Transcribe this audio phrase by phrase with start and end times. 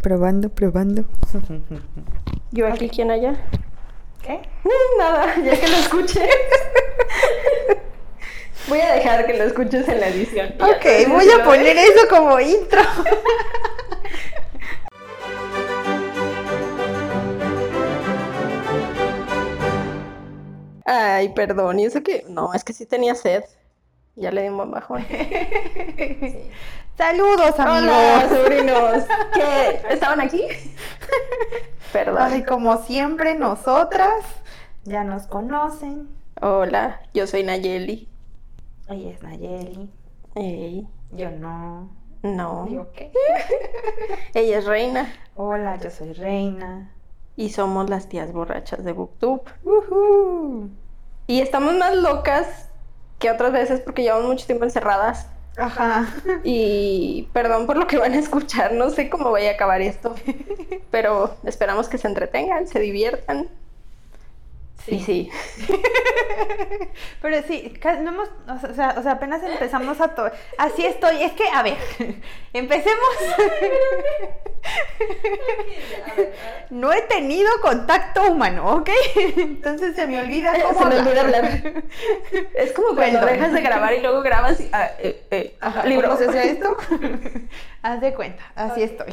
[0.00, 1.04] Probando, probando.
[2.52, 3.36] Yo aquí, ¿quién allá?
[4.22, 4.40] ¿Qué?
[4.98, 6.26] Nada, ya que lo escuché.
[8.68, 10.54] Voy a dejar que lo escuches en la edición.
[10.60, 12.82] Ok, voy a poner eso como intro.
[20.84, 22.26] Ay, perdón, y eso que.
[22.28, 23.44] No, es que sí tenía sed.
[24.14, 25.04] Ya le di un buen bajón.
[27.00, 28.38] Saludos, Hola, amigos.
[28.38, 29.04] sobrinos.
[29.32, 29.80] ¿Qué?
[29.88, 30.46] ¿Estaban aquí?
[31.94, 32.18] Perdón.
[32.20, 34.22] Ay, como siempre, nosotras
[34.84, 36.10] ya nos conocen.
[36.42, 38.06] Hola, yo soy Nayeli.
[38.90, 39.88] Ella es Nayeli.
[40.34, 41.88] Ey, Yo no.
[42.22, 42.66] no.
[42.68, 43.10] ¿Digo qué?
[44.34, 45.10] Ella es Reina.
[45.36, 46.92] Hola, yo soy Reina.
[47.34, 49.40] Y somos las tías borrachas de Booktube.
[49.64, 50.68] Ujú.
[51.26, 52.68] Y estamos más locas
[53.18, 55.28] que otras veces porque llevamos mucho tiempo encerradas.
[55.56, 56.06] Ajá.
[56.44, 60.14] Y perdón por lo que van a escuchar, no sé cómo vaya a acabar esto.
[60.90, 63.48] Pero esperamos que se entretengan, se diviertan.
[64.86, 65.30] Y sí.
[67.22, 71.32] Pero sí, no hemos, o sea, o sea, apenas empezamos a to- Así estoy, es
[71.32, 71.76] que, a ver,
[72.52, 72.98] empecemos.
[76.70, 78.90] No he tenido contacto humano, ¿ok?
[79.36, 81.62] Entonces se me olvida cómo Se me olvida hablar.
[82.54, 83.34] Es como cuando Perdón.
[83.34, 84.68] dejas de grabar y luego grabas y.
[84.72, 86.08] ah, eh, eh, Ajá, libro.
[86.08, 86.76] ¿Cómo se hace esto?
[87.82, 89.12] Haz de cuenta, así estoy.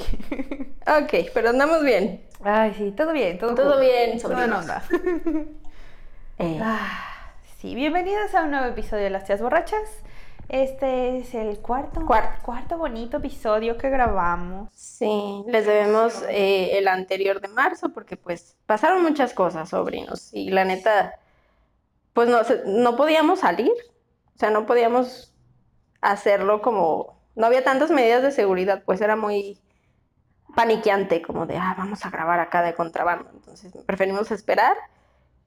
[0.88, 2.22] Ok, pero andamos bien.
[2.50, 3.82] Ay, sí, todo bien, todo Todo cool.
[3.82, 4.62] bien, Todo en sobrinos.
[4.62, 4.84] onda.
[6.40, 9.82] Eh, Ah, sí, bienvenidos a un nuevo episodio de Las Tías Borrachas.
[10.48, 12.42] Este es el cuarto, Cuarto.
[12.46, 14.70] cuarto bonito episodio que grabamos.
[14.74, 20.30] Sí, les debemos eh, el anterior de marzo porque pues pasaron muchas cosas, sobrinos.
[20.32, 21.20] Y la neta,
[22.14, 23.74] pues no, no podíamos salir.
[24.36, 25.34] O sea, no podíamos
[26.02, 27.18] hacerlo como...
[27.36, 29.60] No había tantas medidas de seguridad, pues era muy
[30.58, 33.30] paniqueante, como de, ah, vamos a grabar acá de contrabando.
[33.32, 34.76] Entonces preferimos esperar.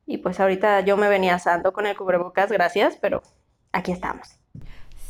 [0.06, 3.22] Y pues ahorita yo me venía asando con el cubrebocas, gracias, pero
[3.72, 4.38] aquí estamos.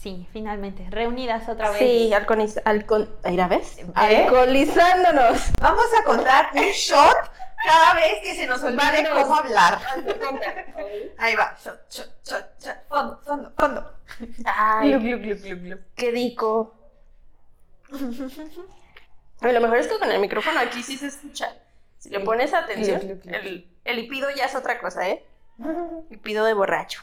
[0.00, 1.78] Sí, finalmente, reunidas otra vez.
[1.78, 3.14] Sí, alcoholiz- alcohol...
[3.22, 3.78] ¿Ahí ves?
[3.78, 3.86] ¿Eh?
[3.94, 5.52] Alcoholizándonos.
[5.60, 7.16] Vamos a contar un shot
[7.66, 9.78] cada vez que se nos olvide cómo hablar.
[11.18, 11.54] Ahí va.
[11.62, 12.76] Shot, shot, shot, shot.
[12.88, 13.92] Fondo, fondo, fondo.
[14.46, 15.76] Ay, Glu, glu, glu, glu, glu.
[15.94, 16.74] qué rico.
[19.40, 21.54] Ay, lo mejor es que con el micrófono aquí sí se escucha.
[21.98, 25.24] Si le pones atención, el, el hipido ya es otra cosa, ¿eh?
[26.10, 27.02] Hipido de borracho.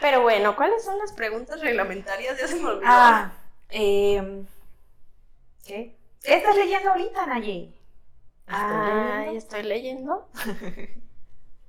[0.00, 2.38] Pero bueno, ¿cuáles son las preguntas reglamentarias?
[2.38, 2.86] Ya se me olvidó.
[2.86, 3.32] Ah,
[3.68, 4.44] eh,
[5.66, 5.94] ¿qué?
[6.22, 7.74] ¿Qué estás leyendo ahorita, Naye?
[8.46, 10.28] Ay, estoy leyendo.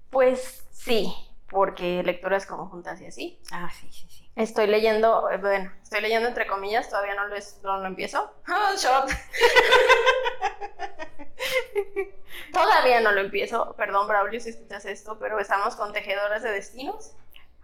[0.10, 1.16] Pues sí,
[1.50, 3.40] porque lecturas conjuntas y así.
[3.50, 4.21] Ah, sí, sí, sí.
[4.36, 8.34] Estoy leyendo, eh, bueno, estoy leyendo entre comillas, todavía no lo, es- no lo empiezo.
[8.78, 9.10] Shot.
[12.54, 17.14] todavía no lo empiezo, perdón Braulio si escuchas esto, pero estamos con Tejedoras de Destinos.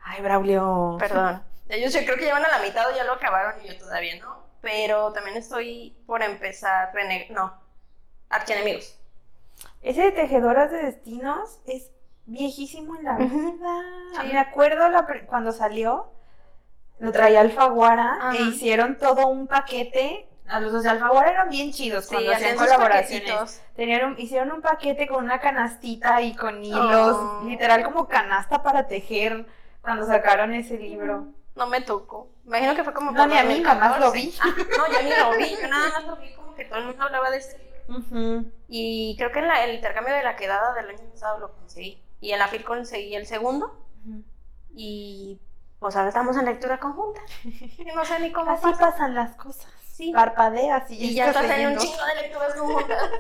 [0.04, 0.98] Ay, Braulio.
[1.00, 1.44] Perdón.
[1.70, 4.18] Ellos yo creo que llevan a la mitad o ya lo acabaron y yo todavía
[4.20, 4.46] no.
[4.62, 7.28] Pero también estoy por empezar Rene...
[7.30, 7.54] No,
[8.30, 8.98] Archienemigos.
[9.82, 11.92] Ese de Tejedoras de Destinos es
[12.26, 13.84] viejísimo en la vida.
[14.22, 14.28] Sí.
[14.32, 16.12] Me acuerdo la cuando salió,
[17.00, 18.36] lo traía Alfaguara Ajá.
[18.38, 20.28] e hicieron todo un paquete.
[20.48, 23.30] A los de Alfaguara eran bien chidos cuando hacían colaboraciones.
[23.30, 23.62] paquetitos.
[23.76, 27.42] Tenían un- hicieron un paquete con una canastita y con hilos, Oh.
[27.46, 29.46] literal como canasta para tejer
[29.82, 31.28] cuando sacaron ese libro.
[31.56, 32.30] No me tocó.
[32.46, 33.80] Imagino que fue como No, ni a mí, 2014.
[33.84, 34.34] nomás lo vi.
[34.40, 34.48] Ah,
[34.78, 35.56] no, yo ni lo vi.
[35.62, 38.46] Yo nada más lo vi como que todo el mundo hablaba de ese libro.
[38.70, 42.02] Y creo que en la- el intercambio de la quedada del año pasado lo conseguí.
[42.22, 43.76] Y en la FIL conseguí el segundo.
[44.74, 45.40] Y
[45.80, 47.22] pues ahora estamos en lectura conjunta.
[47.44, 48.80] Y no sé ni cómo Así pasa.
[48.92, 49.68] pasan las cosas.
[49.92, 50.12] Sí.
[50.12, 53.04] Parpadeas y, Y ya estás en un chingo de lecturas conjuntas.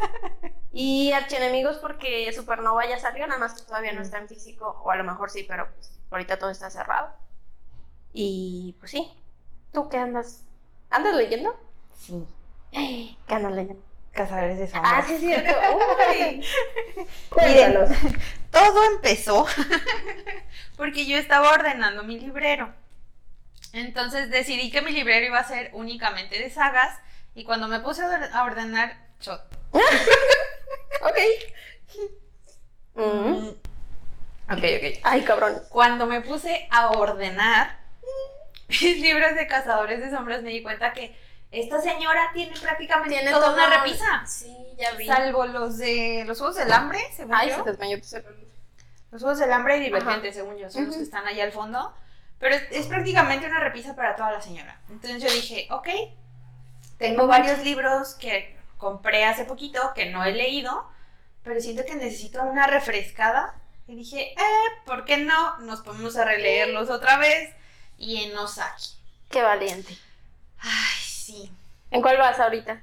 [0.73, 4.79] Y Archienemigos porque Supernova ya salió, nada más que todavía no está en físico.
[4.83, 7.15] O a lo mejor sí, pero pues, ahorita todo está cerrado.
[8.13, 9.11] Y pues sí.
[9.71, 10.45] ¿Tú qué andas?
[10.91, 11.55] ¿Andas leyendo?
[11.95, 12.27] Sí,
[12.71, 13.81] ¿Qué andas leyendo?
[14.17, 14.93] Cazadores de sombras.
[14.95, 15.53] Ah, sí, es cierto.
[15.77, 16.45] Uy.
[17.37, 17.77] Miren,
[18.51, 19.45] todo empezó
[20.77, 22.73] porque yo estaba ordenando mi librero.
[23.73, 26.97] Entonces decidí que mi librero iba a ser únicamente de sagas
[27.35, 29.41] y cuando me puse a or- a ordenar shot.
[31.01, 31.17] Ok.
[32.95, 33.01] Mm.
[33.01, 33.47] Mm,
[34.49, 34.99] Ok, ok.
[35.03, 35.61] Ay, cabrón.
[35.69, 37.77] Cuando me puse a ordenar
[38.69, 41.15] mis libros de cazadores de sombras me di cuenta que
[41.51, 44.25] esta señora tiene prácticamente Tiene toda todo una repisa.
[44.25, 45.05] Sí, ya vi.
[45.07, 47.55] Salvo los de los juegos del hambre, según Ay, yo.
[47.55, 48.33] se desmayó tu celular.
[49.11, 50.35] Los juegos del hambre y divergente, Ajá.
[50.35, 51.93] según yo, son los que están ahí al fondo.
[52.39, 54.79] Pero es, es prácticamente una repisa para toda la señora.
[54.89, 55.87] Entonces yo dije, ok,
[56.97, 60.87] tengo varios libros que compré hace poquito, que no he leído,
[61.43, 63.55] pero siento que necesito una refrescada.
[63.87, 65.57] Y dije, eh, ¿por qué no?
[65.59, 67.55] Nos ponemos a releerlos otra vez.
[67.97, 68.89] Y en Osaki.
[69.29, 69.97] Qué valiente.
[70.59, 70.96] Ay,
[71.27, 71.51] sí.
[71.91, 72.81] ¿En cuál vas ahorita?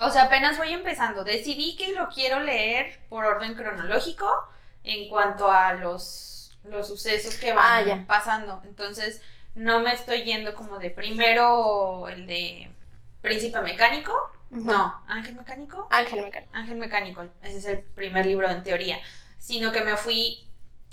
[0.00, 1.24] O sea, apenas voy empezando.
[1.24, 4.30] Decidí que lo quiero leer por orden cronológico
[4.84, 8.60] en cuanto a los, los sucesos que van Ah, pasando.
[8.64, 9.22] Entonces,
[9.54, 12.70] no me estoy yendo como de primero el de
[13.22, 14.12] Príncipe Mecánico.
[14.50, 15.88] No, Ángel Mecánico.
[15.90, 16.52] Ángel Mecánico.
[16.54, 18.98] Ángel Mecánico, ese es el primer libro en teoría,
[19.38, 20.46] sino que me fui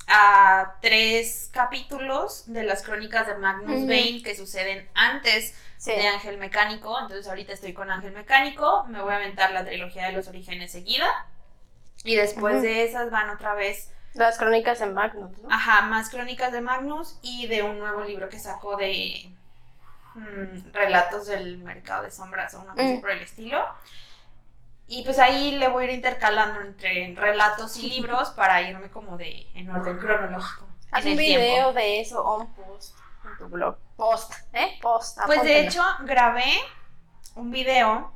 [0.08, 3.88] a tres capítulos de las crónicas de Magnus Ujú.
[3.88, 5.92] Bane que suceden antes Sí.
[5.92, 10.06] de Ángel Mecánico, entonces ahorita estoy con Ángel Mecánico, me voy a aventar la trilogía
[10.06, 11.08] de los orígenes seguida
[12.06, 12.64] y después Ujú.
[12.64, 15.50] de esas van otra vez, Las crónicas en Magnus, ¿no?
[15.52, 19.30] ajá, más crónicas de Magnus y de un nuevo libro que sacó de
[20.16, 23.02] mm, relatos del mercado de sombras o una cosa Mm.
[23.02, 23.66] por el estilo.
[24.88, 29.18] Y pues ahí le voy a ir intercalando entre relatos y libros para irme como
[29.18, 30.68] de en orden cronológico.
[30.92, 31.42] Haz un tiempo.
[31.44, 32.96] video de eso on post
[33.44, 33.78] tu blog.
[33.96, 34.78] Post, ¿eh?
[34.82, 35.20] Post.
[35.26, 36.52] Pues de hecho grabé
[37.36, 38.12] un video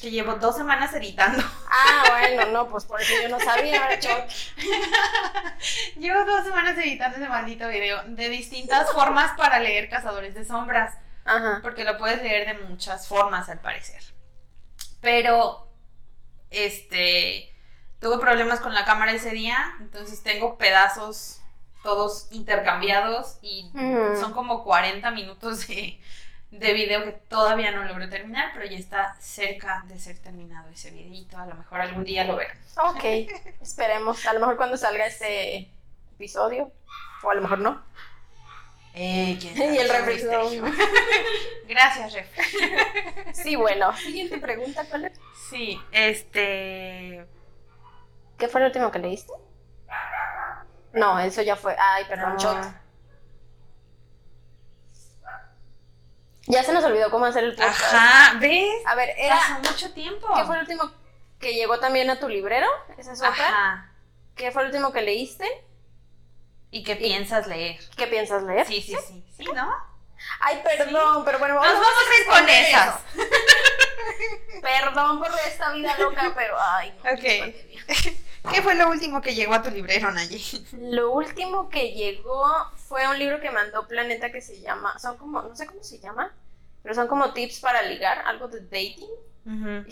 [0.00, 1.42] que llevo dos semanas editando.
[1.70, 3.88] Ah, bueno, no, pues por eso yo no sabía.
[5.96, 10.96] llevo dos semanas editando ese maldito video de distintas formas para leer Cazadores de Sombras.
[11.24, 11.60] Ajá.
[11.62, 14.02] Porque lo puedes leer de muchas formas al parecer.
[15.00, 15.68] Pero,
[16.50, 17.54] este,
[18.00, 21.37] tuve problemas con la cámara ese día, entonces tengo pedazos
[21.82, 24.20] todos intercambiados y Mm.
[24.20, 25.98] son como 40 minutos de,
[26.50, 30.90] de video que todavía no logro terminar, pero ya está cerca de ser terminado ese
[30.90, 31.36] videito.
[31.38, 32.58] A lo mejor algún día lo verán.
[32.84, 33.04] Ok,
[33.62, 34.24] esperemos.
[34.26, 35.70] A lo mejor cuando salga este
[36.14, 36.72] episodio,
[37.22, 37.82] o a lo mejor no.
[38.94, 40.50] Eh, Y el refresco.
[41.68, 42.26] Gracias, Ref.
[43.32, 43.94] Sí, bueno.
[43.96, 45.12] Siguiente pregunta, ¿cuál es?
[45.50, 47.24] Sí, este.
[48.38, 49.32] ¿Qué fue el último que leíste?
[50.92, 51.76] No, eso ya fue.
[51.78, 52.38] Ay, perdón, No.
[52.38, 52.64] shot.
[56.46, 57.82] Ya se nos olvidó cómo hacer el podcast.
[57.94, 58.64] Ajá, ¿ves?
[58.86, 59.36] A ver, era.
[59.36, 60.26] Pasó mucho tiempo.
[60.34, 60.90] ¿Qué fue el último
[61.38, 62.66] que llegó también a tu librero?
[62.96, 63.30] Esa es otra.
[63.30, 63.92] Ajá.
[64.34, 65.46] ¿Qué fue el último que leíste?
[66.70, 67.78] ¿Y qué piensas leer?
[67.96, 68.66] ¿Qué piensas leer?
[68.66, 69.24] Sí, sí, sí.
[69.36, 69.70] Sí, ¿no?
[70.40, 73.00] Ay, perdón, pero bueno, Nos vamos, vamos a ir con responder esas.
[73.14, 73.30] eso.
[74.62, 77.12] Perdón por esta vida loca, pero ay, no.
[77.12, 78.14] Ok.
[78.48, 78.56] qué pandemia.
[78.56, 80.66] ¿Qué fue lo último que llegó a tu librero, Nayi?
[80.72, 82.46] Lo último que llegó
[82.76, 85.98] fue un libro que mandó Planeta que se llama, son como, no sé cómo se
[85.98, 86.34] llama,
[86.82, 89.08] pero son como tips para ligar, algo de dating.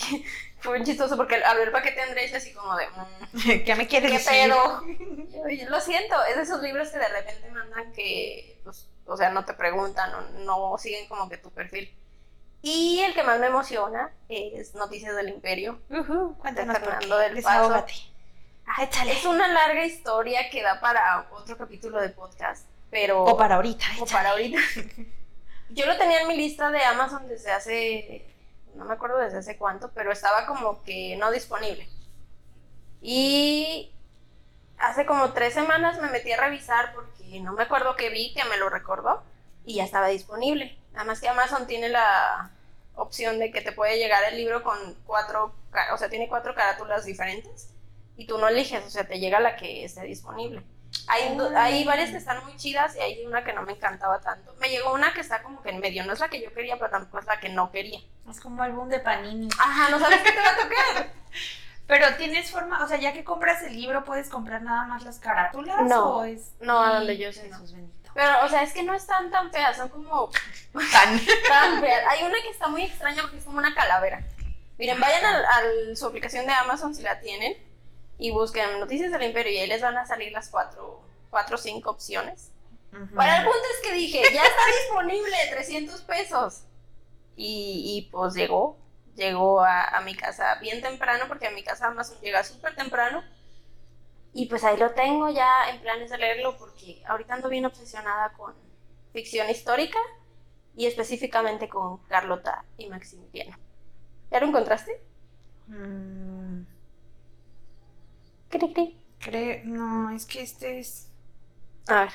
[0.60, 4.10] Fue chistoso porque al ver el paquete Andrés así como de, mm, ¿Qué me quieres
[4.10, 4.50] ¿qué decir?
[4.50, 4.82] pedo?
[5.32, 9.16] Yo, yo lo siento, es de esos libros que de repente mandan que, pues, o
[9.16, 11.90] sea, no te preguntan, no, no siguen como que tu perfil.
[12.62, 15.80] Y el que más me emociona es Noticias del Imperio.
[15.88, 17.92] Ujú, cuéntanos De Fernando del Desahógate.
[19.08, 23.24] Es una larga historia que da para otro capítulo de podcast, pero...
[23.24, 23.86] O para ahorita.
[23.98, 24.12] o échale.
[24.12, 24.58] para ahorita.
[25.70, 28.26] Yo lo tenía en mi lista de Amazon desde hace,
[28.74, 31.88] no me acuerdo desde hace cuánto, pero estaba como que no disponible.
[33.00, 33.92] Y
[34.78, 38.44] hace como tres semanas me metí a revisar porque no me acuerdo que vi que
[38.44, 39.22] me lo recordó
[39.64, 40.76] y ya estaba disponible.
[40.94, 42.50] Además que Amazon tiene la
[42.94, 44.76] opción de que te puede llegar el libro con
[45.06, 45.54] cuatro,
[45.92, 47.75] o sea, tiene cuatro carátulas diferentes
[48.16, 50.62] y tú no eliges, o sea, te llega la que esté disponible.
[51.08, 54.54] Hay, hay varias que están muy chidas y hay una que no me encantaba tanto.
[54.60, 56.78] Me llegó una que está como que en medio, no es la que yo quería,
[56.78, 58.00] pero tampoco es la que no quería.
[58.30, 59.48] Es como álbum de Panini.
[59.58, 61.12] Ajá, no sabes qué te va a tocar.
[61.86, 65.20] Pero tienes forma, o sea, ya que compras el libro, ¿puedes comprar nada más las
[65.20, 65.82] carátulas?
[65.82, 66.50] No, ¿O es...
[66.60, 67.60] no, a donde yo sé, no.
[68.12, 70.28] Pero, o sea, es que no están tan feas, son como
[70.92, 71.20] Tan.
[71.48, 72.02] tan feas.
[72.08, 74.20] Hay una que está muy extraña porque es como una calavera.
[74.78, 75.60] Miren, vayan al- a
[75.94, 77.56] su aplicación de Amazon si la tienen
[78.18, 81.58] y busquen Noticias del Imperio y ahí les van a salir las cuatro, cuatro o
[81.58, 82.52] cinco opciones.
[82.90, 86.62] Bueno, el punto es que dije, ya está disponible, 300 pesos.
[87.36, 88.78] Y, y, pues llegó,
[89.14, 93.22] llegó a, a mi casa bien temprano, porque a mi casa Amazon llega súper temprano.
[94.32, 98.32] Y pues ahí lo tengo ya en planes de leerlo, porque ahorita ando bien obsesionada
[98.34, 98.54] con
[99.12, 99.98] ficción histórica
[100.76, 103.56] y específicamente con Carlota y Maximiliano.
[104.30, 105.02] ¿Ya lo encontraste?
[105.66, 106.45] Mm,
[108.58, 108.98] Cri, cri.
[109.18, 111.10] creo, no, es que este es...
[111.88, 112.10] A ver.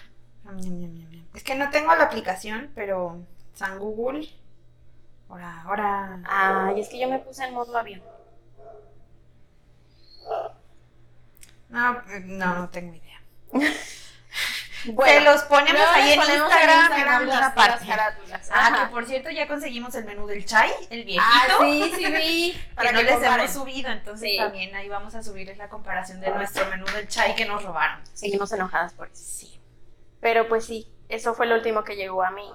[1.33, 4.27] Es que no tengo la aplicación, pero San Google.
[5.29, 6.23] Ahora, ahora.
[6.25, 8.01] Ay, es que yo me puse en modo avión.
[11.69, 13.21] No, no, no tengo idea.
[14.85, 17.85] Bueno, Se los ponemos ahí en Instagram, en Instagram parte.
[17.85, 18.49] las.
[18.51, 21.23] Ah, que por cierto ya conseguimos el menú del chai, el viejito.
[21.25, 22.51] Ah, sí, sí vi.
[22.81, 23.39] que no les comparen.
[23.41, 24.37] hemos subido, entonces Sí.
[24.37, 27.99] también ahí vamos a subirles la comparación de nuestro menú del chai que nos robaron.
[28.13, 29.23] Seguimos enojadas por eso.
[29.23, 29.59] Sí.
[30.19, 32.49] Pero pues sí, eso fue lo último que llegó a mi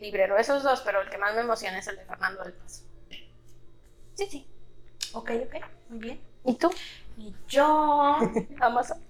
[0.00, 0.36] librero.
[0.38, 2.82] Esos dos, pero el que más me emociona es el de Fernando del Paso.
[4.14, 4.46] Sí, sí.
[5.12, 5.54] Ok, ok,
[5.88, 6.20] muy bien.
[6.44, 6.70] ¿Y tú?
[7.16, 8.18] Y yo,
[8.60, 9.00] Amazon.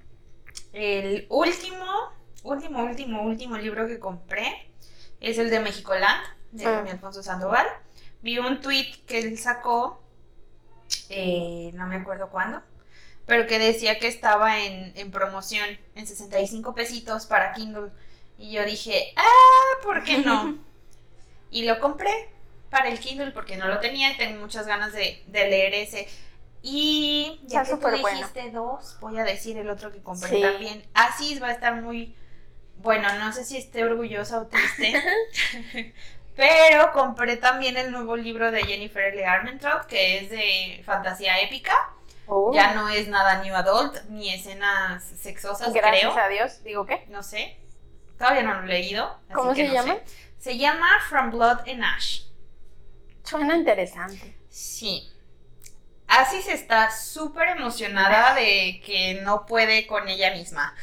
[0.73, 2.13] el último,
[2.45, 4.71] último, último, último libro que compré
[5.21, 6.23] es el de Mexicoland,
[6.53, 6.85] de Ah.
[6.89, 7.67] Alfonso Sandoval.
[8.23, 10.01] Vi un tweet que él sacó,
[11.09, 12.63] eh, no me acuerdo cuándo,
[13.27, 17.91] pero que decía que estaba en, en promoción en 65 pesitos para Kindle.
[18.39, 20.59] Y yo dije, ah, ¿por qué no?
[21.51, 22.31] y lo compré
[22.71, 26.09] para el Kindle porque no lo tenía y tengo muchas ganas de, de leer ese.
[26.63, 28.17] Y ya Está que tú bueno.
[28.19, 30.41] dijiste dos, voy a decir el otro que compré Sí.
[30.41, 30.83] también.
[30.95, 32.17] Así va a estar muy,
[32.85, 35.03] bueno, no sé si esté orgullosa o triste,
[36.37, 39.25] pero compré también el nuevo libro de Jennifer L.
[39.27, 41.75] Armentrout, que es de fantasía épica.
[42.27, 46.25] Oh, Ya no es nada new adult, ni escenas sexosas, Gracias creo.
[46.25, 46.63] a Dios.
[46.63, 47.05] ¿Digo qué?
[47.09, 47.59] No sé.
[48.19, 49.05] Todavía no lo he leído.
[49.27, 49.95] así ¿Cómo que se no llama?
[49.95, 50.03] sé.
[50.39, 52.23] Se llama From Blood and Ash.
[53.25, 54.37] Suena interesante.
[54.49, 55.11] Sí.
[56.07, 60.75] Asis está súper emocionada de que no puede con ella misma.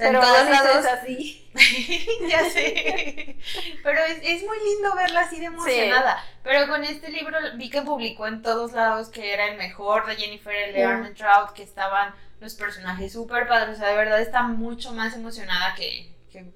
[0.00, 0.76] Sea, Pero en todos lados.
[0.78, 1.50] es así.
[2.30, 3.36] ya sé.
[3.84, 6.24] Pero es, es muy lindo verla así de emocionada.
[6.42, 10.16] Pero con este libro vi que publicó en todos lados que era el mejor de
[10.16, 10.86] Jennifer L.
[10.86, 10.88] Mm.
[10.90, 13.76] Armentrout, que estaban los personajes súper padres.
[13.76, 16.50] O sea, de verdad está mucho más emocionada que, que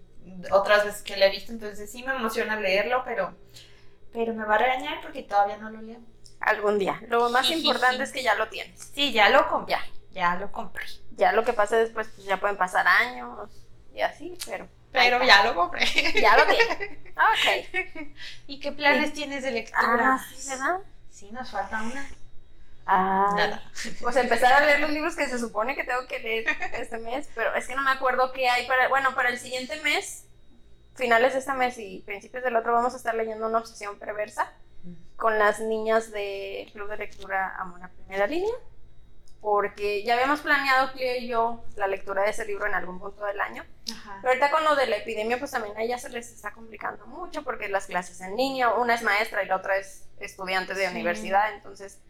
[0.50, 1.52] otras veces que la he visto.
[1.52, 3.36] Entonces sí me emociona leerlo, pero,
[4.10, 6.00] pero me va a regañar porque todavía no lo leo.
[6.40, 6.98] Algún día.
[7.08, 8.90] Lo más importante es que ya lo tienes.
[8.94, 9.74] Sí, ya lo compré.
[9.74, 9.84] Ya.
[10.14, 10.86] Ya lo compré.
[11.16, 13.50] Ya lo que pase después, pues ya pueden pasar años
[13.94, 14.68] y así, pero.
[14.92, 15.86] Pero ya lo compré.
[16.20, 16.98] Ya lo tienes.
[17.16, 18.08] Ok.
[18.46, 20.14] ¿Y qué planes tienes de lectura?
[20.14, 20.78] Ah, sí, ¿verdad?
[21.10, 22.06] Sí, nos falta una.
[22.86, 23.62] Ah, Nada.
[24.00, 27.28] Pues empezar a leer los libros que se supone que tengo que leer este mes,
[27.34, 30.26] pero es que no me acuerdo qué hay para, bueno, para el siguiente mes,
[30.94, 34.52] finales de este mes y principios del otro, vamos a estar leyendo una obsesión perversa
[35.16, 38.52] con las niñas del Club de Lectura Amor a Primera Línea,
[39.44, 43.26] porque ya habíamos planeado, Cleo y yo, la lectura de ese libro en algún punto
[43.26, 44.16] del año, Ajá.
[44.22, 47.06] pero ahorita con lo de la epidemia, pues también a ellas se les está complicando
[47.06, 50.86] mucho porque las clases en línea, una es maestra y la otra es estudiante de
[50.86, 50.92] Sí.
[50.92, 52.00] universidad, entonces,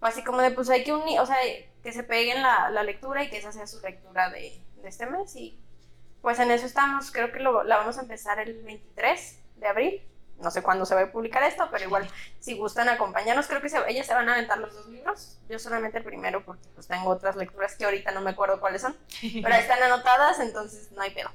[0.00, 1.38] pues, así como de, pues hay que unir, o sea,
[1.82, 5.06] que se peguen la, la lectura y que esa sea su lectura de, de este
[5.06, 5.58] mes y
[6.20, 10.02] pues en eso estamos, creo que lo, la vamos a empezar el 23 de abril.
[10.38, 12.08] No sé cuándo se va a publicar esto, pero igual,
[12.40, 15.38] si gustan acompañarnos, creo que se- ellas se van a aventar los dos libros.
[15.48, 18.82] Yo solamente el primero, porque pues tengo otras lecturas que ahorita no me acuerdo cuáles
[18.82, 18.96] son.
[19.20, 21.30] Pero ahí están anotadas, entonces no hay pedo.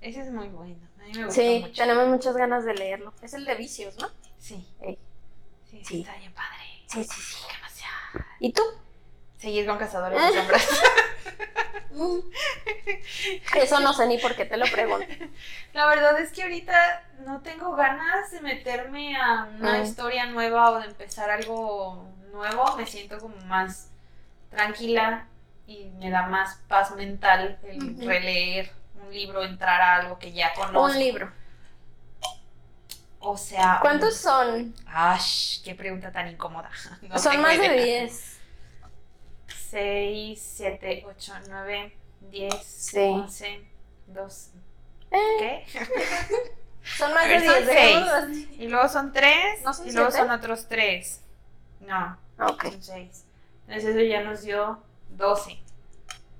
[0.00, 0.76] Ese es muy bueno.
[1.00, 1.74] A mí me gustó Sí, mucho.
[1.82, 3.12] tenemos muchas ganas de leerlo.
[3.20, 4.08] Es el de vicios, ¿no?
[4.38, 4.66] Sí.
[4.80, 4.98] Ey.
[5.70, 6.00] Sí, Sí.
[6.00, 6.62] está bien padre.
[6.86, 7.36] Sí, sí, sí.
[7.54, 8.26] Demasiado.
[8.40, 8.62] ¿Y tú?
[9.38, 10.68] Seguir con Cazadores de Sombras.
[13.54, 15.06] Eso no sé ni por qué te lo pregunto.
[15.72, 19.82] La verdad es que ahorita no tengo ganas de meterme a una Mm.
[19.84, 22.76] historia nueva o de empezar algo nuevo.
[22.76, 23.88] Me siento como más
[24.50, 25.26] tranquila
[25.66, 28.70] y me da más paz mental el releer
[29.06, 30.82] un libro, entrar a algo que ya conozco.
[30.82, 31.30] Un libro.
[33.20, 33.78] O sea.
[33.80, 34.74] ¿Cuántos son?
[34.86, 36.70] Ash, qué pregunta tan incómoda.
[37.02, 37.84] No son más de idea.
[38.02, 38.33] 10.
[39.74, 41.96] 6, 7, 8, 9,
[42.30, 42.98] 10, Sí.
[43.00, 43.60] 11,
[44.06, 44.50] 12.
[45.10, 45.64] Eh, ¿Qué?
[46.96, 47.66] son más de ver, son 10.
[47.66, 48.56] dejémoslo así.
[48.60, 49.62] Y luego son 3.
[49.64, 50.26] ¿No son y luego siete?
[50.28, 51.20] son otros 3.
[51.80, 52.62] No, Ok.
[52.70, 53.24] son 6.
[53.66, 54.78] Entonces eso ya nos dio
[55.10, 55.58] 12.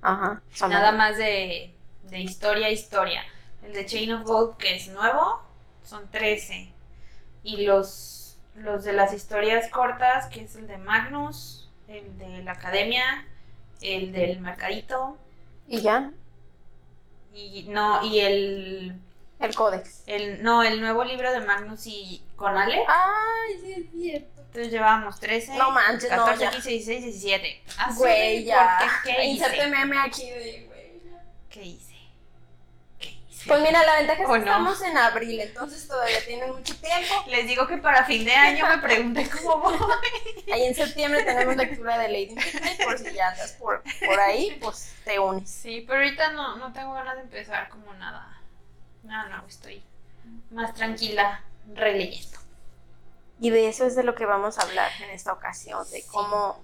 [0.01, 0.41] Ajá.
[0.53, 1.09] son Nada más.
[1.11, 3.21] más de, de historia a historia.
[3.63, 5.41] El de Chain of Gold, que es nuevo,
[5.83, 6.71] son 13.
[7.43, 12.51] Y los, los de las historias cortas, que es el de Magnus, el de la
[12.53, 13.25] academia,
[13.81, 15.17] el del mercadito,
[15.67, 16.11] Y ya.
[17.33, 18.99] y no, y el,
[19.39, 20.03] El códex.
[20.07, 22.83] el no, el nuevo libro de Magnus y con Ale.
[22.87, 24.41] Ay, sí es cierto.
[24.41, 26.51] Entonces llevábamos 13, No manches, no, 14, ya.
[26.51, 27.63] 15, 16, 17.
[27.77, 28.77] Ah, Güey, ya.
[28.79, 29.15] ¿por qué?
[29.17, 29.67] ¿Qué Inserte hice?
[29.67, 31.01] meme aquí de, güey.
[31.49, 31.84] ¿Qué hice?
[33.47, 34.45] Pues mira, la ventaja es ¿O que no?
[34.45, 37.13] estamos en abril, entonces todavía tienen mucho tiempo.
[37.27, 39.77] Les digo que para fin de año me pregunté cómo voy.
[40.51, 44.57] Ahí en septiembre tenemos lectura de Lady Midnight, por si ya andas por, por ahí,
[44.61, 45.49] pues te unes.
[45.49, 48.41] Sí, pero ahorita no, no tengo ganas de empezar como nada.
[49.03, 49.83] No, no, estoy
[50.49, 52.39] más tranquila releyendo.
[53.39, 56.63] Y de eso es de lo que vamos a hablar en esta ocasión, de cómo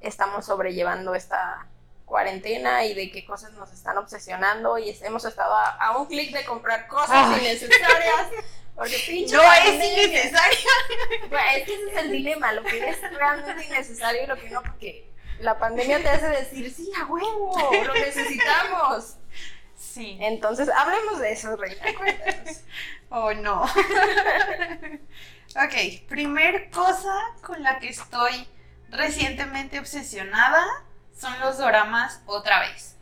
[0.00, 1.66] estamos sobrellevando esta
[2.08, 6.32] cuarentena y de qué cosas nos están obsesionando y hemos estado a, a un clic
[6.32, 7.40] de comprar cosas Ay.
[7.40, 8.26] innecesarias
[8.74, 10.04] Porque pinche No es pandemia.
[10.04, 10.58] innecesario.
[11.28, 14.50] Bueno, es que ese es el dilema, lo que es realmente innecesario y lo que
[14.50, 15.10] no, porque
[15.40, 19.16] la pandemia te hace decir, sí, a huevo, lo necesitamos.
[19.76, 20.16] Sí.
[20.20, 21.84] Entonces, hablemos de eso, Reina.
[21.96, 22.60] cuéntanos.
[23.10, 23.62] Oh, no.
[25.56, 28.46] ok, primer cosa con la que estoy
[28.90, 30.62] recientemente obsesionada
[31.18, 32.96] son los doramas otra vez.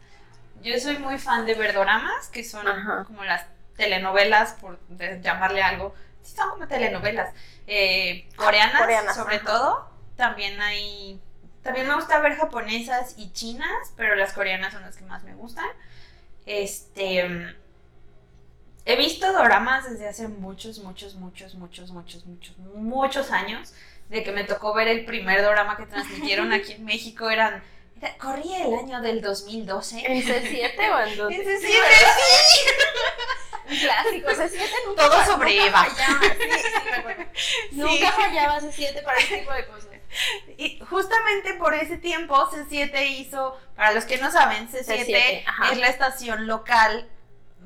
[0.63, 3.05] Yo soy muy fan de ver doramas, que son Ajá.
[3.05, 3.45] como las
[3.77, 4.79] telenovelas, por
[5.21, 5.95] llamarle algo.
[6.23, 7.35] Sí, son como telenovelas.
[7.67, 9.45] eh, coreanas, Coreanas, sobre ajá.
[9.47, 9.91] todo.
[10.17, 11.21] También hay.
[11.63, 15.35] También me gusta ver japonesas y chinas, pero las coreanas son las que más me
[15.35, 15.67] gustan.
[16.47, 17.55] Este.
[18.89, 23.75] He visto doramas desde hace muchos, muchos, muchos, muchos, muchos, muchos, muchos años.
[24.09, 27.29] De que me tocó ver el primer dorama que transmitieron aquí en México.
[27.29, 27.63] Eran.
[28.19, 30.03] Corría el año del 2012.
[30.07, 31.33] ¿En C7 o en 2?
[31.33, 31.73] Ese sí,
[33.69, 35.85] Un clásico, C7 nunca Todo sobre nunca Eva.
[35.85, 36.29] fallaba, Sí,
[36.63, 37.25] sí, me acuerdo.
[37.73, 39.87] Nunca fallaba C7 para ese tipo de cosas.
[40.57, 45.73] Y justamente por ese tiempo, C7 hizo, para los que no saben, C7, C7, ajá.
[45.73, 47.09] es la estación local,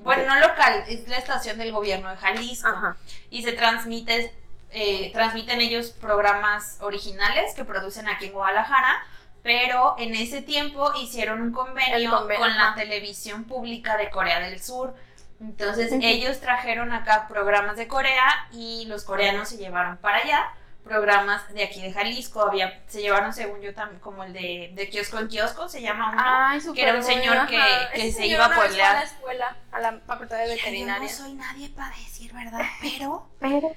[0.03, 2.69] bueno, no local, es la estación del gobierno de Jalisco.
[2.69, 2.97] Ajá.
[3.29, 4.35] Y se transmite,
[4.71, 9.05] eh, transmiten ellos programas originales que producen aquí en Guadalajara,
[9.43, 14.95] pero en ese tiempo hicieron un convenio, con la televisión pública de Corea del Sur.
[15.41, 20.51] Entonces ellos trajeron acá programas de Corea y los coreanos se llevaron para allá
[20.85, 22.43] programas de aquí de Jalisco.
[22.43, 26.11] Había, se llevaron, según yo, también como el de, de kiosco en kiosco, se llama
[26.13, 26.21] uno.
[26.23, 27.61] Ay, que era un señor que-
[27.95, 28.97] que se iba a pueblear.
[28.97, 31.09] a la escuela, a la facultad de Yo no veterinaria.
[31.09, 33.75] soy nadie para decir verdad, pero Pero,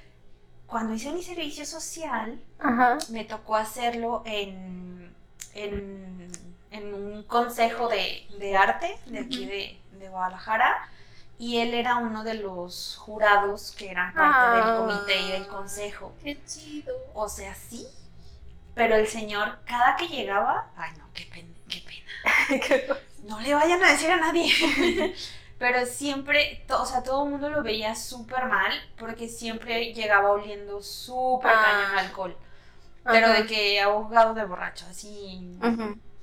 [0.66, 2.98] cuando hice mi servicio social, ajá.
[3.10, 5.03] me tocó hacerlo en,
[5.54, 6.30] en,
[6.70, 10.88] en un consejo de, de arte de aquí de, de Guadalajara
[11.38, 14.76] y él era uno de los jurados que eran parte del Ah.
[14.78, 16.12] comité y del consejo.
[16.22, 16.94] Qué chido.
[17.14, 17.86] O sea, sí,
[18.74, 22.96] pero el señor cada que llegaba, ay no, qué pena, qué pena.
[23.24, 24.52] No le vayan a decir a nadie.
[25.58, 30.30] Pero siempre, to- o sea, todo el mundo lo veía súper mal porque siempre llegaba
[30.32, 31.62] oliendo súper Ah.
[31.64, 32.36] cañón alcohol.
[33.04, 35.56] Pero de que ahogado de borracho, así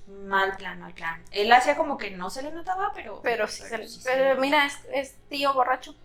[0.07, 1.23] mal plan, mal plan.
[1.31, 3.21] Él hacía como que no se le notaba, pero.
[3.21, 5.95] Pero sí, se- sí pero mira, es, es tío borracho.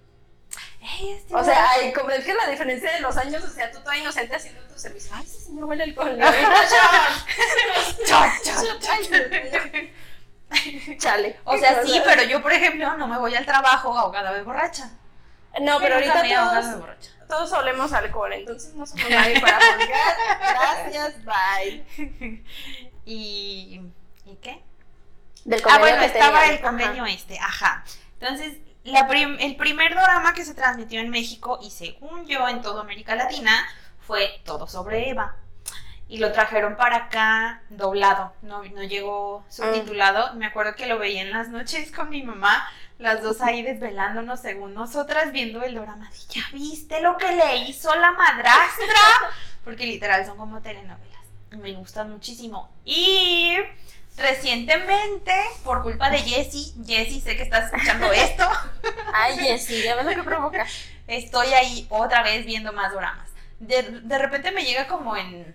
[1.03, 1.81] Este O sea, borracho.
[1.83, 4.61] ay, como es que la diferencia de los años, o sea, tú toda inocente haciendo
[4.62, 5.11] tu servicio.
[5.15, 6.19] Ay, ese señor huele alcohol.
[10.99, 11.41] Chale.
[11.45, 14.91] O sea, sí, pero yo, por ejemplo, no me voy al trabajo ahogada de borracha.
[15.61, 17.11] No, pero he ahorita todos, borracha.
[17.29, 20.17] Todos olemos alcohol, entonces no somos nadie para juzgar.
[20.41, 22.45] Gracias, bye.
[23.05, 23.81] ¿Y,
[24.25, 24.62] ¿y qué?
[25.45, 27.85] Del Ah, bueno, que estaba el convenio este, ajá.
[28.21, 32.62] Entonces, la prim- el primer drama que se transmitió en México, y según yo en
[32.62, 33.67] toda América Latina,
[34.01, 35.37] fue todo sobre Eva.
[36.09, 40.35] Y lo trajeron para acá doblado, no, no llegó subtitulado.
[40.35, 42.65] Me acuerdo que lo veía en las noches con mi mamá,
[42.98, 46.11] las dos ahí desvelándonos según nosotras viendo el drama.
[46.11, 49.00] de, ¿Ya viste lo que le hizo la madrastra?
[49.64, 51.20] Porque literal son como telenovelas.
[51.50, 52.70] Me gustan muchísimo.
[52.85, 53.56] Y
[54.16, 55.32] recientemente,
[55.64, 58.44] por culpa de Jessie, Jessie, sé que estás escuchando esto,
[59.14, 60.66] Ay, Jessy, ya ves lo que provoca.
[61.06, 63.30] estoy ahí otra vez viendo más dramas.
[63.61, 65.54] De, de repente me llega como en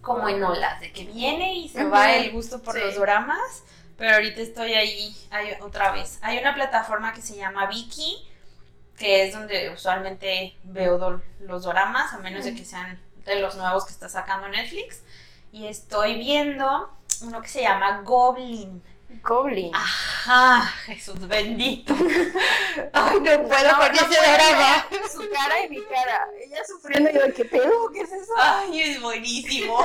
[0.00, 2.80] como en olas, de que viene y se va el gusto por Sí.
[2.80, 3.62] los dramas,
[4.00, 6.18] pero ahorita estoy ahí, ahí otra vez.
[6.22, 8.26] Hay una plataforma que se llama Viki,
[8.98, 13.56] que es donde usualmente veo do- los dramas, a menos de que sean de los
[13.56, 15.02] nuevos que está sacando Netflix.
[15.52, 18.82] Y estoy viendo uno que se llama Goblin.
[19.22, 19.70] Goblin.
[19.74, 21.92] Ajá, Jesús bendito.
[22.94, 24.86] Ay, no puedo No, con no ese drama.
[25.12, 26.26] Su cara y mi cara.
[26.42, 27.90] Ella sufriendo y yo, ¿qué pedo?
[27.92, 28.32] ¿Qué es eso?
[28.38, 29.84] Ay, es buenísimo.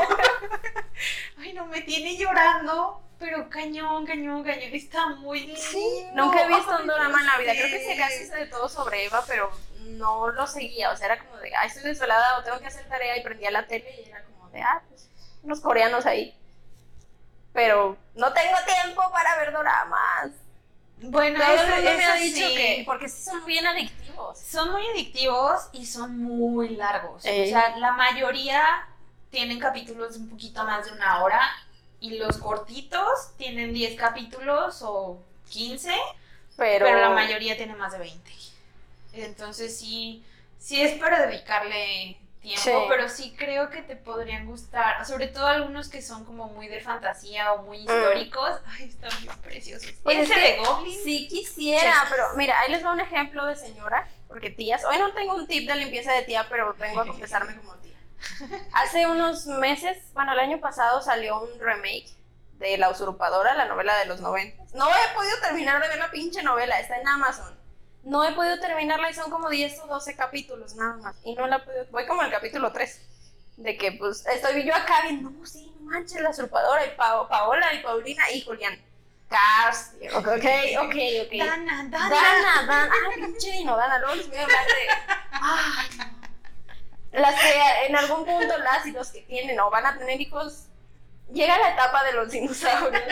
[1.37, 4.73] Ay, no, me tiene llorando, pero cañón, cañón, cañón.
[4.73, 5.61] Está muy lindo.
[6.13, 7.51] Nunca he visto un drama en la vida.
[7.53, 9.51] Creo que se casi de todo sobre Eva, pero
[9.81, 10.91] no lo seguía.
[10.91, 13.51] O sea, era como de, ay, estoy desvelada o tengo que hacer tarea y prendía
[13.51, 15.09] la tele y era como de, ah, pues,
[15.43, 16.37] unos coreanos ahí.
[17.53, 20.31] Pero no tengo tiempo para ver dramas.
[20.97, 22.55] Bueno, Todo el eso- mundo me ha dicho sí.
[22.55, 24.39] que, porque sí son bien adictivos.
[24.39, 27.23] Son muy adictivos y son muy largos.
[27.25, 27.43] Eh.
[27.45, 28.87] O sea, la mayoría
[29.29, 31.41] tienen capítulos de un poquito más de una hora
[31.99, 35.91] y los cortitos tienen 10 capítulos o 15,
[36.57, 38.31] Pero, pero, la mayoría tiene más de 20.
[39.13, 40.23] Entonces sí,
[40.59, 42.71] sí es para dedicarle tiempo, Sí.
[42.89, 46.79] pero sí creo que te podrían gustar, sobre todo algunos que son como muy de
[46.81, 48.51] fantasía o muy históricos.
[48.67, 49.91] Ay, están bien preciosos.
[50.03, 50.99] Pues es Ese que de Goblin.
[51.03, 52.07] Sí quisiera, Sí.
[52.11, 54.07] pero mira, ahí les va un ejemplo de señora.
[54.27, 57.55] porque tías, hoy no tengo un tip de limpieza de tía, pero vengo a confesarme
[57.55, 57.84] como tía.
[58.73, 62.09] Hace unos meses, bueno, el año pasado salió un remake
[62.59, 64.63] de La Usurpadora, la novela de los 90.
[64.73, 67.57] No he podido terminar de ver la pinche novela, está en Amazon.
[68.03, 71.15] No he podido terminarla y son como 10 o 12 capítulos nada más.
[71.23, 73.01] Y no la he podido, voy como al capítulo 3.
[73.57, 77.73] De que pues estoy yo acá viendo, no, sí, no manches, La Usurpadora y Paola
[77.73, 78.79] y Paulina y Julián.
[79.27, 81.33] Cars, ok, ok, ok.
[81.39, 82.09] Dana, Dana.
[82.09, 84.73] Dana, Dana, ah, pinche no, Dana, luego les voy a hablar de.
[85.31, 86.24] Ay, no.
[87.17, 90.67] Las que en algún punto las y los que tienen o van a tener hijos,
[91.31, 93.03] llega la etapa de los dinosaurios.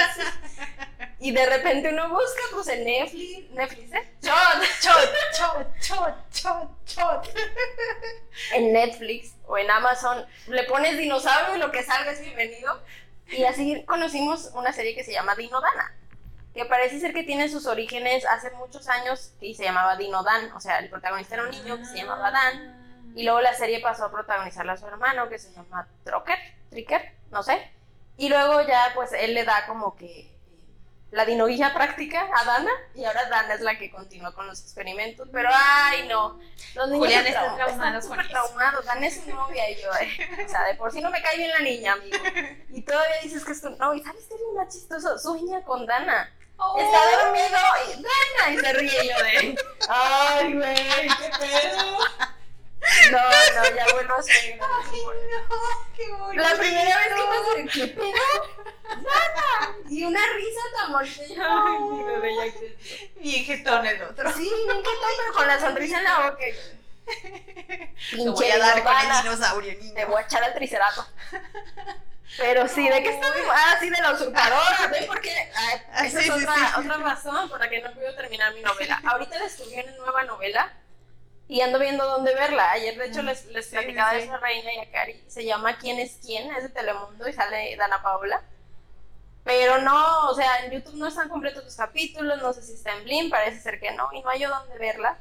[1.19, 4.13] y de repente uno busca, pues en Netflix, Netflix, ¿eh?
[4.21, 4.33] Chot,
[4.81, 7.29] chot, chot, chot, chot, chot.
[8.53, 12.81] En Netflix o en Amazon, le pones dinosaurio y lo que salga es bienvenido.
[13.27, 15.93] Y así conocimos una serie que se llama Dinodana
[16.53, 20.51] que parece ser que tiene sus orígenes hace muchos años y se llamaba Dino Dan,
[20.51, 22.82] o sea, el protagonista era un niño que se llamaba Dan,
[23.15, 26.37] y luego la serie pasó a protagonizarla a su hermano que se llama Trocker,
[26.69, 27.71] Tricker, no sé,
[28.17, 30.29] y luego ya pues él le da como que eh,
[31.11, 35.27] la dinoguilla práctica a Dana y ahora Dana es la que continúa con los experimentos,
[35.31, 36.39] pero ay no,
[36.75, 40.45] los niños Julián están está traumado están traumados, Dana es su novia y yo, eh,
[40.45, 42.17] o sea, de por sí no me cae bien la niña, amigo,
[42.69, 45.61] y todavía dices que es tu no, y sabes qué es lo más chistoso, sueña
[45.63, 46.77] con Dana, Oh.
[46.77, 49.55] Está dormido y Dana y se ríe yo de.
[49.89, 51.97] Ay, güey, qué pedo.
[53.11, 54.35] No, no, ya vuelvo a ser.
[54.35, 56.43] Ay, no, qué bonito.
[56.43, 58.13] La primera vez que pasé, ¿qué pedo?
[58.89, 59.75] Dana.
[59.89, 61.63] Y una risa tan bonita.
[61.65, 63.19] Ay, mi bebé ya.
[63.21, 64.31] Bien jetón el otro.
[64.33, 66.37] Sí, bien que pero con la sonrisa en la boca.
[68.11, 69.93] Te voy a dar con el dinosaurio, niño.
[69.93, 71.09] Te voy a echar al triceratops.
[72.37, 73.37] Pero sí, ¿de qué estamos?
[73.51, 74.87] Ah, sí, de la usurpadora.
[74.91, 75.51] ¿Ven por qué?
[75.55, 76.79] Ay, Ah, esa sí, es sí, otra, sí.
[76.79, 79.01] otra razón por la que no puedo terminar mi novela.
[79.05, 80.73] Ahorita descubrí una nueva novela
[81.47, 82.71] y ando viendo dónde verla.
[82.71, 85.23] Ayer, de hecho, les, les Mm, Sí, platicaba sí, de esa reina y a Cari.
[85.27, 86.51] Se llama ¿Quién es quién?
[86.55, 88.43] Es de Telemundo y sale Dana Paola.
[89.43, 92.93] Pero no, o sea, en YouTube no están completos los capítulos, no sé si está
[92.93, 95.17] en Blim, parece ser que no, y no hay yo dónde verla.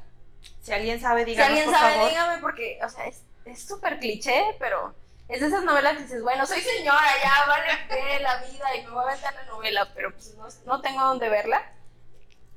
[0.61, 2.09] Si alguien sabe, Si díganos, alguien por sabe, favor.
[2.09, 4.95] dígame, porque, o sea, es súper cliché, pero
[5.27, 8.91] es de esas novelas que dices, bueno, soy señora, ya vale la vida y me
[8.91, 11.61] voy a aventar la novela, pero pues no, no tengo dónde verla.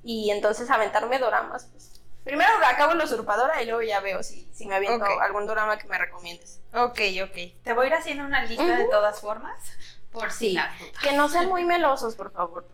[0.04, 1.95] Y entonces aventarme doramas, pues.
[2.26, 5.22] Primero acabo la usurpadora y luego ya veo si, si me aviento Ok.
[5.22, 6.60] algún dorama que me recomiendes.
[6.74, 7.62] Ok, ok.
[7.62, 9.54] Te voy a ir haciendo una lista de todas formas.
[10.10, 10.58] Por si Sí.
[11.02, 12.66] Que no sean muy melosos, por favor.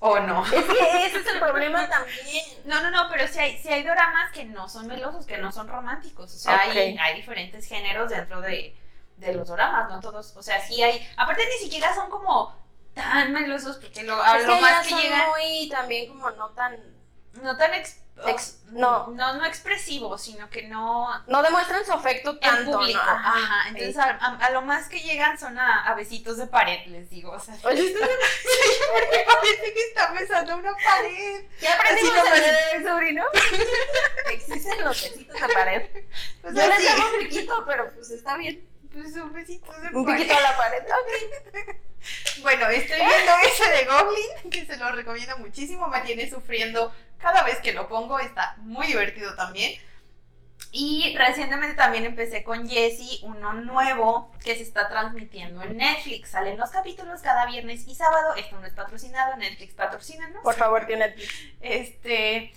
[0.00, 0.44] O no.
[0.52, 2.44] Es que ese es el problema también.
[2.66, 5.50] No, no, no, pero sí hay, sí hay doramas que no son melosos, que no
[5.50, 6.34] son románticos.
[6.34, 8.76] O sea, hay, diferentes géneros dentro de,
[9.16, 10.36] de los doramas, no todos.
[10.36, 11.08] O sea, sí hay.
[11.16, 12.54] Aparte, ni siquiera son como
[12.92, 15.28] tan melosos, porque lo, a Es lo que más ya que son llegan.
[15.30, 16.97] muy también como no tan...
[17.42, 17.74] No tan.
[17.74, 19.06] ex- Ex- no.
[19.08, 19.34] no.
[19.34, 19.44] no.
[19.46, 21.06] expresivos, sino que no.
[21.28, 22.98] No demuestran su afecto En tanto, público.
[23.04, 23.10] ¿no?
[23.12, 23.68] Ajá.
[23.68, 27.08] Entonces, a, a- a lo más que llegan son a, a besitos de pared, les
[27.10, 27.30] digo.
[27.30, 27.94] O sea, Oye,
[28.92, 31.44] porque parece que está besando una pared.
[31.60, 33.24] ¿Ya aprendimos como leer, sobrino?
[34.32, 35.88] Existen los besitos de pared.
[36.42, 38.68] Pues Yo les llamo piquito, pero pues está bien.
[38.92, 40.18] pues son besitos de Un pared.
[40.22, 40.82] piquito a la pared.
[40.82, 41.76] Ok.
[42.42, 45.88] Bueno, estoy viendo ese de Goblin, que se lo recomiendo muchísimo.
[45.88, 48.18] Me tiene sufriendo cada vez que lo pongo.
[48.18, 49.78] Está muy divertido también.
[50.70, 56.30] Y recientemente también empecé con Jessie, uno nuevo que se está transmitiendo en Netflix.
[56.30, 58.34] Salen los capítulos cada viernes y sábado.
[58.34, 60.42] Esto no es patrocinado, Netflix patrocínanos.
[60.42, 61.14] Por favor, tiene
[61.60, 62.52] Este.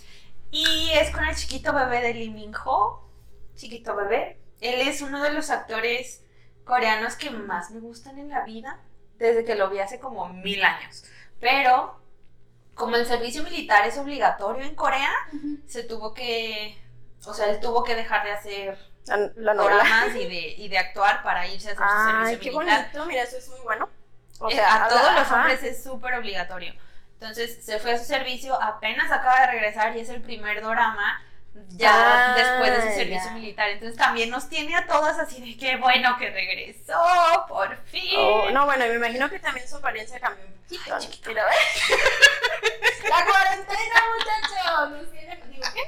[0.50, 3.08] Y es con el chiquito bebé de Lee Min Ho.
[3.54, 4.38] Chiquito bebé.
[4.60, 6.22] Él es uno de los actores
[6.64, 8.78] coreanos que más me gustan en la vida.
[9.16, 11.04] Desde que lo vi hace como mil años.
[11.40, 12.01] Pero,
[12.74, 15.10] como el servicio militar es obligatorio en Corea,
[15.66, 16.78] se tuvo que.
[17.26, 19.78] O sea, él tuvo que dejar de hacer la, la novela.
[19.82, 22.80] programas y de, y de actuar para irse a hacer su Ay, servicio qué militar.
[22.92, 23.06] bonito.
[23.06, 23.88] Mira, eso es muy bueno.
[24.40, 25.36] O Eh, sea, a habla- todos los ajá.
[25.42, 26.74] hombres es súper obligatorio.
[27.20, 31.22] Entonces se fue a su servicio, apenas acaba de regresar y es el primer dorama
[31.70, 33.34] ya Ah, después de su servicio ya.
[33.34, 33.68] militar.
[33.70, 38.14] Entonces también nos tiene a todas así de qué bueno que regresó, por fin.
[38.18, 40.94] Oh, no, bueno, me imagino que también su apariencia cambió un poquito.
[40.94, 41.08] Ay.
[43.08, 44.90] La cuarentena, muchachos.
[44.90, 45.40] Nos tiene...
[45.50, 45.82] Digo, ¿qué?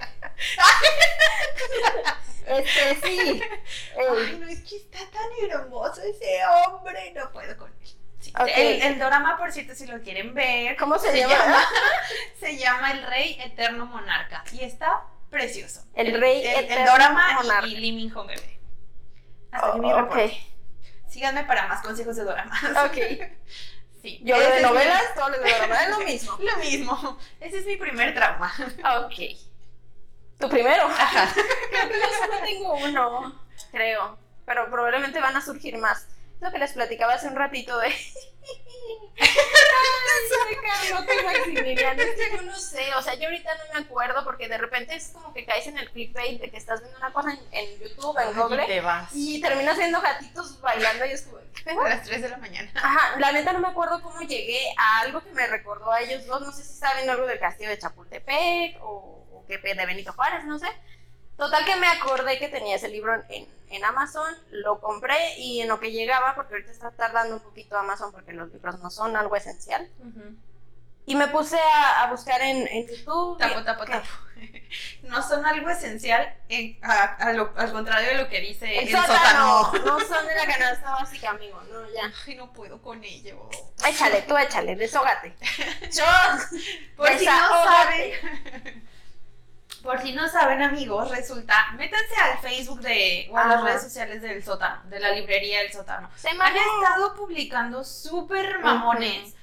[2.46, 3.42] Este, sí.
[3.96, 7.88] Ay, no, es que está tan hermoso ese hombre, no puedo con él.
[8.20, 11.34] Sí, el, el dorama, por cierto, si lo quieren ver, ¿Cómo se, se llama?
[11.34, 11.68] llama,
[12.40, 15.84] se llama El Rey Eterno Monarca y está precioso.
[15.94, 17.66] El Rey el, el dorama Monarca.
[17.66, 18.58] y Lee Min Ho bebé.
[19.52, 20.24] Hasta aquí mi Oh, reporte.
[20.24, 21.10] ok.
[21.10, 22.62] Síganme para más consejos de doramas.
[22.86, 22.96] Ok.
[24.02, 24.20] Sí.
[24.22, 26.36] Yo ese de es novelas, todos los de novelas es lo mismo.
[26.36, 27.18] mi- lo mismo.
[27.40, 28.52] Ese es mi primer trauma.
[29.02, 29.14] Ok.
[30.38, 30.88] Tu primero.
[30.88, 33.40] que yo solo tengo uno,
[33.72, 34.18] creo.
[34.44, 36.06] Pero probablemente van a surgir más.
[36.40, 37.88] Lo que les platicaba hace un ratito de.
[42.32, 45.32] Yo no sé, o sea, yo ahorita no me acuerdo porque de repente es como
[45.32, 48.34] que caes en el clickbait de que estás viendo una cosa en, en YouTube, en
[48.36, 49.10] Google, Y te vas.
[49.14, 51.38] y terminas viendo gatitos bailando y es como.
[51.38, 52.70] A las 3 de la mañana.
[52.74, 56.26] Ajá, la neta no me acuerdo cómo llegué a algo que me recordó a ellos
[56.26, 56.42] dos.
[56.42, 60.44] No sé si saben algo del castillo de Chapultepec o, o que de Benito Juárez,
[60.44, 60.66] no sé.
[61.36, 65.68] Total que me acordé que tenía ese libro en, en Amazon, lo compré y en
[65.68, 69.16] lo que llegaba, porque ahorita está tardando un poquito Amazon porque los libros no son
[69.16, 69.88] algo esencial.
[71.06, 73.36] Y me puse a, a buscar en, en YouTube.
[73.38, 73.92] Tapo, tapo, ¿Qué?
[73.92, 74.06] tapo.
[75.02, 78.88] No son algo esencial, en- a- a lo- al contrario de lo que dice El
[78.88, 79.70] el, sótano.
[79.84, 81.60] No son de la canasta básica, amigo.
[81.70, 82.10] No, ya.
[82.26, 83.48] Ay, no puedo con ello.
[83.86, 85.36] Échale, tú échale, desógate.
[85.92, 86.04] Yo.
[86.96, 88.82] Por si no Desahógate.
[89.84, 94.22] Por si no saben, amigos, resulta, métanse al Facebook de, o a las redes sociales
[94.22, 96.10] del sótano, de la librería del sótano.
[96.16, 96.56] Se Han mamó.
[96.82, 99.34] estado publicando súper mamones.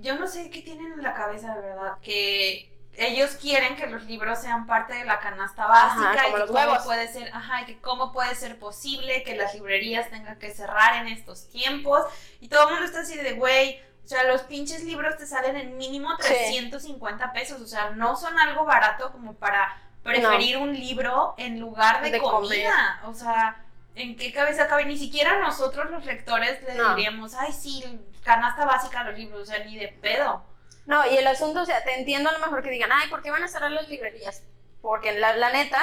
[0.00, 4.04] Yo no sé qué tienen en la cabeza, de verdad, que ellos quieren que los
[4.04, 6.82] libros sean parte de la canasta básica Ajá, y que cómo huevos.
[6.84, 11.04] puede ser, ajá, y que cómo puede ser posible que las librerías tengan que cerrar
[11.04, 12.02] en estos tiempos
[12.40, 15.56] y todo el mundo está así de güey, o sea, los pinches libros te salen
[15.56, 16.28] en mínimo Sí.
[16.34, 22.02] 350 pesos, o sea, no son algo barato como para preferir un libro en lugar
[22.02, 23.64] de, De comida, o sea,
[23.94, 24.84] ¿en qué cabeza cabe?
[24.84, 26.94] Ni siquiera nosotros los lectores le No.
[26.94, 27.82] diríamos, ay, sí,
[28.22, 30.44] canasta básica los libros, o sea, ni de pedo.
[30.86, 33.22] No, y el asunto, o sea, te entiendo a lo mejor que digan, ay, ¿por
[33.22, 34.42] qué van a cerrar las librerías?
[34.82, 35.80] Porque la, la neta,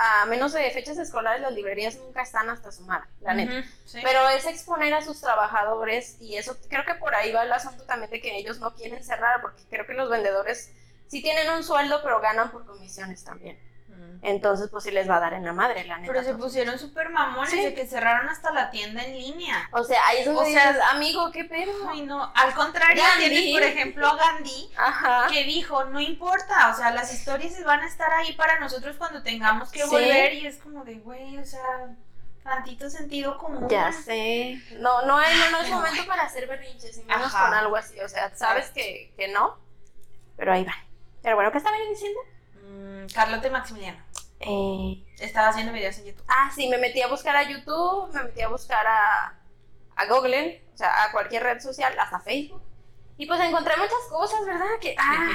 [0.00, 3.68] a menos de fechas escolares, las librerías nunca están hasta su madre, la neta.
[3.84, 3.98] Sí.
[4.04, 7.82] Pero es exponer a sus trabajadores y eso, creo que por ahí va el asunto
[7.82, 10.72] también de que ellos no quieren cerrar, porque creo que los vendedores
[11.08, 13.58] sí tienen un sueldo, pero ganan por comisiones también.
[14.22, 16.12] Entonces, pues sí les va a dar en la madre, la neta.
[16.12, 17.62] Pero se pusieron súper mamones Sí.
[17.64, 19.68] de que cerraron hasta la tienda en línea.
[19.72, 21.72] O sea, ahí es donde O sea, dices, amigo, ¿qué pedo?
[21.88, 22.32] Ay, no.
[22.34, 23.28] Al contrario, Gandhi.
[23.28, 25.26] tienes, por ejemplo, a Gandhi, Ajá.
[25.30, 29.22] que dijo, no importa, o sea, las historias van a estar ahí para nosotros cuando
[29.22, 29.88] tengamos que Sí.
[29.88, 31.62] volver y es como de, güey, o sea,
[32.42, 33.68] tantito sentido común.
[33.68, 34.60] Ya sé.
[34.78, 37.44] No, no, es, no, no es momento para hacer berrinches, y menos Ajá.
[37.44, 38.00] con algo así.
[38.00, 39.58] O sea, sabes que, que no,
[40.36, 40.74] pero ahí va.
[41.22, 42.18] Pero bueno, ¿qué estaba diciendo?
[42.68, 43.98] Mm, Carlota y Maximiliano.
[44.40, 46.24] Eh, Estaba haciendo videos en YouTube.
[46.28, 49.34] ah, sí, me metí a buscar a YouTube, me metí a buscar a,
[49.96, 52.62] a Google, o sea, a cualquier red social, hasta Facebook.
[53.16, 54.78] Y pues encontré muchas cosas, ¿verdad?
[54.80, 55.28] Que, ah,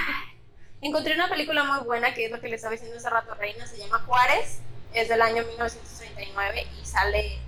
[0.81, 3.67] encontré una película muy buena, que es lo que le estaba diciendo hace rato, Reina,
[3.67, 4.61] se llama Juárez,
[4.93, 7.39] es del año 1969 y sale,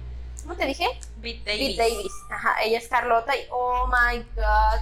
[0.41, 0.85] ¿cómo te dije?
[1.17, 2.11] Beat Pete Davis.
[2.29, 4.81] Ajá, ella es Carlota y oh my god,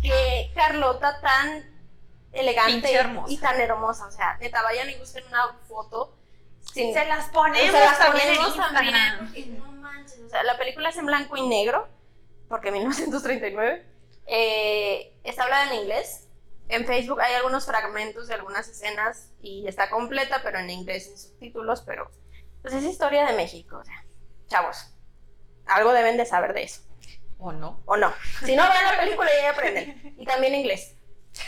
[0.00, 1.73] qué Carlota tan
[2.34, 2.92] elegante
[3.28, 4.06] y tan hermosa.
[4.06, 6.16] O sea, neta, vayan y busquen una foto.
[6.72, 10.56] Sin, Se las ponemos, sea, las también en ponemos también, no manches, o sea, la
[10.56, 11.86] película es en blanco y negro,
[12.48, 13.86] porque 1939.
[14.26, 16.28] Eh, está hablada en inglés.
[16.68, 21.18] En Facebook hay algunos fragmentos de algunas escenas y está completa, pero en inglés sin
[21.18, 22.10] subtítulos, pero
[22.62, 24.06] pues es historia de México, o sea,
[24.46, 24.94] chavos,
[25.66, 26.80] algo deben de saber de eso,
[27.38, 27.82] ¿O no?
[27.84, 28.14] o no.
[28.42, 30.96] Si no, vean la película y ahí aprenden, y también inglés.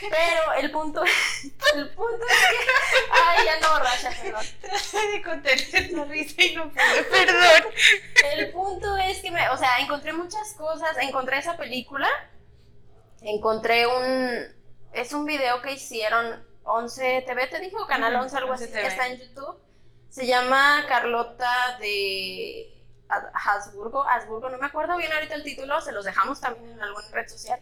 [0.00, 1.02] Pero el punto,
[1.74, 4.44] el punto es que, ay, ya no borracha, perdón.
[4.60, 7.72] Traté de contener la risa y no pude, perdón.
[8.32, 10.96] El punto es que, me, o sea, encontré muchas cosas.
[10.98, 12.08] Encontré esa película.
[13.22, 14.56] Encontré un.
[14.92, 18.72] Es un video que hicieron 11 TV, te dijo, Canal Ujú, 11, algo 11 así.
[18.72, 18.86] TV.
[18.86, 19.60] Está en YouTube.
[20.08, 24.02] Se llama Carlota de Habsburgo.
[24.08, 25.80] Habsburgo, no me acuerdo bien ahorita el título.
[25.80, 27.60] Se los dejamos también en alguna red social.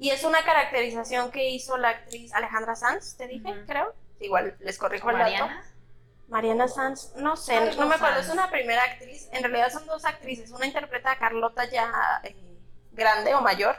[0.00, 3.94] Y es una caracterización que hizo la actriz Alejandra Sanz, te dije, creo.
[4.18, 5.30] Igual les corrijo el dato.
[5.30, 5.64] Mariana.
[6.28, 8.28] Mariana Sanz, no sé, Algo no me acuerdo, Sanz.
[8.28, 12.34] es una primera actriz, en realidad son dos actrices, una interpreta a Carlota ya eh,
[12.92, 13.76] grande o mayor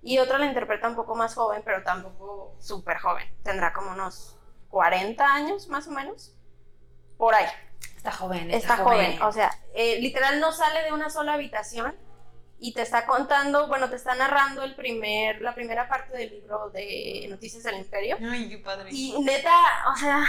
[0.00, 4.38] y otra la interpreta un poco más joven, pero tampoco súper joven, tendrá como unos
[4.70, 6.34] 40 años más o menos,
[7.18, 7.46] por ahí,
[7.96, 9.20] Está joven, está, joven.
[9.20, 11.94] o sea, eh, literal no sale de una sola habitación
[12.60, 16.70] y te está contando, bueno, te está narrando el primer, la primera parte del libro
[16.70, 18.88] de Noticias del Imperio Ay, qué padre.
[18.92, 19.54] y neta,
[19.92, 20.24] o sea,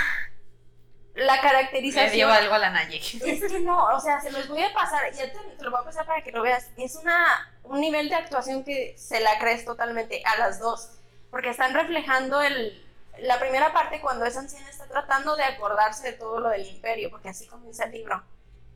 [1.15, 2.11] la Le caracterización...
[2.13, 2.97] dio algo a la Naye.
[2.99, 5.81] Es que no, o sea, se los voy a pasar, ya te, te lo voy
[5.81, 6.69] a pasar para que lo veas.
[6.77, 10.91] Es una, un nivel de actuación que se la crees totalmente a las dos,
[11.31, 12.85] porque están reflejando el,
[13.17, 17.09] la primera parte cuando esa anciana está tratando de acordarse de todo lo del imperio,
[17.09, 18.23] porque así comienza el libro.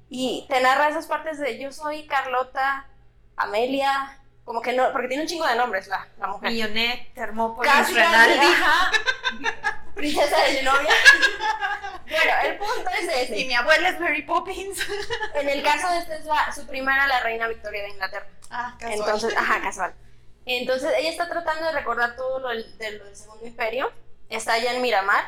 [0.09, 2.87] Y te narra esas partes de yo soy Carlota,
[3.37, 6.51] Amelia, como que no, porque tiene un chingo de nombres la, la mujer.
[6.51, 8.47] Millonet, Termópolis, Casi, Renaldi.
[9.95, 10.93] Princesa de Genovia.
[12.09, 13.39] Bueno, el punto es ese.
[13.39, 14.79] Y mi abuela es Mary Poppins.
[15.35, 18.27] En el caso de esta es la, su prima era la reina Victoria de Inglaterra.
[18.49, 18.99] Ah, casual.
[18.99, 19.93] Entonces, ajá, casual.
[20.45, 23.91] Entonces ella está tratando de recordar todo lo del, de lo del Segundo Imperio.
[24.29, 25.23] Está allá en Miramar.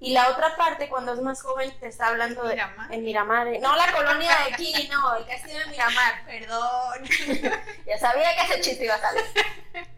[0.00, 2.54] Y la otra parte, cuando es más joven, te está hablando de.
[2.54, 2.92] Miramar.
[2.94, 3.48] En Miramar.
[3.48, 3.58] eh.
[3.60, 6.24] No, la colonia de aquí, no, el castillo de Miramar.
[6.24, 7.04] Perdón.
[7.86, 9.24] Ya sabía que ese chiste iba a salir.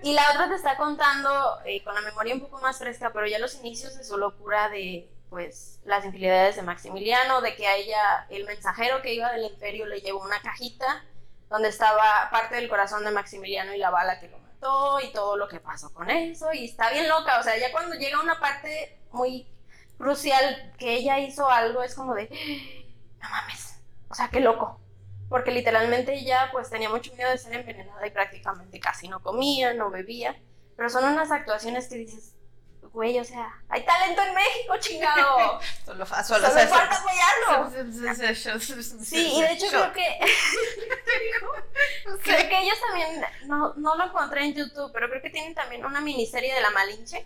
[0.02, 3.26] Y la otra te está contando, eh, con la memoria un poco más fresca, pero
[3.26, 7.76] ya los inicios de su locura de, pues, las infidelidades de Maximiliano, de que a
[7.76, 11.04] ella, el mensajero que iba del imperio, le llevó una cajita
[11.48, 15.36] donde estaba parte del corazón de Maximiliano y la bala que lo mató y todo
[15.36, 16.52] lo que pasó con eso.
[16.52, 19.48] Y está bien loca, o sea, ya cuando llega una parte muy
[20.00, 22.28] crucial que ella hizo algo, es como de,
[23.22, 24.80] no mames, o sea, qué loco.
[25.28, 29.74] Porque literalmente ella pues tenía mucho miedo de ser envenenada y prácticamente casi no comía,
[29.74, 30.36] no bebía.
[30.76, 32.34] Pero son unas actuaciones que dices,
[32.92, 35.60] güey, o sea, hay talento en México, chingado.
[35.84, 37.70] Solo, solo, Solo falta apoyarlo.
[38.60, 40.18] Sí, Sí, y de hecho creo que
[42.24, 45.84] creo que ellos también no, no lo encontré en YouTube, pero creo que tienen también
[45.84, 47.24] una miniserie de la Malinche.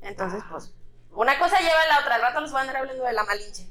[0.00, 0.72] Entonces, pues,
[1.12, 2.14] una cosa lleva a la otra.
[2.16, 3.66] Al rato les voy a andar hablando de la Malinche.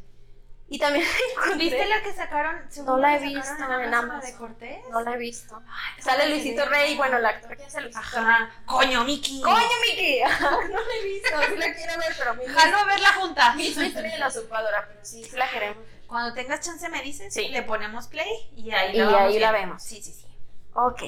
[0.72, 1.04] Y también
[1.36, 2.62] encontré- ¿Viste la que sacaron?
[2.86, 4.78] No la he visto en Amazon, la de Cortés?
[4.92, 5.60] No la he visto.
[5.68, 8.00] Ay, Sale Luisito Rey, bueno, el actor que hace Luisito.
[8.20, 8.52] Ajá.
[8.68, 9.42] Coño, Miki.
[9.42, 9.56] ¡Coño,
[9.88, 10.20] Miki!
[10.42, 13.56] no la he visto, sí la quiero ver, pero mi Jalo a verla juntas.
[13.56, 15.84] misma historia de la usurpadora, pero sí, sí la queremos.
[16.06, 17.48] Cuando tengas chance me dices, Sí.
[17.50, 19.82] le ponemos play y ahí Y la, vamos ahí la vemos.
[19.82, 20.28] Sí, sí, sí.
[20.74, 21.02] Ok.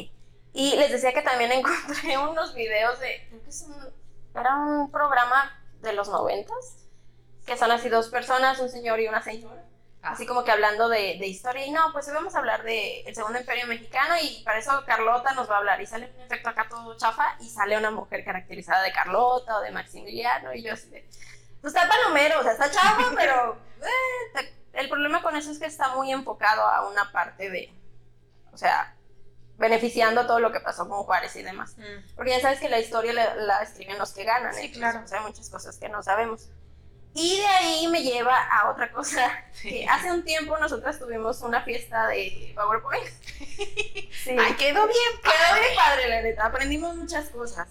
[0.53, 3.27] Y les decía que también encontré unos videos de.
[3.29, 3.75] Creo que es un,
[4.39, 6.77] era un programa de los noventas.
[7.45, 9.63] Que son así dos personas, un señor y una señora.
[10.03, 10.11] Ah.
[10.11, 11.65] Así como que hablando de, de historia.
[11.65, 14.15] Y no, pues hoy vamos a hablar del el Segundo Imperio Mexicano.
[14.21, 15.81] Y para eso Carlota nos va a hablar.
[15.81, 17.35] Y sale un efecto acá todo chafa.
[17.39, 20.53] Y sale una mujer caracterizada de Carlota o de Maximiliano.
[20.53, 21.07] Y yo así de.
[21.61, 23.57] Pues está palomero, o sea, está chafa, pero.
[23.81, 27.73] eh, el problema con eso es que está muy enfocado a una parte de.
[28.53, 28.95] O sea,
[29.61, 31.77] beneficiando todo lo que pasó con Juárez y demás.
[31.77, 32.15] Mm.
[32.15, 34.53] Porque ya sabes que la historia la, la escriben los que ganan.
[34.53, 34.99] Sí, entonces, claro.
[34.99, 36.49] pues, hay muchas cosas que no sabemos.
[37.13, 39.31] Y de ahí me lleva a otra cosa.
[39.61, 43.07] Que hace un tiempo nosotras tuvimos una fiesta de PowerPoint.
[44.23, 44.35] Sí.
[44.37, 45.11] Ay, quedó bien.
[45.23, 46.45] Quedó bien padre, la neta.
[46.45, 47.67] Aprendimos muchas cosas.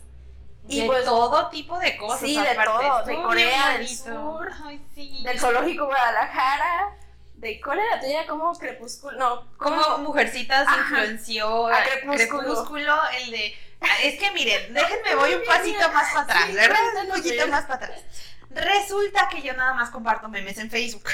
[0.66, 2.20] Y de pues todo tipo de cosas.
[2.20, 3.88] Sí, de todo, de Corea del.
[3.88, 5.22] Sur, Ay, sí.
[5.22, 6.96] del Zoológico Guadalajara.
[7.40, 8.26] De, ¿Cuál era tuya?
[8.26, 9.18] Como Crepúsculo.
[9.18, 10.79] No, Como Mujercitas Ajá.
[10.81, 12.38] influenció A Crepúsculo.
[12.42, 13.59] Crepúsculo, el de...
[14.03, 16.79] Es que miren, déjenme voy un pasito más para atrás, Sí, ¿verdad?
[17.03, 18.03] Un poquito más para atrás.
[18.50, 21.05] Resulta que yo nada más comparto memes en Facebook.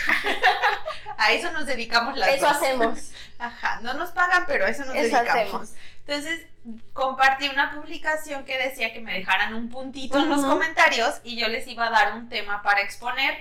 [1.19, 2.57] a eso nos dedicamos las Eso dos.
[2.57, 2.99] hacemos.
[3.39, 5.31] Ajá, no nos pagan, pero a eso nos Eso dedicamos.
[5.31, 5.73] hacemos.
[6.07, 6.47] Entonces,
[6.93, 11.47] compartí una publicación que decía que me dejaran un puntito en los comentarios y yo
[11.49, 13.39] les iba a dar un tema para exponer.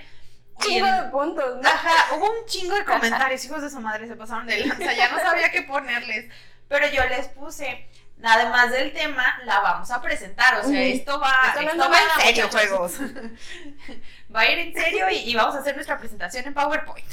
[0.60, 1.68] Chingo de puntos, ¿no?
[1.68, 5.10] Ajá, hubo un chingo de comentarios, hijos de su madre, se pasaron de lanza, ya
[5.10, 6.30] no sabía qué ponerles.
[6.68, 7.88] Pero yo les puse,
[8.22, 10.58] además del tema, la vamos a presentar.
[10.60, 12.94] O sea, esto va, Esto no esto va en serio, juegos.
[14.34, 17.06] Va a ir en serio y, y vamos a hacer nuestra presentación en PowerPoint.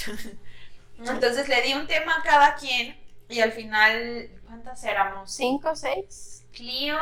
[0.99, 2.97] Entonces le di un tema a cada quien
[3.29, 5.33] y al final, ¿cuántas éramos?
[5.33, 6.45] Cinco, seis.
[6.53, 6.97] Clio,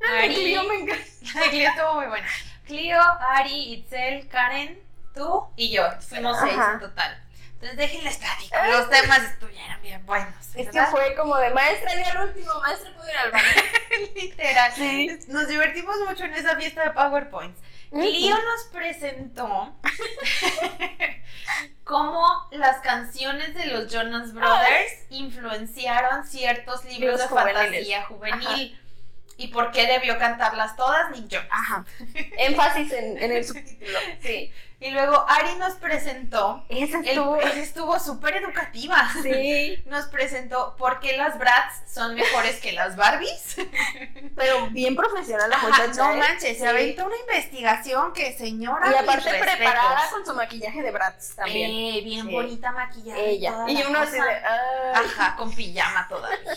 [0.00, 1.04] Ay, Ari, Clio me encanta.
[1.50, 2.26] Clio estuvo muy buena.
[2.66, 4.80] Clio, Ari, Itzel, Karen,
[5.14, 5.84] tú y yo.
[6.00, 6.72] Fuimos seis Ajá.
[6.74, 7.18] en total.
[7.54, 8.56] Entonces déjenles platico.
[8.72, 10.34] Los temas estuvieron bien buenos.
[10.54, 13.44] Es fue como de maestra y al último, maestra pudo ir al baño.
[14.16, 14.72] literal.
[14.74, 15.18] Sí.
[15.28, 17.60] Nos divertimos mucho en esa fiesta de PowerPoints.
[17.90, 19.76] Clio nos presentó
[21.84, 27.62] cómo las canciones de los Jonas Brothers influenciaron ciertos libros Libros de juveniles.
[27.62, 28.78] fantasía juvenil.
[29.36, 31.48] ¿Y por qué debió cantarlas todas Nick Jonas?
[31.50, 31.84] Ajá.
[32.38, 33.98] Énfasis en, en el subtítulo.
[34.20, 34.52] Sí.
[34.82, 37.36] Y luego Ari nos presentó, Esa el- estuvo.
[37.36, 39.08] esa estuvo súper educativa.
[39.22, 39.80] Sí.
[39.86, 43.56] Nos presentó por qué las Bratz son mejores que las Barbies.
[44.36, 45.92] Pero bien profesional la Ajá, muchacha.
[46.04, 46.16] no ¿eh?
[46.16, 46.62] manches, Sí.
[46.62, 48.90] se aventó una investigación que señora.
[48.90, 51.70] Y aparte preparada con su maquillaje de Bratz también.
[51.70, 52.32] Eh, bien Sí.
[52.32, 53.30] bonita maquillaje.
[53.30, 53.64] Ella.
[53.68, 54.20] Y uno así de.
[54.20, 54.94] ay.
[54.94, 56.38] Ajá, con pijama todavía.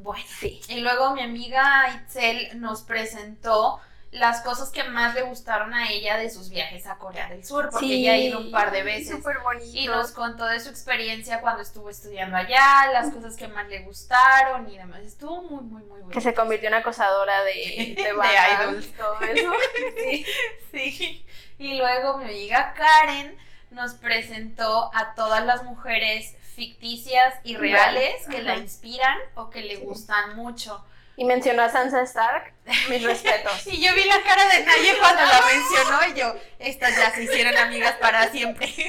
[0.00, 0.60] Bueno, Sí.
[0.68, 3.80] y luego mi amiga Itzel nos presentó
[4.10, 7.68] las cosas que más le gustaron a ella de sus viajes a Corea del Sur,
[7.70, 9.16] porque ella ha ido un par de veces.
[9.16, 9.70] Súper bonito.
[9.76, 13.80] Y nos contó de su experiencia cuando estuvo estudiando allá, las cosas que más le
[13.80, 15.00] gustaron y demás.
[15.00, 16.08] Estuvo muy, muy, muy bueno.
[16.08, 17.52] Que se convirtió en acosadora de,
[17.96, 18.14] de,
[18.62, 18.86] idols.
[18.86, 19.52] y todo eso.
[20.00, 20.26] Sí.
[20.72, 21.26] Sí.
[21.58, 23.36] Y luego mi amiga Karen
[23.70, 29.76] nos presentó a todas las mujeres ficticias y reales que la inspiran o que le
[29.76, 30.84] gustan mucho.
[31.20, 32.54] Y mencionó a Sansa Stark,
[32.88, 33.66] mis respetos.
[33.66, 37.24] Y yo vi la cara de Naye cuando la mencionó y yo, estas ya se
[37.24, 38.68] hicieron amigas para siempre.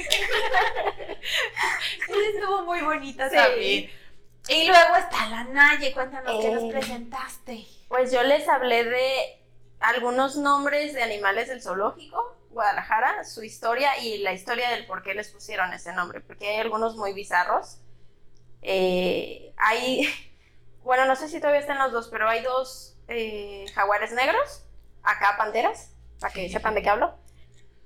[2.34, 3.34] Estuvo muy bonita Sí.
[3.36, 3.90] también.
[4.48, 6.68] Y luego está la Naye, cuéntanos qué nos Eh.
[6.70, 7.66] presentaste.
[7.88, 9.42] Pues yo les hablé de
[9.80, 15.14] algunos nombres de animales del zoológico, Guadalajara, su historia y la historia del por qué
[15.14, 17.78] les pusieron ese nombre, porque hay algunos muy bizarros.
[18.62, 20.08] Eh, hay,
[20.82, 24.64] bueno, no sé si todavía están los dos, pero hay dos eh, jaguares negros,
[25.02, 26.52] acá panteras, para que Sí.
[26.52, 27.18] sepan de qué hablo,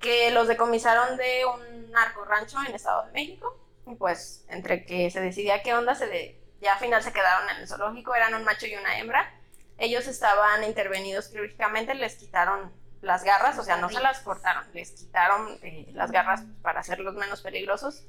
[0.00, 3.58] que los decomisaron de un narco rancho en Estado de México.
[3.86, 7.48] Y pues, entre que se decidía qué onda, se de- ya al final se quedaron
[7.50, 9.32] en el zoológico, eran un macho y una hembra.
[9.78, 12.72] Ellos estaban intervenidos quirúrgicamente, les quitaron
[13.02, 17.14] las garras, o sea, no se las cortaron, les quitaron eh, las garras para hacerlos
[17.14, 18.04] menos peligrosos.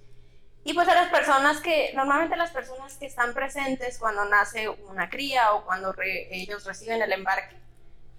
[0.68, 5.10] Y pues a las personas que, normalmente las personas que están presentes cuando nace una
[5.10, 7.56] cría o cuando re- ellos reciben el embarque,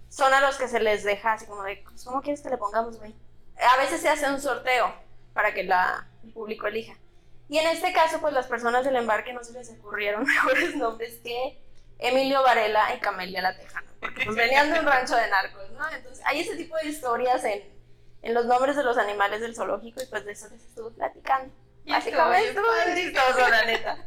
[0.09, 2.57] son a los que se les deja así como de, "Pues, ¿cómo quieres que le
[2.57, 3.15] pongamos, güey?
[3.75, 4.95] A veces se hace un sorteo
[5.35, 6.95] para que la, el público elija.
[7.49, 11.19] Y en este caso, pues las personas del embarque no se les ocurrieron mejores nombres
[11.25, 11.61] que
[11.99, 15.89] Emilio Varela y Camelia la Tejana, porque pues venían de un rancho de narcos, ¿no?
[15.91, 17.63] Entonces hay ese tipo de historias en,
[18.23, 21.53] en los nombres de los animales del zoológico y pues de eso les estuve platicando.
[21.87, 23.99] Básicamente estuvo chistoso, la neta.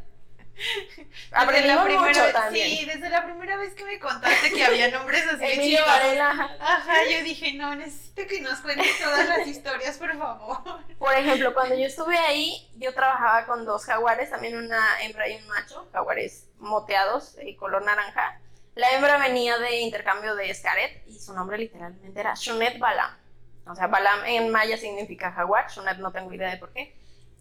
[1.32, 2.68] Aprendimos mucho vez- también.
[2.70, 5.82] Sí, desde la primera vez que me contaste que había nombres así de.
[5.82, 6.30] Varela.
[6.60, 6.94] ajá.
[7.10, 10.58] Yo dije, no, necesito que nos cuentes todas las historias, por favor.
[11.00, 15.36] Por ejemplo, cuando yo estuve ahí, yo trabajaba con dos jaguares, también una hembra y
[15.38, 18.42] un macho, jaguares moteados, de color naranja.
[18.76, 23.18] La hembra venía de intercambio de Scaret y su nombre literalmente era Shunet Balam.
[23.66, 26.96] O sea, Balam en maya significa jaguar, Shunet no tengo idea de por qué.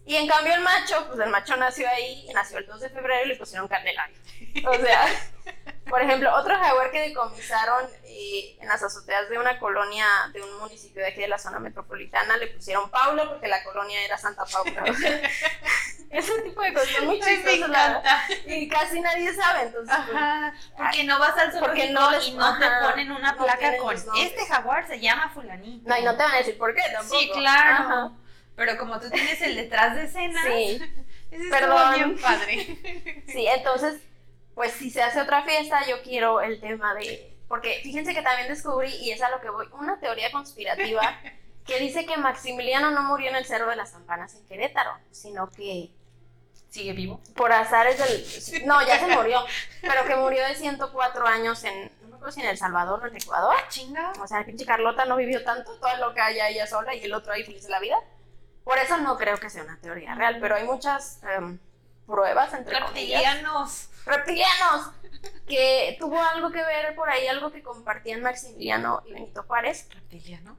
[0.09, 3.25] Y en cambio el macho, pues el macho nació ahí, nació el 2 de febrero
[3.25, 4.17] y le pusieron Candelario.
[4.67, 5.05] O sea,
[5.87, 10.57] por ejemplo, otro jaguar que decomisaron eh, en las azoteas de una colonia de un
[10.57, 14.45] municipio de aquí de la zona metropolitana le pusieron Paula porque la colonia era Santa
[14.45, 14.83] Paula.
[14.89, 15.21] O sea,
[16.09, 18.23] ese tipo de cosas muy chistosas, la.
[18.47, 19.95] Y casi nadie sabe, entonces.
[20.07, 23.77] pues, porque no vas al zoológico no les- y no ajá, te ponen una placa
[23.77, 25.87] con este jaguar se llama fulanito.
[25.87, 27.19] no, y no te van a decir por qué tampoco.
[27.19, 27.75] Sí, claro.
[27.75, 28.11] Ajá.
[28.59, 30.81] Pero como tú tienes el detrás de escena, Sí,
[31.49, 31.93] Perdón.
[31.95, 33.23] bien padre.
[33.27, 34.01] sí, entonces,
[34.53, 37.37] pues si se hace otra fiesta, yo quiero el tema de.
[37.47, 41.21] Porque fíjense que también descubrí, y es a lo que voy, una teoría conspirativa
[41.65, 45.49] que dice que Maximiliano no murió en el Cerro de las Campanas en Querétaro, sino
[45.49, 45.89] que
[46.69, 47.21] ¿Sigue vivo?
[47.35, 48.67] por azares del...
[48.67, 49.43] No, ya se murió,
[49.81, 53.07] pero que murió de 104 años en, no me acuerdo si en El Salvador o
[53.07, 53.55] en Ecuador.
[53.57, 54.11] Ah, chinga.
[54.21, 57.13] O sea, pinche Carlota no vivió tanto, toda lo que haya ella sola y el
[57.13, 57.95] otro ahí feliz de la vida.
[58.69, 61.57] Por eso no creo que sea una teoría real, pero hay muchas em,
[62.05, 63.23] pruebas, entre comillas.
[63.23, 63.89] Reptilianos.
[64.05, 64.91] Reptilianos,
[65.47, 69.89] que tuvo algo que ver por ahí, algo que compartían Maximiliano y Benito Juárez.
[69.89, 70.55] ¿Reptilianos?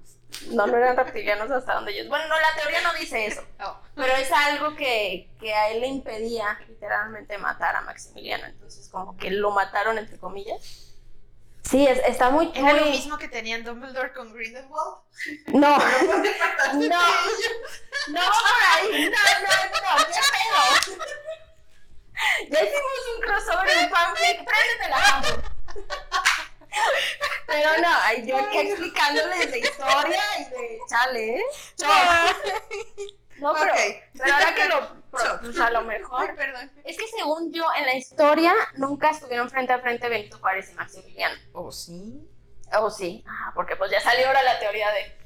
[0.49, 2.09] No, no eran reptilianos hasta donde ellos...
[2.09, 3.45] Bueno, no, la teoría no dice eso.
[3.65, 3.81] Oh.
[3.95, 8.45] Pero es algo que, que a él le impedía literalmente matar a Maximiliano.
[8.47, 10.90] Entonces, como que lo mataron, entre comillas.
[11.63, 12.51] Sí, es- está muy...
[12.55, 14.97] ¿Era lo muy- mismo que tenían Dumbledore con Grindelwald?
[15.49, 16.19] No, no, no,
[16.79, 17.01] no, no,
[18.09, 20.63] no, qué pedo.
[22.51, 25.23] Ya hicimos un crossover en fanfic, préndete la.
[27.47, 31.43] Pero no, ahí yo aquí explicándoles de historia y de chale, ¿eh?
[33.41, 33.81] No, pero, Ok.
[34.19, 35.03] pero ahora que lo,
[35.41, 36.35] pues a lo Ay, mejor.
[36.37, 36.71] perdón.
[36.85, 40.75] Es que según yo, en la historia, nunca estuvieron frente a frente Benito Juárez y
[40.75, 41.37] Maximiliano.
[41.53, 42.29] ¿Oh, sí?
[42.73, 43.25] Oh, sí.
[43.27, 45.17] Ah, porque pues ya salió ahora la teoría de,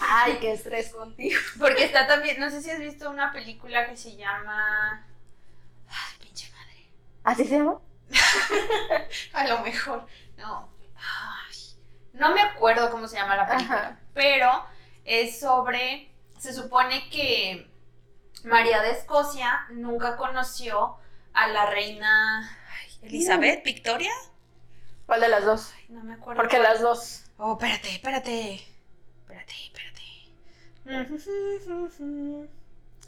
[0.00, 1.38] ay, qué estrés contigo.
[1.58, 5.04] Porque está también, no sé si has visto una película que se llama...
[5.88, 6.88] Ay, pinche madre.
[7.24, 7.80] ¿Así se llama?
[9.32, 10.06] A lo mejor.
[10.36, 10.72] No.
[10.96, 11.56] Ay,
[12.12, 13.78] no me acuerdo cómo se llama la película.
[13.78, 13.98] Ajá.
[14.14, 14.64] Pero
[15.04, 16.11] es sobre.
[16.42, 17.70] Se supone que
[18.42, 20.96] María de Escocia nunca conoció
[21.34, 22.58] a la reina
[23.02, 24.10] Elizabeth, Victoria.
[25.06, 25.72] ¿Cuál de las dos?
[25.76, 26.42] Ay, no me acuerdo.
[26.42, 26.68] Porque cuál.
[26.72, 27.24] las dos.
[27.38, 28.54] Oh, espérate, espérate.
[29.20, 30.02] Espérate, espérate.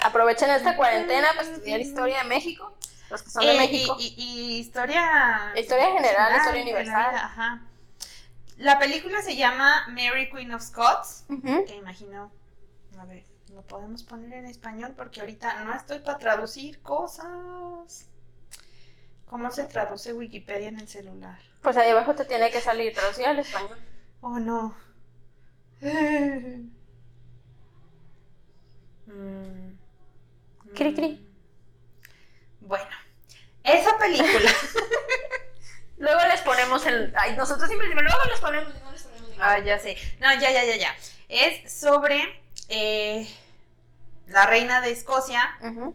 [0.00, 2.72] Aprovechen esta cuarentena para estudiar historia de México.
[3.10, 3.96] Los que son de Eh, México.
[3.98, 4.22] Y, y-
[4.56, 5.52] y historia.
[5.56, 7.14] Historia general, historia universal.
[7.16, 7.62] ajá.
[8.58, 11.24] La película se llama Mary Queen of Scots.
[11.28, 11.64] Ujú.
[11.66, 12.30] Que imagino.
[12.98, 18.08] A ver, lo podemos poner en español porque ahorita no estoy para traducir cosas.
[19.26, 21.38] ¿Cómo se traduce Wikipedia en el celular?
[21.62, 23.78] Pues ahí abajo te tiene que salir traducida al español.
[24.20, 24.74] Oh no.
[29.06, 29.76] Mm.
[30.74, 31.28] Cri, cri.
[32.60, 32.90] Bueno,
[33.62, 34.50] esa película
[35.98, 37.12] Luego les ponemos el.
[37.16, 39.96] Ay, nosotros siempre luego les ponemos no les ponemos ni Ah, ya sé.
[40.20, 40.96] No, ya, ya, ya, ya.
[41.28, 43.28] Es sobre eh,
[44.26, 45.40] la reina de Escocia,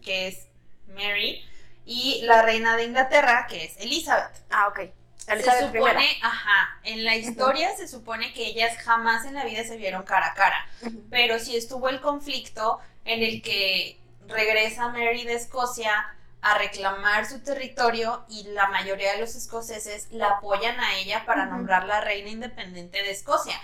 [0.02, 0.46] que es
[0.88, 1.44] Mary,
[1.84, 4.32] y la reina de Inglaterra, que es Elizabeth.
[4.50, 4.80] Ah, ok.
[5.16, 6.00] Se Elizabeth supone, primera.
[6.22, 10.28] ajá, en la historia se supone que ellas jamás en la vida se vieron cara
[10.28, 10.66] a cara,
[11.10, 17.40] pero sí estuvo el conflicto en el que regresa Mary de Escocia a reclamar su
[17.42, 23.02] territorio y la mayoría de los escoceses la apoyan a ella para nombrarla reina independiente
[23.02, 23.60] de Escocia.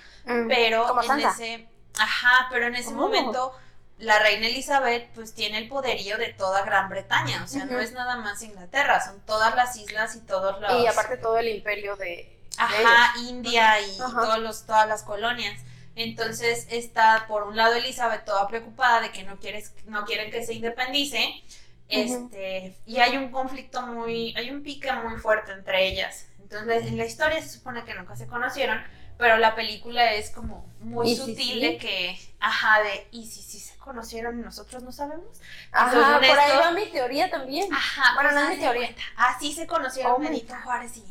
[0.48, 1.30] Pero Como en Sansa.
[1.30, 1.68] ese,
[1.98, 2.92] ajá, pero en ese Oh.
[2.94, 3.52] momento
[3.98, 7.92] la reina Elizabeth pues tiene el poderío de toda Gran Bretaña, o sea, no es
[7.92, 11.96] nada más Inglaterra, son todas las islas y todos los Y aparte todo el imperio
[11.96, 12.04] de.
[12.06, 14.20] de Ajá, India y Ajá.
[14.20, 15.60] todos los, todas las colonias.
[15.94, 20.44] Entonces está por un lado Elizabeth toda preocupada de que no quieres, no quieren que
[20.44, 21.42] se independice.
[21.88, 26.26] Este, y hay un conflicto muy, hay un pique muy fuerte entre ellas.
[26.40, 28.82] Entonces, en la historia se supone que nunca se conocieron,
[29.18, 31.60] pero la película es como muy ¿Y si sutil sí?
[31.60, 35.40] de que, ajá, de, y si sí se conocieron y nosotros no sabemos.
[35.72, 37.72] Ajá, por ahí va mi teoría también.
[37.72, 38.86] Ajá, Bueno, no es mi teoría.
[38.88, 39.02] cuenta.
[39.16, 40.54] Así se conocieron Oh Benito.
[40.64, 41.04] Juárez y,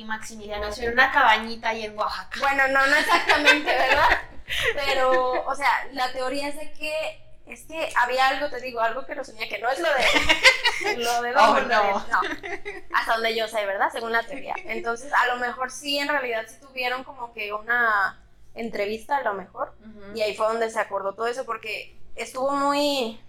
[0.00, 2.38] y Maximiliano, así en una cabañita ahí en Oaxaca.
[2.40, 4.08] Bueno, no, no exactamente, ¿verdad?
[4.74, 7.20] Pero, o sea, la teoría es de que
[7.54, 10.96] es que había algo, te digo, algo que lo soñé, que no es lo de
[10.96, 11.98] lo de Oh, no.
[12.08, 12.20] no.
[12.94, 13.90] Hasta donde yo sé, ¿verdad?
[13.92, 14.54] Según la teoría.
[14.64, 18.20] Entonces, a lo mejor sí, en realidad sí tuvieron como que una
[18.54, 19.72] entrevista, a lo mejor.
[20.14, 23.20] Y ahí fue donde se acordó todo eso, porque estuvo muy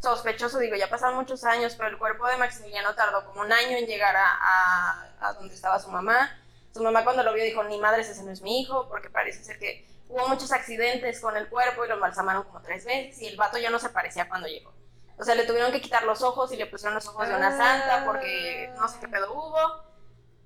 [0.00, 3.76] sospechoso, digo, ya pasaron muchos años, pero el cuerpo de Maximiliano tardó como un año
[3.76, 6.38] en llegar a, a- a donde estaba su mamá.
[6.74, 9.42] Su mamá cuando lo vio dijo, ni madres, ese no es mi hijo, porque parece
[9.44, 13.26] ser que hubo muchos accidentes con el cuerpo y lo embalsamaron como tres veces y
[13.26, 14.72] el vato ya no se parecía cuando llegó.
[15.16, 17.56] O sea, le tuvieron que quitar los ojos y le pusieron los ojos de una
[17.56, 19.84] santa porque no sé qué pedo hubo.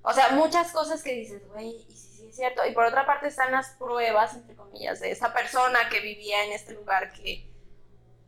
[0.02, 2.64] O sea, muchas cosas que dices, güey, y sí, sí es cierto.
[2.66, 6.52] Y por otra parte están las pruebas, entre comillas, de esta persona que vivía en
[6.52, 7.50] este lugar que,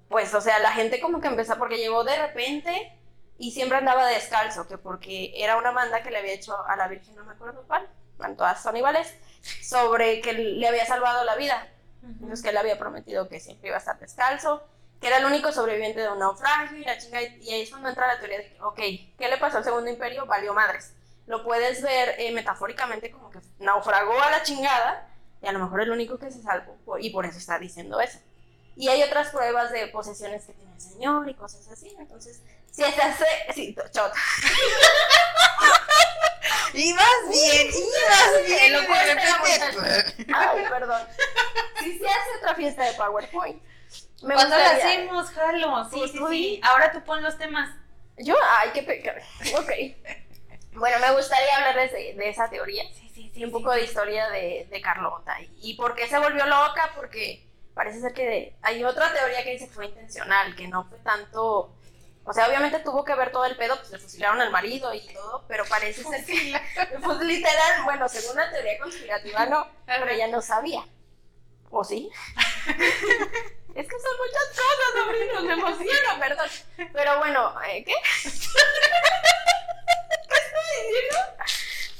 [0.09, 2.99] pues, o sea, la gente como que empezó, porque llegó de repente
[3.39, 6.89] y siempre andaba descalzo, que porque era una manda que le había hecho a la
[6.89, 7.89] Virgen, no me acuerdo cuál,
[8.37, 9.15] todas son iguales,
[9.63, 11.69] sobre que le había salvado la vida.
[12.03, 14.63] Entonces que él había prometido que siempre iba a estar descalzo,
[15.01, 17.89] que era el único sobreviviente de un naufragio y la chinga, y ahí es cuando
[17.89, 18.77] entra la teoría de que, ok,
[19.19, 20.27] ¿qué le pasó al segundo imperio?
[20.27, 20.95] Valió madres.
[21.27, 25.09] Lo puedes ver eh, metafóricamente como que naufragó a la chingada
[25.43, 28.01] y a lo mejor el único que se salvó por- y por eso está diciendo
[28.01, 28.19] eso.
[28.77, 32.83] Y hay otras pruebas de posesiones que tiene el señor y cosas así, entonces, si
[32.85, 34.13] se hace, sí, chota.
[36.73, 38.73] Ibas bien, ibas bien.
[38.73, 41.03] Lo de repente- Ay, perdón.
[41.81, 43.61] Si se hace otra fiesta de PowerPoint.
[44.23, 45.89] Me ¿Cuándo la hacemos, Jalo?
[45.91, 46.61] Sí, sí, sí.
[46.63, 47.71] Ahora tú pon los temas.
[48.19, 49.19] Yo, ay, qué pecado.
[49.59, 49.71] Ok.
[50.75, 54.29] Bueno, me gustaría hablarles de, de esa teoría Sí, sí, y un poco de historia
[54.29, 55.41] de, de Carlota.
[55.41, 57.45] Y, y por qué se volvió loca, porque
[57.75, 61.75] parece ser que hay otra teoría que dice que fue intencional, que no fue tanto.
[62.31, 65.01] O sea, obviamente tuvo que ver todo el pedo, pues le fusilaron al marido y
[65.01, 66.55] todo, pero parece ser que.
[67.03, 70.87] Pues literal, bueno, según la teoría conspirativa, no, pero ella no sabía.
[71.71, 72.09] ¿O sí?
[72.69, 72.77] es
[73.89, 76.49] que son muchas cosas, sobrinos, me emociono, perdón.
[76.93, 77.95] Pero bueno, ¿eh, ¿qué?
[78.23, 78.29] ¿Qué
[80.39, 81.19] estoy diciendo?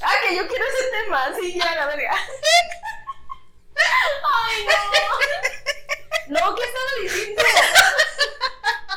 [0.01, 2.17] Ah, que yo quiero ese tema, sí, ya, la verga.
[4.47, 4.65] Ay,
[6.29, 6.39] no.
[6.39, 7.43] No, ¿qué estaba diciendo?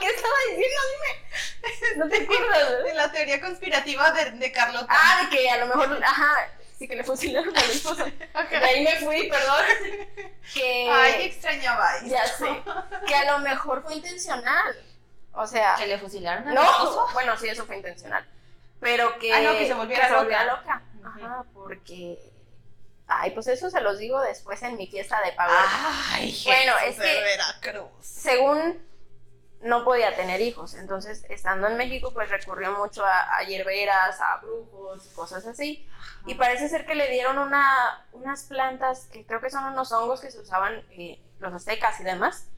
[0.04, 0.82] ¿Qué estaba diciendo?
[0.91, 1.97] Dime.
[1.97, 2.84] ¿No te acuerdas?
[2.84, 4.88] De la teoría conspirativa de, de Carlota.
[4.89, 8.04] Ah, de que a lo mejor, ajá, sí que le fusilaron al esposo.
[8.49, 9.66] De ahí me fui, perdón.
[10.54, 10.89] Que.
[10.91, 12.08] Ay, extrañaba esto.
[12.10, 12.64] Ya sé.
[13.08, 14.76] Que a lo mejor fue intencional.
[15.34, 15.76] O sea.
[15.78, 18.28] ¿Que le fusilaron al No, bueno, sí, eso fue intencional.
[18.82, 19.34] Pero que.
[19.34, 20.20] Ah, no, que se volviera loca.
[20.22, 20.82] volviera loca.
[21.06, 22.20] Ajá, porque.
[23.08, 25.51] Ay, pues eso se los digo después en mi fiesta de Power.
[26.12, 27.89] Ay, Bueno, es de que- Veracruz.
[28.01, 28.82] Según
[29.64, 34.38] no podía tener hijos, entonces estando en México pues recurrió mucho a, a hierberas, a
[34.38, 35.88] brujos, cosas así.
[36.26, 40.22] Y parece ser que le dieron una, unas plantas que creo que son unos hongos
[40.22, 42.49] que se usaban eh, los aztecas y demás,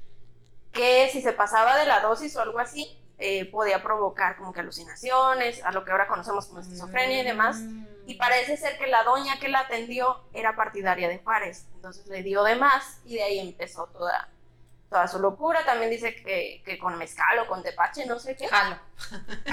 [0.72, 4.60] que si se pasaba de la dosis o algo así, eh, podía provocar como que
[4.60, 7.58] alucinaciones, a lo que ahora conocemos como esquizofrenia y demás.
[7.58, 7.86] Mm.
[8.08, 12.22] Y parece ser que la doña que la atendió era partidaria de Juárez, entonces le
[12.24, 14.30] dio de más y de ahí empezó toda,
[14.90, 15.64] toda su locura.
[15.66, 18.48] También dice que, que con mezcal o con tepache, no sé qué.
[18.48, 18.78] Jalo.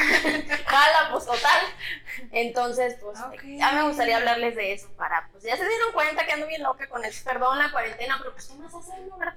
[0.66, 1.61] Jala, pues total.
[2.30, 3.43] Entonces, pues, Ok.
[3.45, 6.62] ya me gustaría hablarles de eso para, pues ya se dieron cuenta que ando bien
[6.62, 7.24] loca con eso.
[7.24, 9.35] Perdón la cuarentena, pero pues, ¿qué más hacer, no, verdad?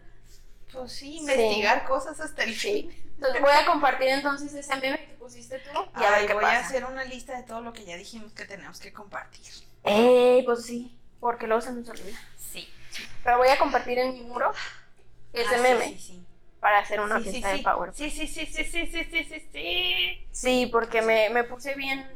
[0.72, 2.91] Pues sí, investigar cosas hasta el fin.
[3.16, 5.88] Entonces voy a compartir entonces ese meme que pusiste tú.
[6.00, 6.58] Y a ver qué voy pasa.
[6.58, 9.54] a hacer una lista de todo lo que ya dijimos que tenemos que compartir.
[9.86, 12.20] Eh, pues sí, porque luego se nos olvida.
[12.38, 12.70] Sí.
[13.24, 14.52] Pero voy a compartir en mi muro
[15.42, 16.26] ese Ah, meme Sí, sí.
[16.60, 17.58] para hacer una fiesta sí.
[17.58, 17.96] de PowerPoint.
[17.96, 20.28] Sí, sí, sí, sí, sí, sí, sí, sí, sí.
[20.32, 22.08] Sí, porque me, me puse bien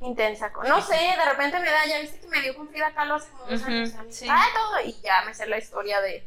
[0.00, 0.52] intensa.
[0.52, 3.14] con- No sé, de repente me da, ya viste que me dio con Frida Kahlo
[3.16, 3.92] hace como dos años.
[4.10, 4.26] sí.
[4.30, 4.80] Ah, todo.
[4.84, 6.26] Y ya me sé la historia de.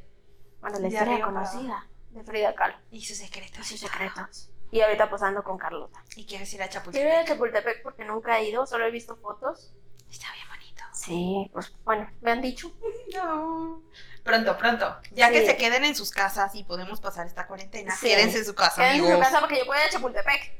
[0.62, 2.76] Bueno, la De historia conocida de Frida Kahlo.
[2.92, 3.60] Y sus secretos.
[3.60, 4.50] Y sus secretos.
[4.72, 6.02] Y ahorita posando con Carlota.
[6.16, 7.28] Y quieres ir a Quiero ir a Chapultepec.
[7.28, 9.74] Chapultepec porque nunca he ido, solo he visto fotos.
[10.10, 10.84] Está bien bonito.
[10.94, 12.72] Sí, pues bueno, me han dicho.
[13.16, 13.82] No.
[14.24, 14.98] Pronto, pronto.
[15.12, 15.34] Ya Sí.
[15.34, 17.96] que se queden en sus casas y podemos pasar esta cuarentena.
[17.96, 18.08] Sí.
[18.08, 20.54] Quédense en su casa, Quédense en su casa porque yo ir a Chapultepec.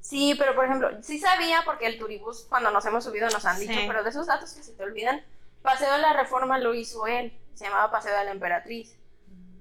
[0.00, 3.56] Sí, pero por ejemplo, sí sabía porque el turibús cuando nos hemos subido nos han
[3.58, 3.66] Sí.
[3.66, 5.24] dicho, pero de esos datos que se te olvidan,
[5.62, 8.98] Paseo de la Reforma lo hizo él, se llamaba Paseo de la Emperatriz,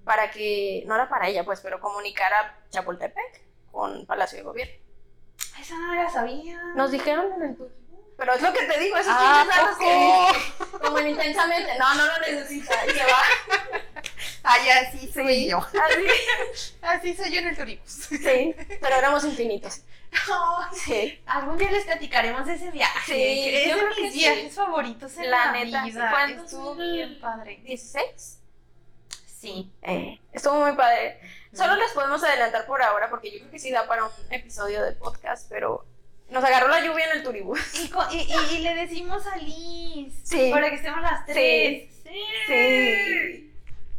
[0.04, 4.74] para que, no era para ella pues, pero comunicara Chapultepec con Palacio de Gobierno.
[5.62, 6.62] Esa no la sabía.
[6.76, 7.78] Nos dijeron en el turibús.
[8.18, 9.78] Pero es lo que te digo, esos Ah, pinches
[10.72, 13.22] que como en intensamente, no, no lo necesita, y se va.
[14.44, 15.58] Ay, así soy yo.
[15.60, 17.90] Así, Así soy yo en el turibus.
[17.92, 19.82] sí, pero éramos infinitos.
[20.12, 21.22] Ay, Sí.
[21.26, 23.14] Algún día les platicaremos de ese viaje.
[23.14, 24.20] Sí, es yo creo que mis sí.
[24.20, 25.90] viajes favoritos en La la, neta, sí.
[25.92, 26.10] vida.
[26.12, 26.94] ¿Fue en Estuvo 2000?
[26.94, 27.62] bien padre.
[27.64, 28.40] 16.
[29.26, 29.72] Sí.
[29.82, 31.20] Eh, estuvo muy padre.
[31.54, 34.84] Solo les podemos adelantar por ahora porque yo creo que sí da para un episodio
[34.84, 35.86] de podcast, pero
[36.30, 37.60] nos agarró la lluvia en el turibús.
[38.12, 40.14] Y, le decimos a Liz.
[40.24, 40.50] Sí.
[40.52, 41.90] Para que estemos las tres.
[42.04, 42.26] Sí.
[42.48, 43.50] Sí.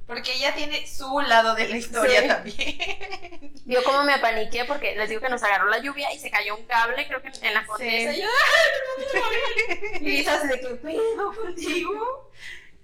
[0.06, 2.28] Porque ella tiene su lado de la historia Sí.
[2.28, 3.52] también.
[3.64, 6.56] Vio cómo me apaniqué porque les digo que nos agarró la lluvia y se cayó
[6.56, 8.12] un cable, creo que en la condesa.
[8.12, 8.22] Sí.
[10.00, 12.30] Y Lisa se de pedo contigo.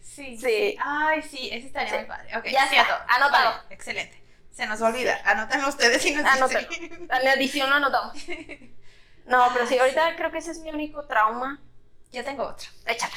[0.00, 0.38] Sí.
[0.38, 0.76] Sí.
[0.82, 2.36] Ay, sí, ese estaría muy padre.
[2.38, 2.94] Ok, Ya cierto.
[3.30, 4.18] Vale, excelente.
[4.50, 5.20] Se nos olvida.
[5.24, 6.68] Anótenlo ustedes y nos Anótalo.
[6.68, 7.08] dicen.
[7.10, 8.16] En la edición lo anotamos.
[9.30, 11.60] No, pero sí, ahorita creo que ese es mi único trauma.
[12.12, 12.68] Yo tengo otro.
[12.86, 13.12] Échale.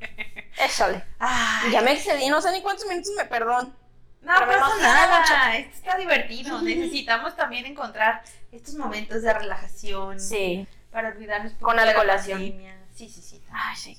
[0.60, 1.04] Échale.
[1.18, 3.74] Ay, Ya me excedí, no sé ni cuántos minutos me perdón.
[4.20, 6.60] No Pero pasa emociona nada, esto está divertido.
[6.62, 10.66] Necesitamos también encontrar estos momentos de relajación Sí.
[10.90, 12.76] para olvidarnos un Con pandemia.
[12.94, 13.42] Sí, sí, sí.
[13.52, 13.98] Ay, sí.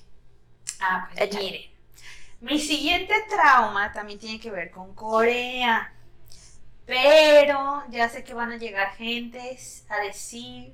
[0.82, 1.44] Ah, pues Échale.
[1.44, 1.72] mire.
[2.42, 5.94] Mi siguiente trauma también tiene que ver con Corea.
[6.86, 10.74] Pero ya sé que van a llegar gentes a decir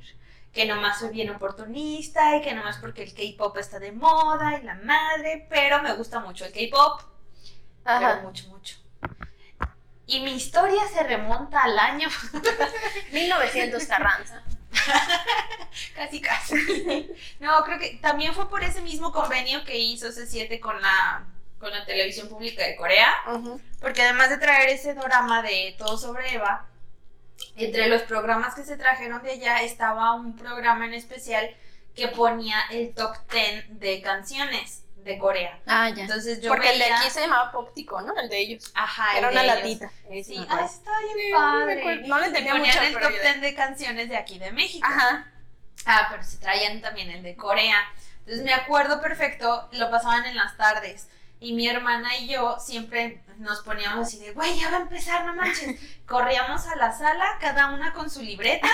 [0.56, 4.64] que nomás soy bien oportunista y que nomás porque el K-pop está de moda y
[4.64, 7.02] la madre, pero me gusta mucho el K-pop.
[7.84, 8.78] pero mucho, mucho.
[10.08, 12.08] Y mi historia se remonta al año
[13.12, 14.44] 1900 Carranza.
[15.96, 17.12] casi casi.
[17.40, 21.26] No, creo que también fue por ese mismo convenio que hizo C7 con la
[21.60, 23.12] con la televisión pública de Corea,
[23.82, 26.68] porque además de traer ese drama de todo sobre Eva,
[27.56, 31.50] entre los programas que se trajeron de allá estaba un programa en especial
[31.96, 35.60] que ponía el top 10 de canciones de Corea.
[35.68, 36.04] Ah, ya.
[36.04, 38.18] Entonces yo Porque el de aquí se llamaba Póptico, ¿no?
[38.20, 38.72] El de ellos.
[38.74, 39.56] Ajá, Era una ellos.
[39.56, 39.92] latita.
[40.24, 42.08] Sí, ah, está bien no padre.
[42.08, 44.52] No le entendía Y ponían mucho, el top yo- 10 de canciones de aquí de
[44.52, 44.86] México.
[44.90, 45.32] Ajá.
[45.86, 47.78] Ah, pero se traían también el de Corea.
[48.20, 51.08] Entonces me acuerdo perfecto, lo pasaban en las tardes.
[51.40, 55.26] Y mi hermana y yo siempre nos poníamos así de, güey, ya va a empezar,
[55.26, 55.80] no manches.
[56.06, 58.70] Corríamos a la sala, cada una con su libreta,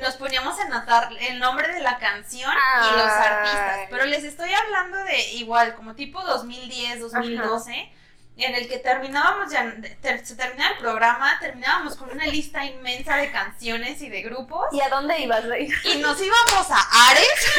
[0.00, 3.80] nos poníamos a anotar el nombre de la canción y los artistas.
[3.90, 7.92] Pero les estoy hablando de igual, como tipo 2010, 2012,
[8.36, 13.16] en el que terminábamos ya, ter- se terminaba el programa, terminábamos con una lista inmensa
[13.16, 14.66] de canciones y de grupos.
[14.72, 15.68] ¿Y a dónde ibas, Rey?
[15.84, 17.58] Y nos íbamos a Ares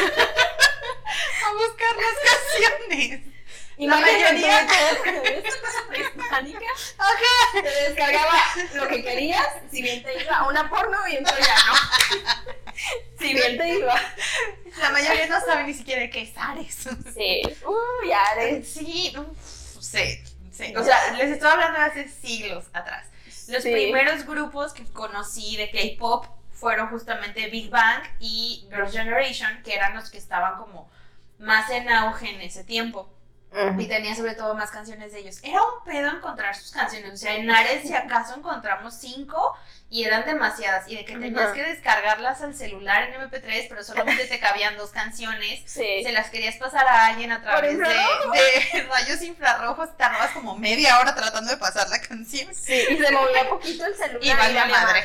[1.46, 2.16] a buscar las
[2.88, 3.20] canciones.
[3.82, 6.66] Y La te mayoría- esta cosa prehispánica
[7.52, 8.38] te descargaba
[8.74, 12.72] lo que querías, si bien te iba a una porno, bien pero ya no.
[13.18, 13.94] Si bien te iba.
[14.78, 16.76] La mayoría no sabe ni siquiera qué es Ares.
[17.12, 17.42] Sí.
[17.66, 18.72] Uy, Ares.
[18.72, 20.22] Sí, uf, sí,
[20.52, 20.74] sí.
[20.76, 23.06] O sea, les estoy hablando de hace siglos atrás.
[23.48, 23.72] Los Sí.
[23.72, 29.94] primeros grupos que conocí de K-pop fueron justamente Big Bang y Girls' Generation, que eran
[29.96, 30.88] los que estaban como
[31.40, 33.12] más en auge en ese tiempo.
[33.78, 35.38] Y tenía sobre todo más canciones de ellos.
[35.42, 37.12] Era un pedo encontrar sus canciones.
[37.12, 39.54] O sea, en Ares, si acaso encontramos cinco
[39.90, 40.88] y eran demasiadas.
[40.88, 44.90] Y de que tenías que descargarlas al celular en MP3, pero solamente te cabían dos
[44.90, 45.62] canciones.
[45.72, 46.02] Sí.
[46.02, 49.96] Se las querías pasar a alguien a través de, rayos infrarrojos.
[49.96, 52.54] Tardabas como media hora tratando de pasar la canción.
[52.54, 54.22] Sí, y se movía poquito el celular.
[54.22, 55.04] Y valía valía madre.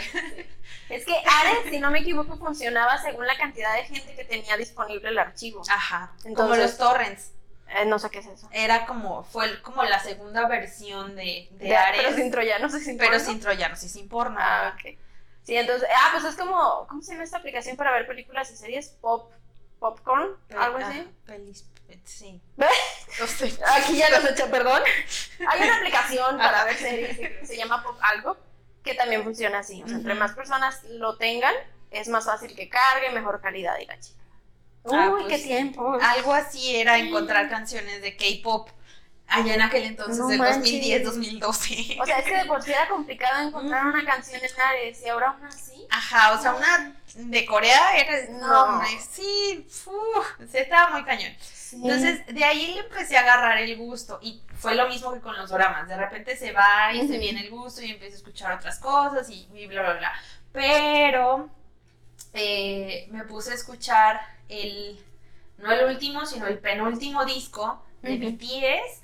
[0.89, 4.56] Es que Ares, si no me equivoco, funcionaba según la cantidad de gente que tenía
[4.58, 5.62] disponible el archivo.
[5.70, 6.12] Ajá.
[6.36, 7.32] como los torrents.
[7.70, 8.47] Eh, no sé qué es eso.
[8.51, 12.01] Era como, fue como la segunda versión de, de De- Ares.
[12.05, 13.26] pero sin troyanos y sin pero porno.
[13.26, 14.38] sin troyanos y sin porno.
[14.39, 14.97] Ah, ok.
[15.43, 18.55] Sí, entonces, ah, pues es como, ¿cómo se llama esta aplicación para ver películas y
[18.57, 18.89] series?
[19.01, 19.32] Pop,
[19.80, 21.07] Popcorn, algo así.
[21.26, 21.65] Pelis,
[22.03, 22.41] sí.
[22.57, 23.57] No sé.
[23.76, 24.82] Aquí ya los eché, perdón.
[25.47, 28.38] Hay una aplicación para ver series que se llama Pop algo
[28.84, 29.84] que también funciona así.
[29.84, 31.53] O sea, entre más personas lo tengan,
[31.91, 34.20] es más fácil que cargue, mejor calidad y la chica.
[34.91, 35.97] Ah, Uy, pues, qué tiempo.
[36.01, 38.69] Algo así era encontrar canciones de K-pop
[39.27, 40.57] allá en aquel entonces, No del manches.
[40.61, 41.97] 2010, 2012.
[42.01, 45.09] O sea, es que de por sí era complicado encontrar una canción en Ares y
[45.09, 45.85] ahora aún así.
[45.89, 48.29] Ajá, o sea, una de Corea era.
[48.31, 48.81] No,
[49.11, 51.33] sí, uf, se estaba muy cañón.
[51.73, 54.19] Entonces, de ahí le empecé a agarrar el gusto.
[54.21, 55.88] Y fue lo mismo que con los dramas.
[55.88, 59.29] De repente se va y se viene el gusto y empiezo a escuchar otras cosas
[59.29, 60.13] y, y bla, bla, bla.
[60.53, 61.49] Pero
[62.33, 65.00] eh, me puse a escuchar el.
[65.58, 68.18] No el último, sino el penúltimo disco de.
[68.18, 69.02] BTS.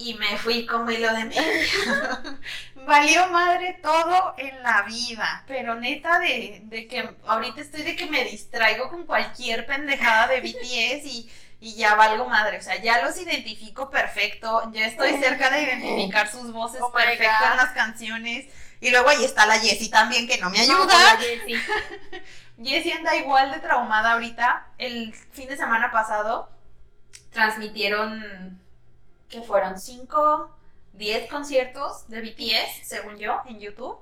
[0.00, 1.42] Y me fui como hilo de media.
[2.86, 5.42] Valió madre todo en la vida.
[5.48, 10.40] Pero neta, de, de que ahorita estoy de que me distraigo con cualquier pendejada de
[10.40, 11.28] BTS y,
[11.60, 12.58] y ya valgo madre.
[12.58, 14.70] O sea, ya los identifico perfecto.
[14.72, 17.00] Ya estoy cerca de identificar sus voces Oh God.
[17.00, 18.46] en las canciones.
[18.80, 20.86] Y luego ahí está la Jessie también, que no me ayuda.
[20.86, 21.18] la
[22.62, 22.92] Jessie.
[22.92, 24.66] Anda igual de traumada ahorita.
[24.78, 26.50] El fin de semana pasado
[27.30, 28.60] transmitieron,
[29.28, 29.78] ¿qué fueron?
[29.78, 30.50] ¿Cinco,
[30.92, 33.98] diez conciertos de BTS, según yo, en YouTube?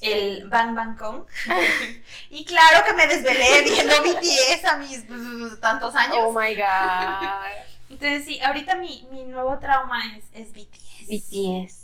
[0.00, 1.24] El Bang Bang Kong.
[2.30, 6.16] y claro que me desvelé viendo BTS a mis tantos años.
[6.20, 7.70] Oh my god.
[7.90, 11.08] Entonces sí, ahorita mi, mi nuevo trauma es, es BTS.
[11.08, 11.79] BTS.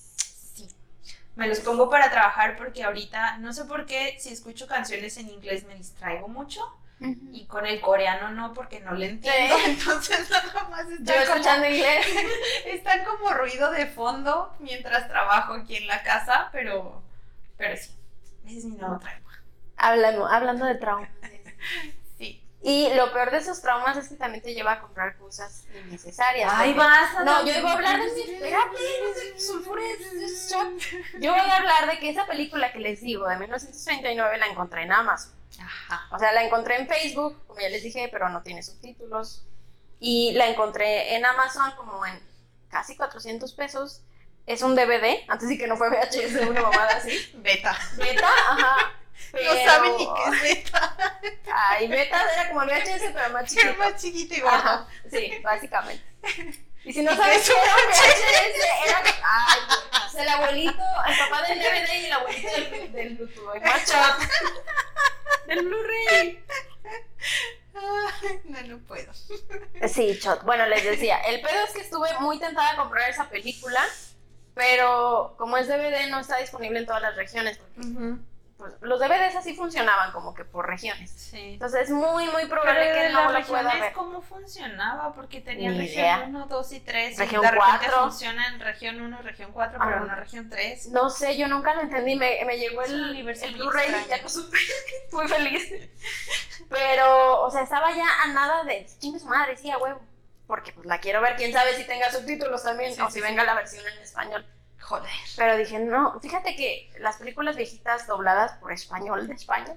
[1.36, 5.28] Me los pongo para trabajar porque ahorita, no sé por qué, si escucho canciones en
[5.28, 6.60] inglés me distraigo mucho
[6.98, 9.56] y con el coreano no porque no le entiendo.
[9.56, 9.62] Sí.
[9.70, 12.06] Entonces nada más Yo están como, escuchando inglés.
[12.66, 17.02] están como ruido de fondo mientras trabajo aquí en la casa, pero,
[17.56, 17.90] pero sí,
[18.46, 19.42] ese es mi nuevo trauma.
[19.76, 21.10] Hablando, hablando de traumas.
[22.68, 26.52] Y lo peor de esos traumas es que también te lleva a comprar cosas innecesarias.
[26.52, 28.20] Ay, vas a No, yo iba a hablar de.
[28.20, 28.76] Espérate.
[31.20, 34.82] Yo voy a hablar de que esa película que les digo, de 1939, la encontré
[34.82, 35.32] en Amazon.
[35.60, 36.08] Ajá.
[36.10, 39.46] O sea, la encontré en Facebook, como ya les dije, pero no tiene subtítulos.
[40.00, 42.20] Y la encontré en Amazon como en
[42.68, 44.02] casi 400 pesos.
[44.44, 47.32] Es un DVD, antes sí que no fue VHS, una mamada así.
[47.36, 47.78] Beta.
[47.96, 48.92] Beta, ajá.
[49.44, 50.96] No saben ni qué es beta.
[51.52, 53.74] Ay, beta era como el VHS, pero más chiquito.
[53.74, 54.56] más chiquito y gordo.
[54.56, 56.04] Ajá, sí, básicamente.
[56.84, 59.02] Y si no ¿Y sabes qué era VHS, era.
[59.24, 59.60] Ay,
[60.06, 63.54] o sea, el abuelito, el papá del DVD y el abuelito del, del Bluetooth.
[63.54, 63.62] el.
[65.46, 66.44] Del Blu-ray.
[67.74, 69.12] Ay, no, no puedo.
[69.88, 70.42] Sí, Chot.
[70.44, 73.84] Bueno, les decía, el pedo es que estuve muy tentada a comprar esa película,
[74.54, 77.58] pero como es DVD no está disponible en todas las regiones.
[77.58, 78.18] porque,
[78.56, 81.10] pues, los DVDs así funcionaban como que por regiones.
[81.10, 81.54] Sí.
[81.54, 83.92] Entonces es muy, muy Pero probable que de no lo pueda ver.
[83.92, 85.12] ¿cómo funcionaba?
[85.14, 86.24] Porque tenían Ni región idea.
[86.26, 87.18] 1, 2 y 3.
[87.18, 88.00] Región y de repente 4.
[88.02, 90.04] funciona en región 1, región 4, pero Ajá.
[90.06, 90.88] no región 3.
[90.88, 92.16] No sé, yo nunca lo entendí.
[92.16, 94.56] Me, me llegó el, el Blu-ray y ya no supe.
[95.12, 95.70] Muy feliz.
[96.68, 100.00] Pero, o sea, estaba ya a nada de chingue su madre, sí, a huevo.
[100.46, 103.20] Porque pues la quiero ver, quién sabe si tenga subtítulos también, Sí, o si sí.
[103.20, 104.46] venga la versión en español.
[104.86, 105.10] Joder.
[105.36, 109.74] Pero dije, no, fíjate que las películas viejitas dobladas por español de España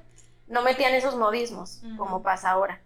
[0.48, 2.80] no metían esos modismos, como pasa ahora.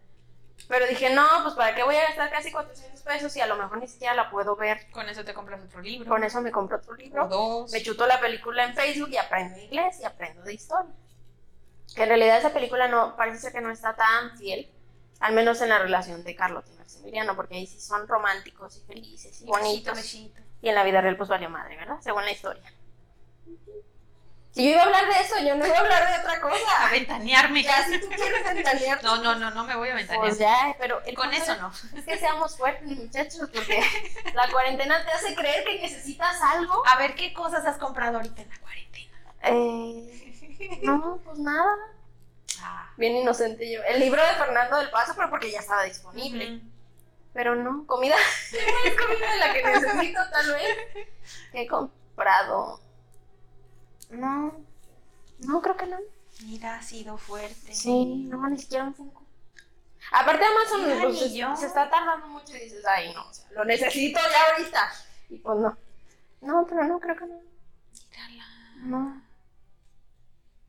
[0.70, 3.58] Pero dije, no, pues para qué voy a gastar casi 400 pesos y a lo
[3.58, 4.90] mejor ni siquiera la puedo ver.
[4.92, 6.10] Con eso te compras otro libro.
[6.10, 7.28] Con eso me compro otro o libro.
[7.28, 7.72] dos.
[7.72, 10.94] Me chuto la película en Facebook y aprendo inglés y aprendo de historia.
[11.94, 14.72] Que en realidad esa película no, parece ser que no está tan fiel,
[15.20, 18.88] al menos en la relación de Carlos y Maximiliano, porque ahí sí son románticos y
[18.88, 19.96] felices y Y besito, bonitos.
[19.98, 20.42] besito.
[20.64, 21.98] Y en la vida real pues valió madre, ¿verdad?
[22.02, 22.64] Según la historia.
[24.52, 26.42] Si yo iba a hablar de eso, yo no iba a hablar de otra A
[26.42, 26.90] cosa.
[26.92, 27.64] ventanearme.
[27.64, 30.22] Ya, si tú quieres ventanear, No, no, no, no me voy a ventanear.
[30.26, 31.72] pues ya, pero el Con eso es- no.
[31.98, 33.84] Es que seamos fuertes, muchachos, porque
[34.36, 36.82] la cuarentena te hace creer que necesitas algo.
[36.88, 39.18] A ver, ¿qué cosas has comprado ahorita en la cuarentena?
[39.46, 41.76] Eh, no, pues nada.
[42.62, 42.90] Ah.
[42.96, 43.82] Bien inocente yo.
[43.84, 46.62] El libro de Fernando del Paso, pero porque ya estaba disponible.
[47.34, 48.16] Pero no, comida.
[48.86, 51.10] Es comida de la que necesito, tal vez.
[51.52, 52.80] ¿Qué he comprado?
[54.12, 54.64] No.
[55.40, 55.98] No, creo que no.
[56.44, 57.74] Mira, ha sido fuerte.
[57.74, 59.24] Sí, no, ni siquiera un Funko.
[60.12, 63.66] Aparte Amazon Mira, pues, se, está tardando mucho y dices, ay, no, o sea, lo
[63.66, 64.92] necesito ya ahorita.
[65.30, 65.78] Y pues no.
[66.42, 67.40] No, pero no, creo que no.
[68.10, 68.46] Mírala.
[68.78, 69.22] No.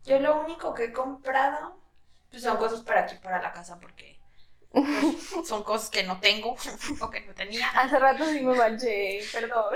[0.04, 1.84] Yo lo único que he comprado
[2.34, 4.13] pues son cosas para aquí, para la casa, porque
[4.74, 6.56] pues, son cosas que no tengo
[7.00, 7.68] o que no tenía.
[7.70, 9.74] Hace rato sí me manché, perdón.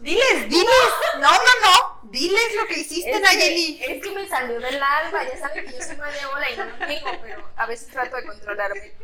[0.00, 0.92] Diles, diles.
[1.18, 2.10] No, no, no.
[2.10, 3.78] Diles lo que hiciste, Es Nayeli.
[3.78, 6.64] que, es que me salió del alma, ya saben que yo soy malévola y no
[6.64, 8.94] lo digo, pero a veces trato de controlarme.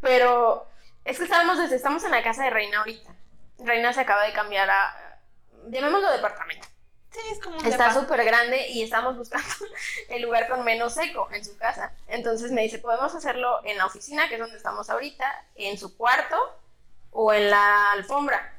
[0.00, 0.68] Pero
[1.04, 3.14] es que estábamos, desde, estamos en la casa de Reina ahorita.
[3.58, 5.18] Reina se acaba de cambiar a,
[5.68, 6.68] llamémoslo departamento.
[7.12, 9.48] Sí, es como un Está súper grande y estamos buscando
[10.08, 11.92] el lugar con menos seco en su casa.
[12.08, 15.96] Entonces me dice, podemos hacerlo en la oficina, que es donde estamos ahorita, en su
[15.96, 16.36] cuarto
[17.10, 18.54] o en la alfombra.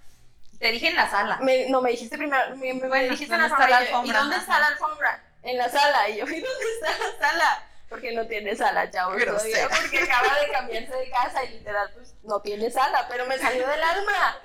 [0.60, 1.38] Te dije en la sala.
[1.42, 3.78] Me- no, me dijiste primero, me, me- me Bueno, dijiste en ¿dónde la está la
[3.78, 3.88] alfombra.
[3.88, 4.20] y yo, alfombra?
[4.20, 5.24] ¿Y dónde está la alfombra?
[5.44, 6.10] En la sala.
[6.10, 7.68] Y yo, ¿y dónde está la sala?
[7.92, 9.22] Porque no tiene sala, chavos.
[9.24, 13.38] Todavía, Porque acaba de cambiarse de casa y literal, pues no tiene sala, pero me
[13.38, 14.38] salió del alma.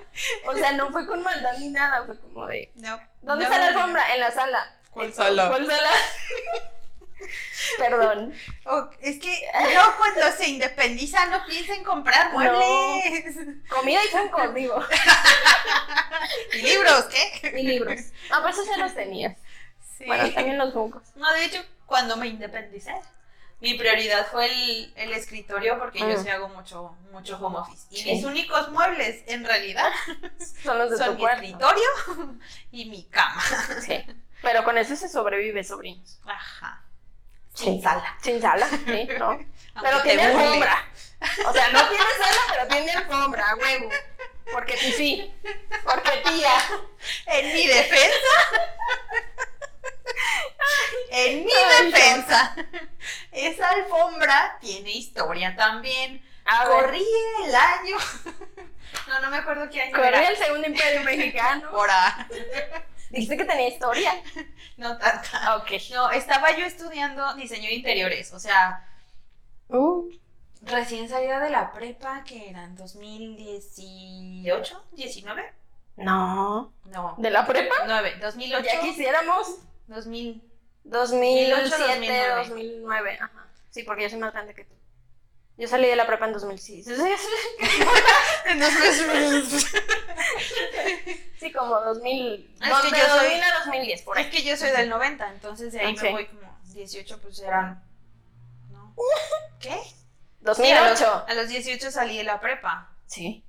[0.47, 2.69] O sea, no fue con maldad ni nada, fue como de.
[2.75, 2.99] No.
[3.21, 3.79] ¿Dónde No, está la no.
[3.79, 4.13] alfombra?
[4.13, 4.75] En la sala.
[4.91, 5.47] ¿Cuál sala?
[5.47, 5.89] ¿Cuál sala?
[7.79, 8.33] Perdón.
[8.65, 12.39] Oh, es que no, cuando se independiza no piensa en comprar No.
[12.39, 13.35] muebles.
[13.69, 14.83] Comida y Funko, digo.
[16.53, 17.59] ¿Y libros qué?
[17.59, 17.99] Y libros.
[18.29, 19.37] Ah, pues eso ya los tenías.
[19.97, 20.05] Sí.
[20.05, 21.03] Bueno, también los Funkos.
[21.15, 22.93] No, de hecho, cuando me independicé,
[23.59, 27.87] mi prioridad fue el, el escritorio porque yo sí hago mucho, mucho home office.
[27.89, 28.11] Y Sí.
[28.13, 29.89] mis únicos muebles, en realidad,
[30.63, 31.41] Son los de son tu mi cuarto.
[31.43, 31.83] escritorio
[32.71, 33.41] y mi cama.
[33.85, 34.05] Sí.
[34.43, 36.19] Pero con eso se sobrevive, sobrinos.
[36.25, 36.83] Ajá.
[37.55, 37.63] Sí.
[37.65, 38.17] Sin sala.
[38.21, 39.29] Sin sala, sí, ¿no?
[39.29, 39.51] Aunque
[39.81, 40.85] Pero tiene alfombra.
[41.47, 43.89] O sea, no tiene sala, pero tiene alfombra, huevo.
[44.53, 45.33] Porque tú sí.
[45.83, 46.51] Porque tía.
[47.25, 48.27] En mi defensa.
[51.11, 52.55] En mi Ay, defensa.
[53.31, 56.23] Esa alfombra tiene historia también.
[56.45, 57.97] A ver, Corría el año.
[59.07, 60.29] No, no me acuerdo qué año corría era.
[60.29, 61.69] el segundo imperio mexicano.
[61.71, 61.89] Por
[63.09, 64.11] Dijiste que tenía historia.
[64.77, 65.55] No tanta.
[65.57, 65.71] Ok.
[65.91, 68.31] No, estaba yo estudiando diseño de interiores.
[68.31, 68.87] O sea,
[69.69, 70.07] Uh,
[70.61, 75.53] recién salida de la prepa, que eran 2018, 19.
[75.97, 76.71] no.
[76.85, 77.73] No, ¿De la prepa?
[77.87, 78.63] 9, 2008.
[78.65, 79.47] Ya quisiéramos.
[79.87, 80.43] 2000.
[80.83, 82.35] 2007, 2009.
[82.37, 83.17] 2009.
[83.21, 83.47] Ajá.
[83.71, 84.73] Sí, porque yo soy más grande que tú.
[85.57, 86.87] Yo salí de la prepa en 2006.
[91.39, 92.55] Sí, como 2000.
[92.61, 94.31] Es dos- que de yo soy- 2000 a 2010, por Es ahí.
[94.31, 96.01] que yo soy del 90, entonces de ahí Ok.
[96.03, 97.83] me voy como 18, pues eran.
[98.71, 98.93] ¿No?
[99.59, 99.69] ¿Qué?
[100.55, 101.25] Sí, a, los, 2008.
[101.27, 102.89] a los 18 salí de la prepa.
[103.05, 103.43] Sí.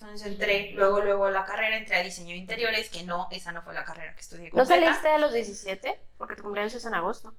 [0.00, 3.52] Entonces entré, luego, luego a la carrera, entré a diseño de interiores, que no, esa
[3.52, 4.50] no fue la carrera que estudié.
[4.50, 4.86] ¿No completa.
[4.86, 6.00] saliste a los 17?
[6.18, 7.34] Porque tu cumpleaños es en agosto.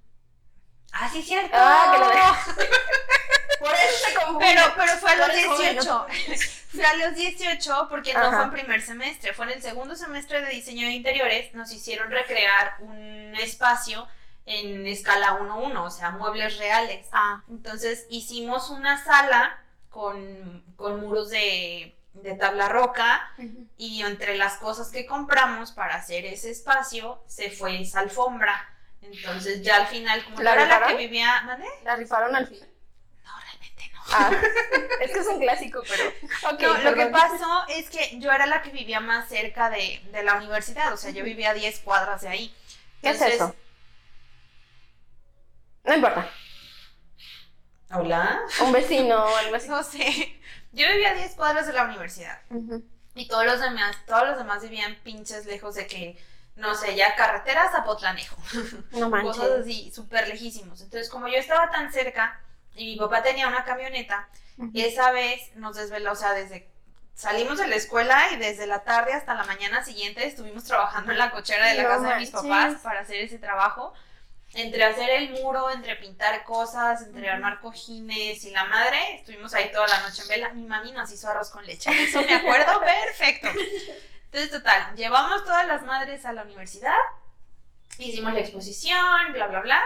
[0.91, 1.51] Ah, sí, cierto.
[1.53, 2.65] Ah, que lo
[3.59, 4.45] Por eso se confunde.
[4.45, 6.07] Pero, pero fue a los Tú eres joven, 18.
[6.69, 10.41] Fue a los 18 porque no fue en primer semestre, fue en el segundo semestre
[10.41, 11.53] de diseño de interiores.
[11.53, 14.07] Nos hicieron recrear un espacio
[14.45, 17.07] en escala 1-1, o sea, muebles reales.
[17.11, 23.31] Ah, Entonces hicimos una sala con, con muros de, de tabla roca
[23.77, 28.69] y entre las cosas que compramos para hacer ese espacio se fue esa alfombra.
[29.01, 31.41] Entonces ya al final, como ¿La era la que vivía...
[31.43, 31.67] ¿Mande?
[31.83, 32.67] la rifaron al final.
[33.23, 34.01] No, realmente no.
[34.11, 34.31] Ah,
[35.01, 36.09] es que es un clásico, pero.
[36.53, 40.01] Ok, No, lo que pasó es que yo era la que vivía más cerca de,
[40.11, 42.55] de la universidad, o sea, yo vivía a 10 cuadras de ahí.
[43.01, 43.55] ¿Qué es Entonces- eso?
[45.83, 46.27] No importa.
[47.91, 48.41] ¿Hola?
[48.61, 49.67] Un vecino o algo así.
[49.69, 50.39] No sé.
[50.75, 52.37] Yo vivía a 10 cuadras de la universidad
[53.15, 56.21] y todos los demás, todos los demás vivían pinches lejos de que,
[56.57, 58.35] no sé, ya carreteras a Potlanejo.
[58.91, 60.81] No Cosas así, súper lejísimos.
[60.81, 62.41] Entonces, como yo estaba tan cerca
[62.75, 64.27] y mi papá tenía una camioneta,
[64.73, 66.69] esa vez nos desveló, o sea, desde
[67.13, 71.17] salimos de la escuela y desde la tarde hasta la mañana siguiente estuvimos trabajando en
[71.17, 73.93] la cochera de la No casa de mis papás para hacer ese trabajo.
[74.55, 79.69] Entre hacer el muro, entre pintar cosas, entre armar cojines y la madre, estuvimos ahí
[79.71, 80.49] toda la noche en vela.
[80.53, 83.49] Mi mami nos hizo arroz con leche, eso me acuerdo perfecto.
[84.25, 86.95] Entonces, total, llevamos todas las madres a la universidad,
[87.97, 89.81] hicimos la exposición, bla, bla, bla,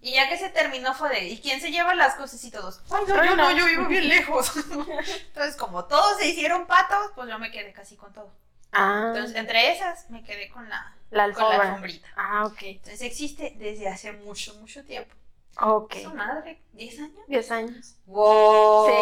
[0.00, 2.80] y ya que se terminó fue de, ¿y quién se lleva las cosas y todos?
[2.90, 4.52] Ay, no, yo no, yo vivo bien lejos.
[4.56, 8.32] Entonces, como todos se hicieron patos, pues yo me quedé casi con todo.
[8.72, 12.08] Ah, Entonces, entre esas, me quedé con la, la con la alfombrita.
[12.16, 12.62] Ah, ok.
[12.62, 15.14] Entonces, existe desde hace mucho, mucho tiempo.
[15.60, 15.96] Ok.
[16.02, 16.62] ¿Su madre?
[16.74, 17.26] ¿10 años?
[17.26, 17.96] 10 años.
[18.06, 18.86] ¡Wow!
[18.86, 18.92] Sí.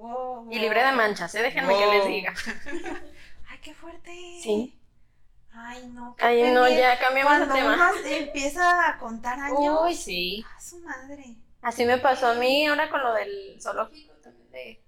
[0.00, 1.42] wow, Y libre de manchas, ¿eh?
[1.42, 2.34] Déjenme que les diga.
[3.48, 4.10] ¡Ay, qué fuerte!
[4.42, 4.74] Sí.
[5.52, 6.14] Ay, no.
[6.16, 7.74] qué Ay, no, ya cambiamos de tema.
[7.74, 9.80] uno empieza a contar años.
[9.84, 10.44] Uy, sí.
[10.56, 11.36] ¡A su madre!
[11.60, 14.82] Así me pasó a mí ahora con lo del zoológico también de...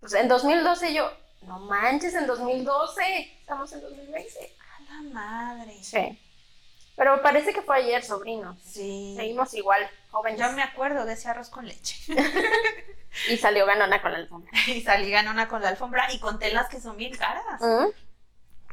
[0.00, 1.10] Pues en 2012 yo,
[1.42, 3.02] no manches, en 2012,
[3.40, 4.55] estamos en 2020.
[4.88, 5.76] ¡A la madre!
[5.82, 6.18] Sí.
[6.96, 8.56] Pero parece que fue ayer, sobrino.
[8.62, 9.14] Sí.
[9.16, 10.40] Seguimos igual, jóvenes.
[10.40, 11.96] Yo me acuerdo de ese arroz con leche.
[13.30, 14.52] Y salió ganona con la alfombra.
[14.66, 17.60] y salí ganona con la alfombra y con telas que son bien caras.
[17.60, 17.88] ¿Mm?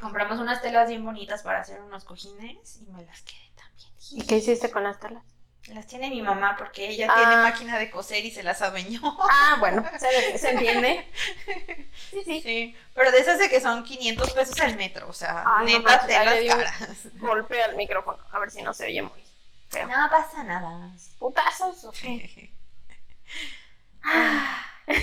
[0.00, 3.90] compramos unas telas bien bonitas para hacer unos cojines y me las quedé también.
[4.12, 5.24] ¿Y qué hiciste con las telas?
[5.68, 7.14] Las tiene mi mamá porque ella Ah.
[7.16, 9.00] tiene máquina de coser y se las adueñó.
[9.30, 11.10] Ah, bueno, se, se entiende.
[12.10, 12.40] Sí, sí.
[12.42, 16.06] Sí, pero de esas de que son 500 pesos el metro, o sea, Ay, neta
[16.06, 16.80] di un- caras.
[17.14, 19.24] Golpe al micrófono, a ver si no se oye muy
[19.70, 19.86] feo.
[19.88, 20.90] No pasa nada.
[21.18, 22.52] ¿Putazos o qué?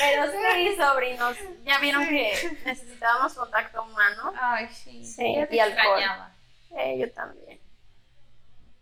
[0.00, 4.32] Pero sí, sobrinos, ya vieron que necesitábamos contacto humano.
[4.40, 5.04] Ay, sí.
[5.04, 6.02] Sí, te y alcohol.
[6.76, 7.60] Eh, yo también.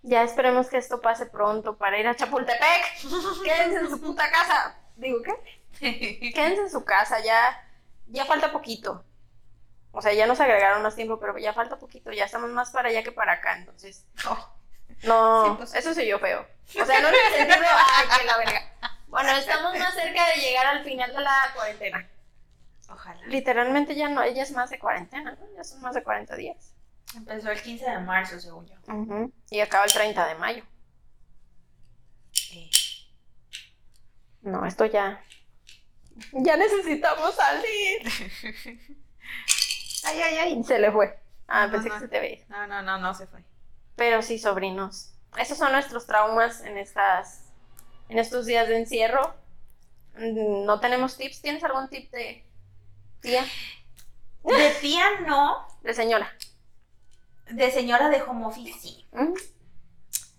[0.09, 3.03] Ya esperemos que esto pase pronto para ir a Chapultepec.
[3.45, 4.79] Quédense en su puta casa.
[4.95, 6.33] Digo, ¿qué?
[6.33, 7.61] Quédense en su casa, ya,
[8.07, 9.05] ya falta poquito.
[9.91, 12.89] O sea, ya nos agregaron más tiempo, pero ya falta poquito, ya estamos más para
[12.91, 14.07] allá que para acá, entonces.
[14.29, 14.49] Oh,
[15.03, 15.75] No, Sí, pues.
[15.75, 16.47] eso se yo feo.
[16.81, 18.73] O sea, no en el sentido, ay, que la verga.
[19.09, 22.09] Bueno, estamos más cerca de llegar al final de la cuarentena.
[22.89, 23.27] Ojalá.
[23.27, 25.47] Literalmente ya no, ella es más de cuarentena, ¿no?
[25.57, 26.76] Ya son más de 40 días.
[27.15, 28.75] Empezó el 15 de marzo, según yo.
[29.51, 30.65] Y acaba el 30 de mayo.
[34.43, 35.23] No, esto ya.
[36.33, 38.03] Ya necesitamos salir.
[40.05, 40.63] Ay, ay, ay.
[40.65, 41.19] Se le fue.
[41.49, 41.95] Ah, No, pensé no.
[41.95, 42.45] que se te veía.
[42.49, 43.43] No, no, no, no se fue.
[43.97, 45.13] Pero sí, sobrinos.
[45.37, 47.47] Esos son nuestros traumas en estas.
[48.09, 49.35] En estos días de encierro.
[50.17, 51.43] No tenemos tips.
[51.43, 52.45] ¿Tienes algún tip de
[53.21, 53.45] tía?
[54.45, 56.33] De tía no, De señora.
[57.51, 59.07] De señora de home office sí.
[59.13, 59.33] Mm,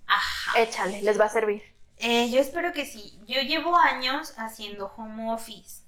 [0.08, 0.60] Ajá.
[0.60, 1.62] Échale, les va a servir.
[1.98, 3.20] Eh, yo espero que sí.
[3.28, 5.84] Yo llevo años haciendo home office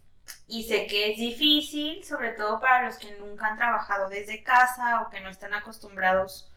[0.47, 5.01] y sé que es difícil, sobre todo para los que nunca han trabajado desde casa
[5.01, 6.51] o que no están acostumbrados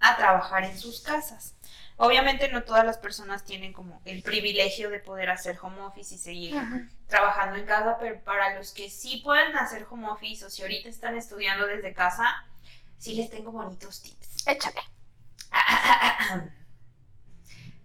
[0.00, 1.54] a trabajar en sus casas.
[1.96, 6.18] Obviamente no todas las personas tienen como el privilegio de poder hacer home office y
[6.18, 6.56] seguir
[7.08, 10.88] trabajando en casa, pero para los que sí pueden hacer home office o si ahorita
[10.88, 12.24] están estudiando desde casa,
[12.98, 14.46] sí les tengo bonitos tips.
[14.46, 14.80] Échale.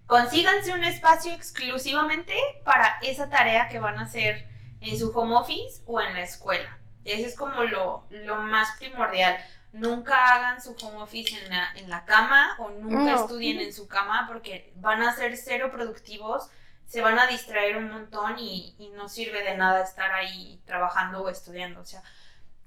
[0.08, 2.36] Consíganse un espacio exclusivamente
[2.66, 4.48] para esa tarea que van a hacer
[4.82, 6.78] en su home office o en la escuela.
[7.06, 9.38] Ese es como lo, lo más primordial.
[9.72, 13.22] Nunca hagan su home office en la, en la cama o nunca No.
[13.24, 16.50] estudien en su cama porque van a ser cero productivos,
[16.86, 21.24] se van a distraer un montón y, y no sirve de nada estar ahí trabajando
[21.24, 21.80] o estudiando.
[21.82, 22.04] O sea,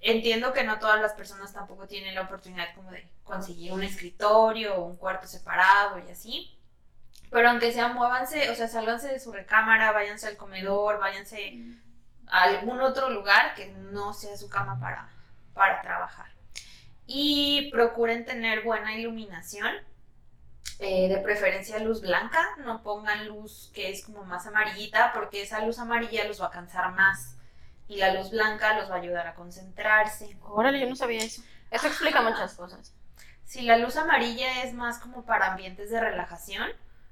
[0.01, 4.76] entiendo que no todas las personas tampoco tienen la oportunidad como de conseguir un escritorio
[4.76, 6.53] o un cuarto separado y así.
[7.30, 11.59] Pero aunque sea, muévanse, o sea, sálganse de su recámara, váyanse al comedor, váyanse
[12.28, 15.09] a algún otro lugar que no sea su cama para,
[15.55, 16.26] para trabajar.
[17.07, 19.74] Y procuren tener buena iluminación,
[20.78, 25.64] eh, de preferencia luz blanca, no pongan luz que es como más amarillita, porque esa
[25.64, 27.36] luz amarilla los va a cansar más.
[27.89, 30.37] Y la luz blanca los va a ayudar a concentrarse.
[30.43, 31.43] Órale, yo no sabía eso.
[31.70, 32.93] Eso explica muchas cosas.
[33.45, 36.68] Si la luz amarilla es más como para ambientes de relajación,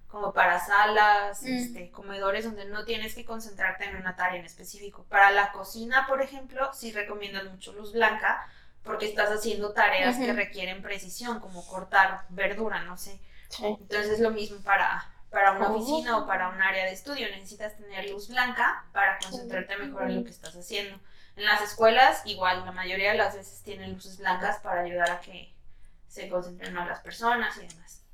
[0.08, 1.46] como para salas, Mm.
[1.48, 5.04] este, comedores donde no tienes que concentrarte en una tarea en específico.
[5.08, 8.46] Para la cocina, por ejemplo, sí recomiendan mucho luz blanca
[8.82, 13.20] porque estás haciendo tareas que requieren precisión, como cortar verdura, no sé.
[13.48, 13.64] Sí.
[13.64, 15.04] Entonces es lo mismo para,
[15.34, 15.74] para una Oh.
[15.76, 17.28] oficina o para un área de estudio.
[17.28, 20.98] Necesitas tener luz blanca para concentrarte mejor en lo que estás haciendo.
[21.36, 25.20] En las escuelas, igual, la mayoría de las veces tienen luces blancas para ayudar a
[25.20, 25.52] que
[26.08, 28.04] se concentren más las personas y demás.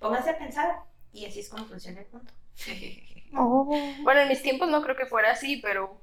[0.00, 0.76] Pónganse a pensar
[1.12, 2.32] y así es como funciona el punto.
[3.34, 5.98] Bueno, en mis tiempos no creo que fuera así, pero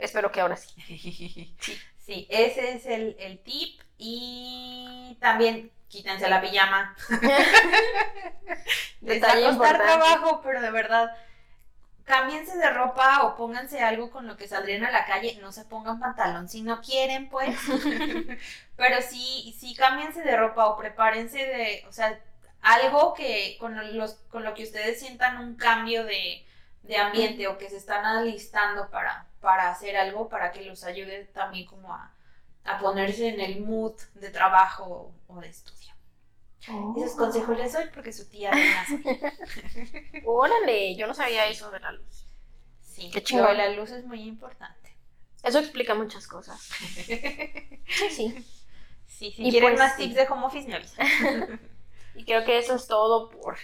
[0.00, 1.54] espero que ahora sí.
[1.98, 3.80] Sí, ese es el, el tip.
[3.98, 6.96] Y también quítense la pijama.
[9.02, 11.14] Les va a costar trabajo, pero de verdad,
[12.04, 15.38] cámbiense de ropa o pónganse algo con lo que saldrían a la calle.
[15.42, 17.56] No se pongan pantalón si no quieren, pues.
[18.76, 22.18] pero sí, sí, cámbiense de ropa o prepárense de, o sea,
[22.62, 26.46] algo que con, los, con lo que ustedes sientan un cambio de,
[26.84, 31.24] de ambiente o que se están alistando para, para hacer algo para que los ayude
[31.34, 32.14] también como a,
[32.64, 35.81] a ponerse en el mood de trabajo o de estudio.
[36.96, 38.52] Esos consejos les doy porque su tía
[38.88, 39.02] soy.
[40.24, 42.26] Órale, yo no sabía eso de la luz.
[42.80, 44.96] Sí, Qué de la luz es muy importante.
[45.42, 46.60] Eso explica muchas cosas.
[47.06, 48.44] Sí, sí.
[49.06, 50.04] Sí, si Y quieren pues más sí.
[50.04, 51.60] tips de home office, me avisan.
[52.14, 53.56] Y creo que eso es todo por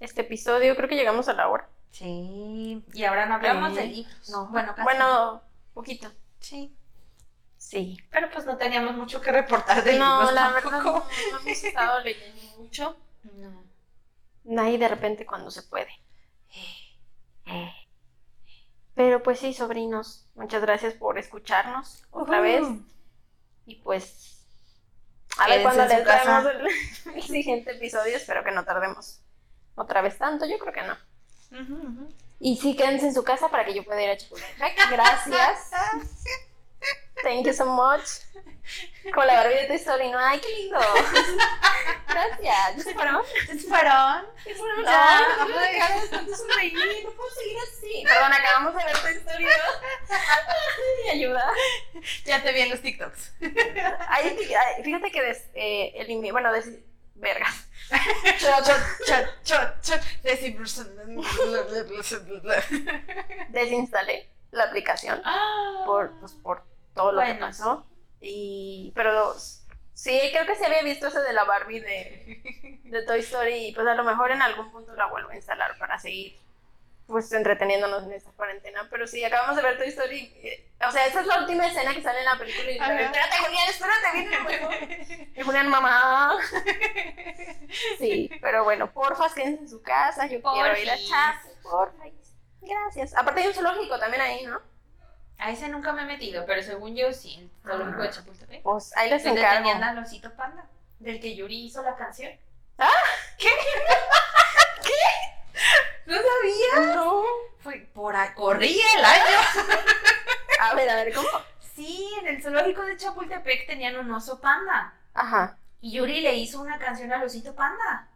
[0.00, 0.76] este episodio.
[0.76, 1.68] Creo que llegamos a la hora.
[1.90, 4.28] Sí, y ahora no hablamos de libros.
[4.30, 4.82] No, bueno, casi.
[4.84, 5.42] bueno,
[5.74, 6.10] poquito.
[6.40, 6.74] sí.
[7.70, 7.96] Sí.
[8.10, 11.08] Pero pues no teníamos mucho que reportar de No, libros la verdad no, tampoco.
[11.30, 12.96] no hemos estado leyendo mucho.
[14.42, 14.60] No.
[14.60, 15.92] Ahí de repente cuando se puede.
[18.96, 22.66] Pero pues sí, sobrinos, muchas gracias por escucharnos otra vez.
[23.66, 24.44] Y pues,
[25.38, 28.16] a ver su les traemos el, el siguiente episodio.
[28.16, 29.20] Espero que no tardemos
[29.76, 30.44] otra vez tanto.
[30.44, 30.98] Yo creo que no.
[32.40, 34.90] Y sí, quédense en su casa para que yo pueda ir a Chapultepec.
[34.90, 35.70] Gracias.
[37.22, 38.20] Thank you so much.
[39.14, 40.18] Con la Barbie de Toy Story, ¿no?
[40.18, 40.78] ¡Ay, qué lindo!
[42.06, 42.76] Gracias.
[42.76, 43.22] ¿Ya se fueron?
[43.46, 44.26] ¿Se fueron?
[44.36, 44.84] ¿Ya se fueron?
[44.84, 45.18] Ya.
[45.18, 46.74] Ay, no puedo dejar de tanto sonreír.
[47.04, 48.04] No puedo seguir así.
[48.06, 49.34] Perdón, acabamos de ver 2.
[50.10, 51.50] Ay, ayuda.
[52.24, 53.32] Ya te vi en los TikToks.
[54.08, 56.78] Ay, fí- ay, fíjate que des- eh, el invi- bueno, des-
[57.14, 57.66] vergas.
[58.38, 60.00] Chot, chot, chot, chot, chot.
[60.22, 60.56] Decir-
[63.48, 65.82] Desinstalé la aplicación Ah.
[65.86, 66.64] por, pues, por
[66.94, 67.86] todo lo que pasó.
[68.20, 69.34] Y, pero
[69.94, 73.72] sí, creo que sí había visto ese de la Barbie de, de Toy Story y
[73.74, 76.38] pues a lo mejor en algún punto la vuelvo a instalar para seguir
[77.06, 78.86] pues entreteniéndonos en esta cuarentena.
[78.88, 80.32] Pero sí, acabamos de ver Toy Story.
[80.42, 82.84] eh, o sea, esa es la última escena que sale en la película y yo,
[82.84, 84.70] espérate, Julián, espérate, viene el juego.
[85.36, 86.38] Y Julián, mamá.
[87.98, 90.26] Sí, pero bueno, porfa, quédense en su casa.
[90.26, 90.96] Yo quiero ir a.
[90.96, 92.04] Chapo, porfa.
[92.60, 93.16] Gracias.
[93.16, 94.60] Aparte hay un zoológico también ahí, ¿no?
[95.40, 98.62] A ese nunca me he metido, pero según yo sí, el zoológico de Chapultepec.
[98.62, 99.56] Pues ahí les encargo.
[99.58, 100.66] tenían al osito panda,
[100.98, 102.32] del que Yuri hizo la canción.
[102.78, 102.88] ¿Ah?
[103.38, 103.48] ¿Qué?
[106.06, 106.94] ¿No sabía?
[106.94, 107.22] No.
[107.60, 109.22] Fue por ahí, corría el año.
[110.60, 111.26] A ver, a ver, ¿cómo?
[111.74, 114.92] Sí, en el zoológico de Chapultepec tenían un oso panda.
[115.14, 115.56] Ajá.
[115.80, 118.08] Y Yuri le hizo una canción al osito panda.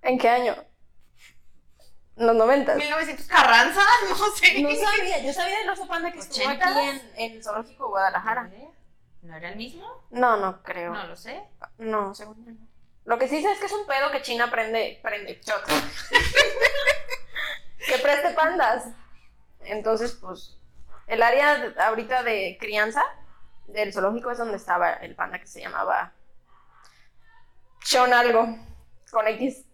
[0.00, 0.56] ¿En qué año?
[2.16, 2.76] Los noventas.
[2.76, 4.60] 1900 Carranza, no sé.
[4.62, 7.90] No sabía, yo sabía del oso panda que estuvo aquí en, en el zoológico de
[7.90, 8.50] Guadalajara.
[9.22, 9.86] ¿No era el mismo?
[10.10, 10.92] No, no creo.
[10.92, 11.42] No lo sé.
[11.78, 12.66] No, según yo no.
[13.04, 15.64] Lo que sí sé es que es un pedo que China prende, prende shot.
[17.86, 18.84] que preste pandas.
[19.60, 20.58] Entonces, pues,
[21.06, 23.02] el área de- ahorita de crianza
[23.66, 26.12] del zoológico es donde estaba el panda que se llamaba
[27.82, 28.46] Sean algo,
[29.10, 29.64] con X.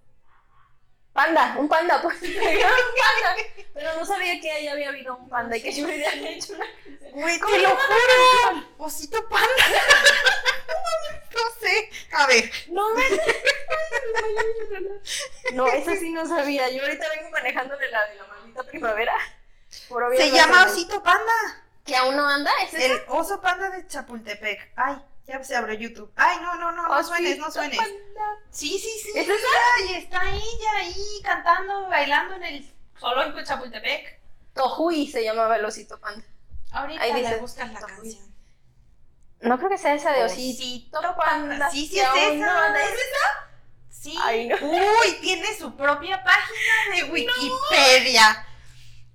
[1.18, 2.14] Panda, un panda, pues.
[2.22, 3.36] un panda.
[3.74, 6.64] Pero no sabía que ahí había habido un panda y que yo había hecho una
[7.12, 8.64] Güey, te lo juro.
[8.78, 9.48] Osito panda.
[11.34, 11.90] no sé.
[12.12, 12.48] A ver.
[12.68, 12.84] No,
[15.54, 16.70] no, eso sí no sabía.
[16.70, 19.14] Yo ahorita vengo manejando de la de la maldita primavera.
[19.88, 20.66] Por Se llama.
[20.66, 21.64] Osito Panda.
[21.84, 22.52] ¿Que aún no anda?
[22.62, 22.74] ¿Es?
[22.74, 24.70] El oso panda de Chapultepec.
[24.76, 26.10] Ay, ya se abrió YouTube.
[26.16, 27.78] Ay, no, no, no, no Osito suenes, no suenes.
[28.50, 29.12] Sí, sí, sí.
[29.14, 29.84] ¿Es esa?
[29.88, 34.20] Y está ella ahí cantando, bailando en el zoológico de Chapultepec.
[34.54, 36.24] Tohui se llamaba el osito panda.
[36.72, 37.94] Ahorita Ahí le dice buscas la Tohui.
[37.94, 38.34] canción.
[39.40, 41.70] No creo que sea esa de osito Osito panda.
[41.70, 42.82] Sí, sí es no esa.
[42.82, 43.48] ¿Es esa?
[43.90, 44.18] Sí.
[44.22, 44.56] Ay, no.
[44.62, 48.46] Uy, tiene su propia página de Wikipedia.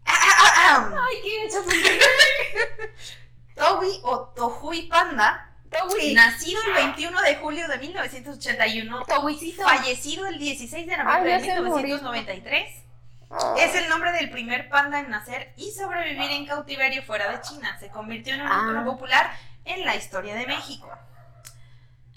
[0.05, 0.53] Ah, ah, ah,
[0.93, 1.05] ah.
[1.07, 2.95] Ay, qué Chapultepec.
[3.55, 6.13] Toby o Tohui Panda, Tohui.
[6.13, 9.63] nacido el 21 de julio de 1981, Tohuicito.
[9.63, 11.95] fallecido el 16 de noviembre Ay, de ya se murió.
[11.97, 12.83] 1993.
[13.31, 13.55] Ah.
[13.57, 17.75] Es el nombre del primer panda en nacer y sobrevivir en cautiverio fuera de China.
[17.79, 18.83] Se convirtió en un Ah.
[18.85, 19.31] popular
[19.65, 20.89] en la historia de México.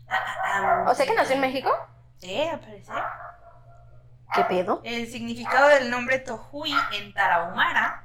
[0.08, 0.84] Ah.
[0.86, 1.70] O sea que nació en México.
[2.18, 2.94] Sí, al parecer.
[4.34, 4.80] ¿Qué pedo?
[4.84, 8.02] El significado del nombre Tohui en Tarahumara.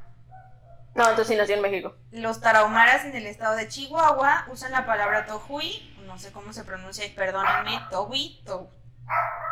[0.95, 1.95] No, entonces sí nació en México.
[2.11, 6.63] Los tarahumaras en el estado de Chihuahua usan la palabra Tohui, no sé cómo se
[6.65, 8.69] pronuncia, perdónenme, Tohui, to,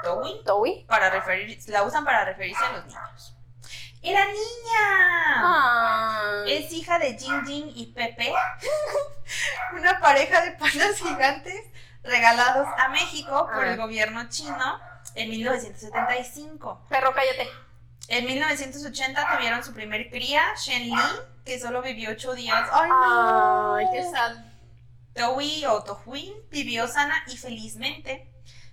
[0.04, 0.84] Tohui, Tohui.
[0.88, 3.36] para referir, la usan para referirse a los niños.
[4.02, 5.42] ¡Era niña!
[5.42, 6.44] Ah.
[6.48, 8.34] Es hija de Jin Jin y Pepe,
[9.74, 11.66] una pareja de pandas gigantes
[12.04, 13.72] regalados a México por Ah.
[13.72, 14.80] el gobierno chino
[15.16, 16.86] en 1975.
[16.90, 17.50] Perro, cállate.
[18.10, 20.96] En 1980 tuvieron su primer cría, Shen Li,
[21.46, 22.68] que solo vivió 8 días.
[22.72, 23.76] ¡Ay, no!
[23.76, 24.36] Ay, qué sad.
[25.14, 28.28] Towi o Tohui vivió sana y felizmente.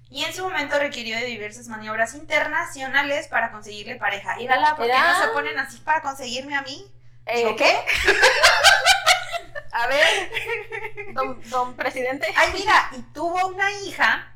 [0.08, 4.36] Y en su momento requirió de diversas maniobras internacionales para conseguirle pareja.
[4.76, 6.90] ¿por qué no se ponen así para conseguirme a mí?
[7.26, 7.76] Eh, ¿Qué?
[9.72, 12.26] A ver, don, don presidente.
[12.34, 14.32] Ay, mira, y tuvo una hija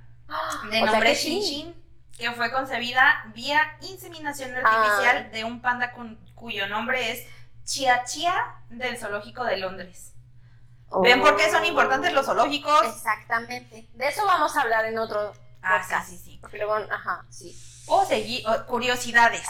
[0.70, 1.40] de nombre Shin.
[1.40, 1.79] Shin,
[2.20, 5.92] que fue concebida vía inseminación artificial de un panda
[6.34, 7.26] cuyo nombre es
[7.64, 8.34] Chia Chia
[8.68, 10.12] del zoológico de Londres.
[11.02, 12.84] ¿Ven por qué son importantes los zoológicos?
[12.84, 13.88] Exactamente.
[13.94, 15.32] De eso vamos a hablar en otro
[15.62, 16.08] Ah, podcast.
[16.08, 16.38] sí, sí, sí.
[16.40, 17.56] Porque luego, ajá, sí.
[17.86, 19.42] O seguir, o curiosidades.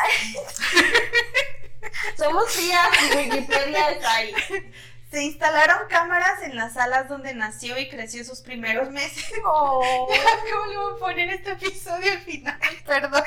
[2.16, 2.72] Somos y
[3.16, 4.34] Wikipedia está ahí.
[5.10, 9.26] Se instalaron cámaras en las salas donde nació y creció sus primeros meses.
[9.44, 10.08] Oh,
[10.52, 12.58] ¿Cómo le voy a poner este episodio al final?
[12.86, 13.22] Perdón.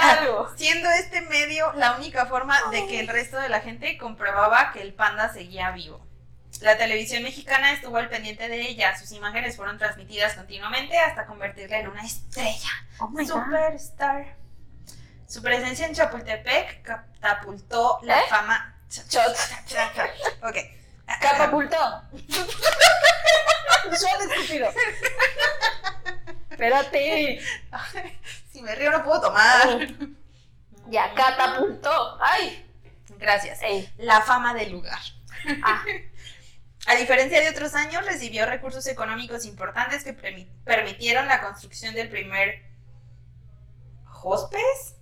[0.00, 0.48] algo.
[0.56, 4.80] Siendo este medio la única forma de que el resto de la gente comprobaba que
[4.80, 6.06] el panda seguía vivo.
[6.60, 8.96] La televisión mexicana estuvo al pendiente de ella.
[8.96, 12.70] Sus imágenes fueron transmitidas continuamente hasta convertirla en una estrella.
[12.98, 13.10] Oh.
[13.26, 14.36] Superstar.
[15.26, 18.24] Su presencia en Chapultepec catapultó la ¿Eh?
[18.28, 18.73] fama.
[19.08, 19.52] Shots.
[20.42, 20.56] Ok.
[21.20, 22.02] Catapultó.
[23.90, 24.68] Shot estúpido.
[26.50, 27.40] Espérate.
[28.52, 29.88] Si me río no puedo tomar.
[30.88, 32.18] Ya, catapultó.
[32.20, 32.66] Ay.
[33.18, 33.62] Gracias.
[33.62, 33.92] Ey.
[33.98, 35.00] La fama del lugar.
[35.62, 35.84] Ah,
[36.86, 42.62] A diferencia de otros años, recibió recursos económicos importantes que permitieron la construcción del primer
[44.22, 44.96] hospice.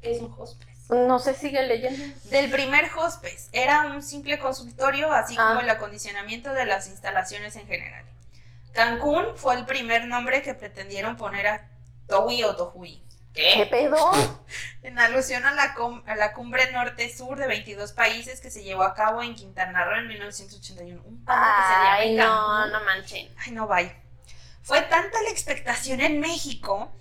[0.00, 0.71] ¿Qué es un hospice?
[0.92, 2.02] No se sigue leyendo.
[2.30, 3.48] Del primer hospice.
[3.52, 5.62] Era un simple consultorio, así como Ah.
[5.62, 8.04] el acondicionamiento de las instalaciones en general.
[8.72, 11.68] Cancún fue el primer nombre que pretendieron poner a
[12.08, 13.02] Tohui o Tohui.
[13.34, 13.96] ¿Qué pedo?
[14.82, 15.74] En alusión a la,
[16.06, 19.96] a la cumbre norte-sur de 22 países que se llevó a cabo en Quintana Roo
[19.96, 21.00] en 1981.
[21.04, 23.32] Un panda que se Ay, no, no manchen.
[23.38, 23.94] Ay, no, vaya.
[24.62, 26.92] Fue tanta la expectación en México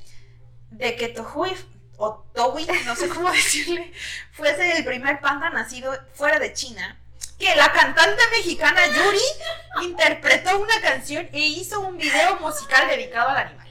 [0.69, 1.53] de que Tohui
[2.01, 3.93] o Tohui, no sé cómo decirle,
[4.31, 6.99] fuese el primer panda nacido fuera de China,
[7.37, 13.37] que la cantante mexicana Yuri interpretó una canción e hizo un video musical dedicado al
[13.37, 13.67] animal.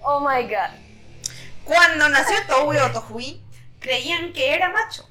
[0.00, 0.70] Oh my god.
[1.64, 3.42] Cuando nació Tohui o Tohui,
[3.80, 5.08] creían que era macho,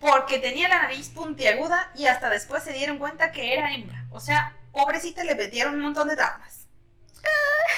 [0.00, 4.06] porque tenía la nariz puntiaguda y hasta después se dieron cuenta que era hembra.
[4.10, 6.66] O sea, pobrecita le metieron un montón de traumas.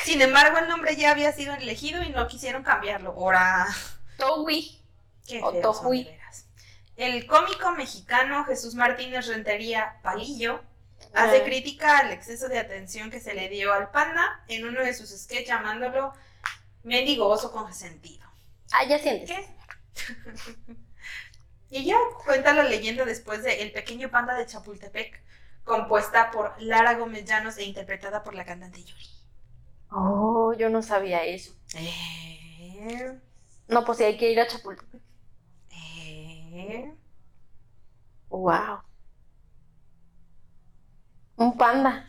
[0.04, 3.10] Sin embargo, el nombre ya había sido elegido y no quisieron cambiarlo.
[3.10, 3.66] Ahora,
[4.20, 4.80] Towi.
[5.42, 6.08] O Tohui.
[6.96, 10.60] El cómico mexicano Jesús Martínez Rentería Palillo
[11.14, 14.92] hace crítica al exceso de atención que se le dio al panda en uno de
[14.94, 16.12] sus sketches llamándolo
[16.82, 18.28] mendigo oso con sentido.
[18.72, 19.30] Ah, ya sientes.
[19.30, 19.46] ¿Qué?
[21.70, 25.22] y ya cuenta la leyenda después de El pequeño panda de Chapultepec,
[25.64, 29.06] compuesta por Lara Gómez Llanos e interpretada por la cantante Yuri.
[29.90, 31.52] Oh, yo no sabía eso.
[31.74, 33.18] Eh,
[33.70, 35.00] No, pues sí hay que ir a Chapultepec.
[35.70, 36.94] eh.
[38.28, 38.80] Wow.
[41.36, 42.06] Un panda.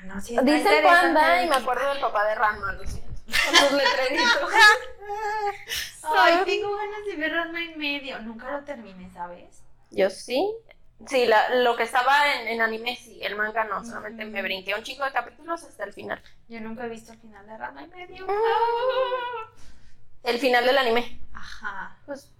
[0.00, 3.12] Ah, no, sí Dice panda y me acuerdo del papá de Ranma, lo siento.
[3.26, 4.50] Con sus letreritos.
[6.02, 8.18] Ay, tengo ganas de ver Ranma en medio.
[8.20, 9.62] Nunca lo terminé, ¿sabes?
[9.90, 10.54] Yo sí.
[11.06, 13.18] Sí, la- lo que estaba en, en anime, sí.
[13.22, 16.22] El manga no, solamente me brinqué un chico de capítulos hasta el final.
[16.48, 18.26] Yo nunca he visto el final de Ranma en medio.
[18.28, 19.50] Ah.
[20.22, 21.20] El final del anime.
[21.34, 21.96] Ajá.
[22.06, 22.30] Pues,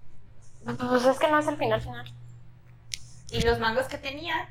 [0.64, 2.14] pues es que no es el final final.
[3.30, 4.48] Y los mangas que tenía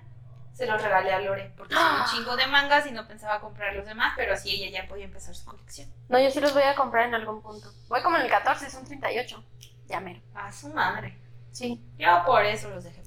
[0.53, 3.73] se los regalé a Lore porque son un chingo de mangas y no pensaba comprar
[3.75, 5.91] los demás, pero así ella ya podía empezar su colección.
[6.09, 7.71] No, yo sí los voy a comprar en algún punto.
[7.88, 9.43] Voy como en el 14, son 38.
[9.88, 10.21] Ya mero.
[10.35, 11.17] A su madre.
[11.51, 11.84] Sí.
[11.97, 13.01] Yo por eso los dejé.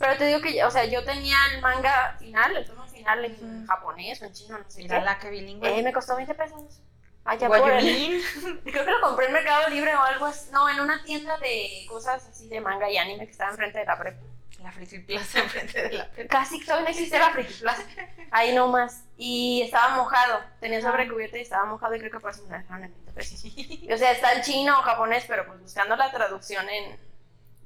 [0.00, 3.66] Pero te digo que, o sea, yo tenía el manga final, el tomo final en
[3.66, 4.98] japonés o en chino, no sé qué.
[4.98, 5.78] la que bilingüe.
[5.78, 6.80] Eh, me costó 20 pesos.
[7.22, 8.22] Allá por el...
[8.64, 10.48] Creo que lo compré en Mercado Libre o algo así.
[10.52, 13.84] No, en una tienda de cosas así de manga y anime que estaba enfrente de
[13.84, 14.22] la prepa.
[14.62, 17.82] La Friki Plaza enfrente de la Casi todavía no existe la Friki Plaza.
[18.30, 19.04] Ahí nomás.
[19.18, 20.40] Y estaba mojado.
[20.60, 23.44] Tenía sobrecubierta y estaba mojado y creo que por eso me dejaron en 20 pesos.
[23.44, 26.98] O sea, está en chino o japonés, pero pues buscando la traducción en...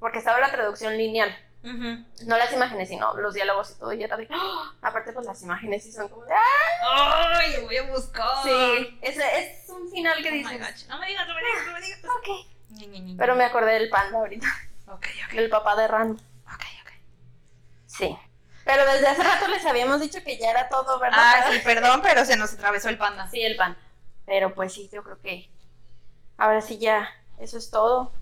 [0.00, 1.32] Porque estaba la traducción lineal.
[1.64, 3.92] No las imágenes, sino los diálogos y todo.
[3.94, 4.28] Y era de...
[4.30, 4.72] ¡ah!
[4.82, 6.34] Aparte, pues las imágenes sí son como de...
[6.34, 7.38] ¡ah!
[7.38, 8.42] Ay, voy a buscar.
[8.42, 10.58] Sí, es, es un final que Oh my dices...
[10.60, 10.88] gosh.
[10.88, 12.00] No me digas, no me digas, no me digas.
[12.04, 12.28] Ok.
[12.70, 14.46] Ñe, Ñe, Pero me acordé del panda ahorita.
[14.88, 15.32] Ok, ok.
[15.32, 16.10] Del papá de Ran.
[16.10, 16.90] Ok, ok.
[17.86, 18.18] Sí.
[18.66, 21.18] Pero desde hace rato les habíamos dicho que ya era todo, ¿verdad?
[21.18, 23.28] Ah, sí, perdón, pero se nos atravesó el panda.
[23.30, 23.78] Sí, el panda.
[24.26, 25.50] Pero pues sí, yo creo que
[26.36, 27.08] ahora sí ya,
[27.38, 28.12] eso es todo.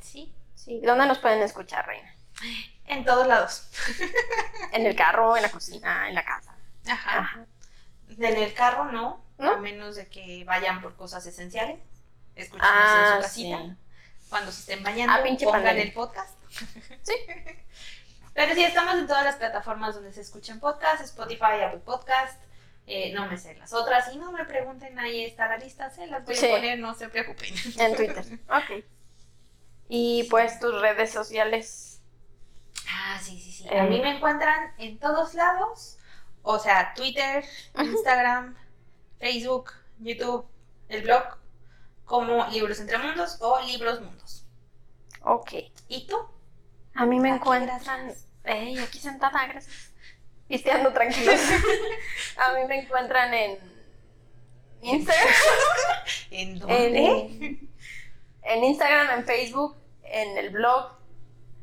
[0.00, 0.32] Sí.
[0.54, 0.80] Sí.
[0.82, 2.13] ¿Dónde nos pueden escuchar, Reina?
[2.86, 3.68] En todos lados.
[4.72, 6.54] En el carro, en la cocina, en la casa.
[6.86, 7.18] Ajá.
[7.20, 7.46] Ajá.
[8.18, 9.52] En el carro no, ¿No?
[9.52, 11.78] a menos de que vayan por cosas esenciales.
[12.34, 13.58] Escúchenos en Ah, su casita.
[13.62, 13.72] sí.
[14.28, 16.36] Cuando se estén bañando, Ah, pinche pongan el podcast.
[17.02, 17.14] Sí.
[18.34, 22.40] Pero sí, estamos en todas las plataformas donde se escuchan podcasts, Spotify, Apple Podcast.
[22.86, 26.06] eh, no me sé las otras y no me pregunten, ahí está la lista, se
[26.06, 26.46] las voy Sí.
[26.46, 27.54] a poner, no se preocupen.
[27.78, 28.24] En Twitter.
[28.50, 28.84] Ok.
[29.88, 31.93] Y pues tus redes sociales.
[32.88, 33.68] Ah, sí, sí, sí.
[33.70, 33.80] Eh.
[33.80, 35.98] A mí me encuentran en todos lados.
[36.42, 37.44] O sea, Twitter.
[37.78, 38.56] Instagram,
[39.18, 40.46] Facebook, YouTube,
[40.88, 41.38] el blog,
[42.04, 44.46] como Libros Entre Mundos o Libros Mundos.
[45.22, 45.52] Ok.
[45.88, 46.16] ¿Y tú?
[46.94, 48.14] A mí me Aquí, encuentran.
[48.44, 49.92] Ey, aquí sentada, gracias.
[50.46, 51.40] Pisteando tranquilos.
[52.36, 53.58] A mí me encuentran en
[54.82, 55.34] Instagram.
[56.30, 57.70] ¿En En,
[58.42, 60.92] en Instagram, en Facebook, en el blog.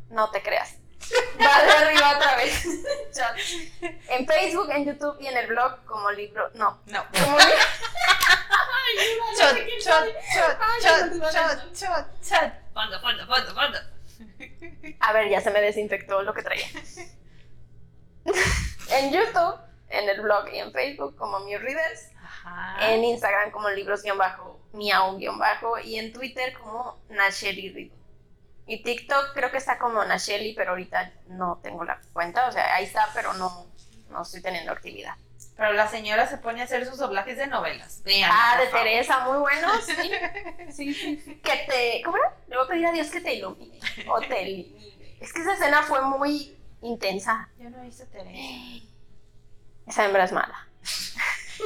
[0.10, 0.81] No te creas.
[1.40, 2.66] Va de arriba otra vez.
[4.10, 6.50] En Facebook, en YouTube y en el blog como libro.
[6.54, 6.80] No.
[6.88, 7.04] No.
[7.12, 7.46] Como li-
[9.38, 12.52] Shot, shot, shot, shot, shot, shot, shot.
[12.74, 13.80] Fondo, fondo, fondo, fondo.
[15.00, 16.66] A ver, ya se me desinfectó lo que traía.
[18.92, 19.60] en YouTube,
[19.90, 22.10] en el blog y en Facebook como Mew Readers.
[22.22, 22.92] Ajá.
[22.92, 27.96] En Instagram como libros-miau-bajo y en Twitter como Nacheli Rido.
[28.72, 32.48] Y TikTok creo que está como Nacheli, pero ahorita no tengo la cuenta.
[32.48, 33.68] O sea, ahí está, pero no,
[34.10, 35.16] no estoy teniendo actividad.
[35.58, 38.02] Pero la señora se pone a hacer sus doblajes de novelas.
[38.04, 38.32] Vean.
[38.34, 38.86] Ah, de favor.
[38.86, 40.12] Teresa, muy bueno, sí.
[40.72, 41.36] Sí, sí, sí.
[41.44, 42.02] Que te.
[42.06, 42.34] ¿Cómo era?
[42.48, 43.78] Le voy a pedir a Dios que te ilumine.
[44.08, 45.18] O te ilumine.
[45.20, 47.50] Es que esa escena fue muy intensa.
[47.60, 48.32] Yo no he visto Teresa.
[49.88, 50.68] Esa hembra es mala.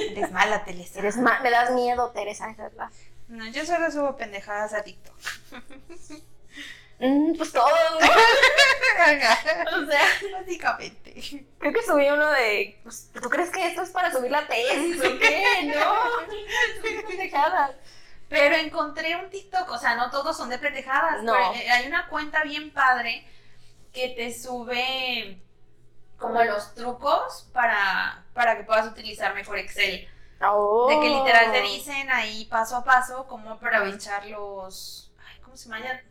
[0.10, 0.98] Eres mala, Teresa.
[1.00, 2.90] Eres ma- me das miedo, Teresa, esa es la.
[3.28, 5.16] No, yo solo subo pendejadas a TikTok.
[7.00, 8.08] Mm, pues todo, ¿no?
[9.06, 10.08] O sea,
[10.40, 11.46] Básicamente.
[11.60, 12.80] creo que subí uno de.
[12.84, 15.74] Pues, ¿Tú crees que esto es para subir la tesis o qué?
[15.76, 17.72] No, pendejadas.
[18.30, 21.22] Pero encontré un TikTok, o sea, no todos son de pendejadas.
[21.24, 21.34] No.
[21.34, 23.28] pero, eh, hay una cuenta bien padre
[23.94, 25.40] que te sube
[26.18, 30.08] como los trucos para, para que puedas utilizar mejor Excel.
[30.42, 30.88] Oh.
[30.90, 35.12] De que literal te dicen ahí paso a paso cómo aprovechar los...
[35.28, 36.02] Ay, ¿Cómo se llaman?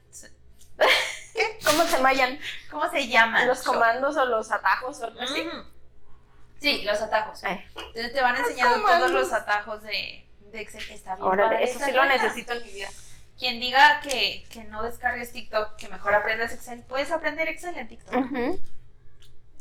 [1.64, 2.38] ¿Cómo se mallan?
[2.70, 3.46] ¿Cómo se llaman?
[3.48, 5.44] ¿Los comandos o los atajos o algo así?
[6.60, 7.42] Sí, los atajos.
[7.44, 9.10] Eh, Entonces te van enseñando todos comandos.
[9.10, 10.82] los atajos de, de Excel.
[10.90, 11.26] Está bien.
[11.26, 12.88] Órale, padre eso sí lo necesito en mi vida.
[13.38, 17.88] Quien diga que, que no descargues TikTok, que mejor aprendas Excel, puedes aprender Excel en
[17.88, 18.24] TikTok.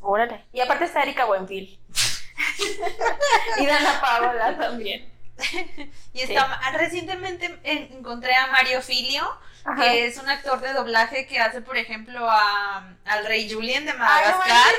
[0.02, 0.46] Órale.
[0.54, 1.80] Y aparte está Erika Buenfil.
[3.58, 5.12] y Dana Paola también.
[6.14, 9.28] Y está, recientemente en- encontré a Mario Filio,
[9.66, 9.82] Ajá.
[9.82, 13.92] que es un actor de doblaje que hace, por ejemplo, a, al Rey Julien de
[13.92, 14.74] Ay, no Madagascar.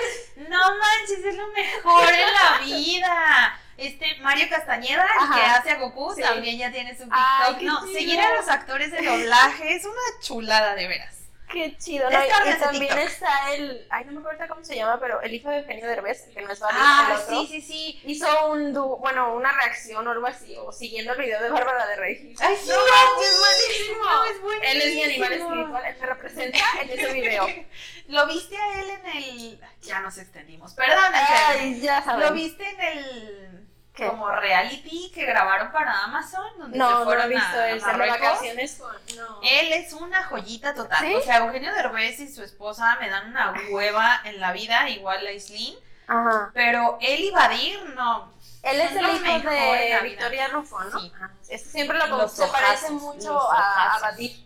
[0.48, 3.60] no manches, es lo mejor en la vida.
[3.76, 5.34] Este Mario Castañeda, el Ajá.
[5.34, 6.22] que hace a Goku, Sí.
[6.22, 7.12] también ya tiene su TikTok.
[7.18, 11.14] Ay, no, seguir a los actores de doblaje es una chulada, de veras.
[11.50, 12.18] Qué chido, ¿no?
[12.24, 15.58] Y- también está el, ay, no me acuerdo cómo se llama, pero el hijo de
[15.58, 18.02] Eugenio Derbez, el que no es Barry, el Ah, otro, sí, sí, sí.
[18.06, 21.86] hizo un, du- bueno, una reacción o algo así, o siguiendo el video de Bárbara
[21.86, 22.34] de Regil.
[22.40, 24.24] Ay, sí, No, es buenísimo.
[24.30, 24.72] es buenísimo.
[24.72, 27.46] Él es mi animal espiritual, él me representa en ese video.
[28.08, 29.60] Lo viste a él en el.
[29.82, 30.74] Ya nos extendimos.
[30.74, 32.26] Perdón, Ay, ya sabes.
[32.28, 33.68] Lo viste en el.
[33.94, 34.08] ¿Qué?
[34.08, 38.74] Como reality que grabaron para Amazon, donde No, se no fueron he visto, a, vacaciones
[38.74, 39.40] con, no.
[39.42, 40.98] Él es una joyita total.
[40.98, 41.14] ¿Sí?
[41.14, 45.22] O sea, Eugenio Derbez y su esposa me dan una hueva en la vida, igual
[45.22, 45.76] la Islin.
[46.08, 46.50] Ajá.
[46.52, 48.32] Pero él y Badir, no.
[48.64, 50.00] Él es el hijo de.
[50.02, 51.00] Victoria Rufo, ¿no?
[51.00, 51.12] Sí.
[51.14, 51.30] Ajá.
[51.48, 54.00] Este siempre lo Los se parece mucho a, a.
[54.00, 54.44] Badir.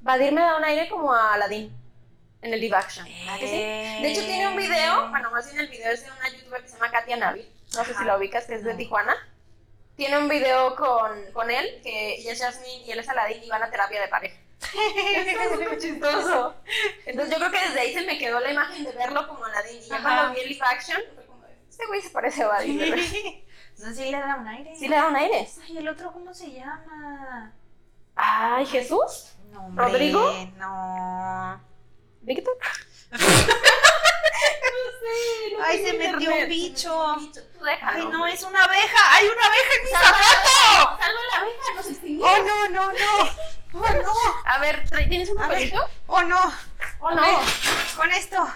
[0.00, 1.70] Badir me da un aire como a Aladdin
[2.40, 3.06] en el live action.
[3.06, 4.02] ¿verdad que sí?
[4.02, 6.68] De hecho, tiene un video, bueno, más bien el video es de una youtuber que
[6.68, 7.46] se llama Katia Navi.
[7.74, 8.74] No sé si la ubicas, que es de.
[8.74, 9.16] Tijuana.
[9.96, 13.48] Tiene un video con, con él, que ella es Jasmine y él es Aladdin y
[13.48, 14.36] van a terapia de pareja.
[15.26, 16.54] Está súper chistoso.
[17.04, 19.82] Entonces yo creo que desde ahí se me quedó la imagen de verlo como Aladdin.
[19.82, 22.76] Y ya cuando vi el live action, fue como, este güey se parece a de
[22.76, 23.04] verdad.
[23.78, 24.76] No, sí le da un aire.
[24.76, 25.48] Sí le da un aire.
[25.64, 27.52] Ay, el otro, ¿cómo se llama?
[28.14, 29.32] Ay, Jesús.
[29.50, 30.32] No, hombre, ¿Rodrigo?
[30.56, 31.60] No.
[32.20, 32.56] Víctor.
[35.64, 37.16] Ay, se metió un bicho.
[37.82, 39.14] Ay, no, es es una abeja.
[39.14, 40.98] ¡Hay una abeja en mi zapato!
[40.98, 42.28] Salva la abeja, nos extinguimos.
[42.30, 43.30] ¡Oh, no, no, no!
[43.74, 44.12] ¡Oh, no!
[44.44, 45.88] A ver, ¿tienes un papelito?
[46.06, 46.40] ¡Oh, no!
[47.00, 47.40] ¿O A no?
[47.96, 48.52] con esto.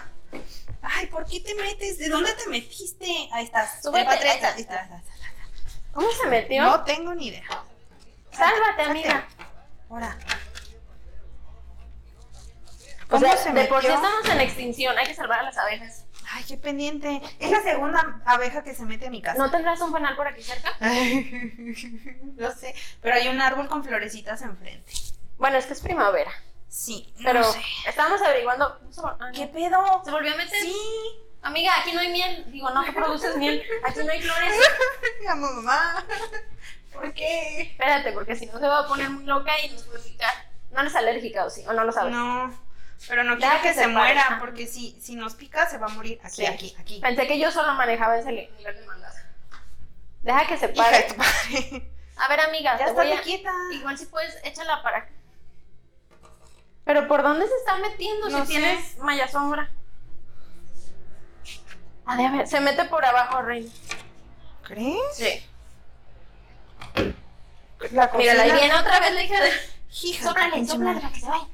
[0.81, 1.97] Ay, ¿por qué te metes?
[1.97, 3.29] ¿De dónde te metiste?
[3.31, 3.81] Ahí estás.
[3.81, 4.47] Súbete, Trepa, trepa.
[4.55, 4.79] ahí está.
[4.79, 5.17] Ahí está, ahí está.
[5.93, 6.63] ¿Cómo se metió?
[6.63, 7.43] No tengo ni idea.
[8.31, 9.27] Sálvate, amiga.
[9.89, 10.17] Ahora.
[13.07, 15.57] O ¿Cómo sea, se de por sí estamos en extinción, hay que salvar a las
[15.57, 16.05] abejas.
[16.33, 17.21] Ay, qué pendiente.
[17.39, 19.37] Es la segunda abeja que se mete a mi casa.
[19.37, 20.73] ¿No tendrás un panal por aquí cerca?
[22.35, 24.91] Lo sé, pero hay un árbol con florecitas enfrente.
[25.37, 26.31] Bueno, es que es primavera.
[26.67, 27.61] Sí, Pero no sé.
[27.87, 28.77] estábamos averiguando.
[28.97, 29.31] Ah, no.
[29.33, 30.01] ¿Qué pedo?
[30.03, 30.59] ¿Se volvió a meter?
[30.59, 30.75] Sí.
[31.41, 32.51] Amiga, aquí no hay miel.
[32.51, 33.63] Digo, no, que produces miel.
[33.85, 34.53] Aquí no hay flores.
[35.21, 36.05] Mi mamá.
[36.91, 37.61] ¿Por qué?
[37.61, 40.33] Espérate, porque si no se va a poner muy loca y nos puede picar.
[40.71, 42.11] No eres alérgica o sí, o no lo sabes.
[42.13, 42.51] No,
[43.07, 45.87] pero no quiero que, que se, se muera, porque si, si nos pica se va
[45.87, 46.19] a morir.
[46.23, 46.45] Aquí, Sí.
[46.45, 46.99] aquí, aquí.
[47.01, 49.13] Pensé que yo solo manejaba ese nivel de maldad.
[50.23, 51.07] Deja que se Hija pare.
[52.17, 53.21] A ver, amiga, Ya te está voy a...
[53.21, 53.51] quieta.
[53.73, 55.09] Igual si puedes, échala para acá.
[56.83, 58.59] Pero ¿por dónde se está metiendo No si sé.
[58.59, 59.69] tienes malla sombra?
[62.05, 63.69] A ver, a ver, se mete por abajo, Reina.
[64.63, 64.97] ¿Crees?
[65.13, 65.45] Sí.
[67.91, 69.51] La Mira, ahí viene otra vez la hija de...
[70.03, 70.33] Hija
[70.79, 71.01] madre.
[71.01, 71.47] para que se vaya.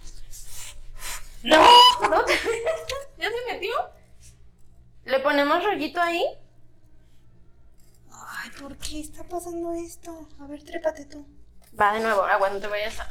[1.44, 1.62] ¡No!
[2.10, 2.34] No te-
[3.18, 3.74] ¿Ya se metió?
[5.06, 6.24] ¿Le ponemos rollito ahí?
[8.12, 10.28] Ay, ¿por qué está pasando esto?
[10.42, 11.26] A ver, trépate tú.
[11.80, 13.08] Va de nuevo, aguas, no te vayas a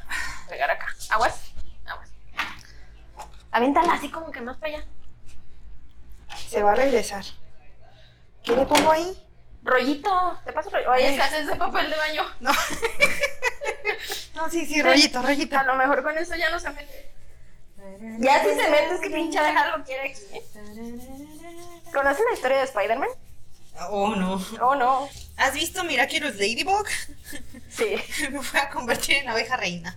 [0.48, 0.86] pegar acá.
[1.10, 1.52] Aguas,
[1.86, 2.10] aguas.
[3.50, 4.86] Aviéntala así como que más para allá.
[6.48, 7.24] Se va a regresar.
[8.42, 9.18] ¿Qué le pongo ahí?
[9.62, 10.90] Rollito, te paso rollito.
[10.90, 12.24] Oye, es que haces de papel de baño.
[12.40, 12.50] No.
[14.34, 15.58] no, sí, sí, rollito, rollito.
[15.58, 17.11] A lo mejor con eso ya no se mete.
[18.18, 20.20] Ya si se mete, es que pinche dejarlo quiere aquí.
[20.32, 20.42] ¿eh?
[21.92, 23.08] ¿Conoces la historia de Spider-Man?
[23.90, 24.44] Oh, no.
[24.60, 25.08] Oh, no.
[25.36, 26.86] ¿Has visto Miraculous Ladybug?
[27.70, 27.96] Sí.
[28.30, 29.96] Me voy a convertir en abeja reina.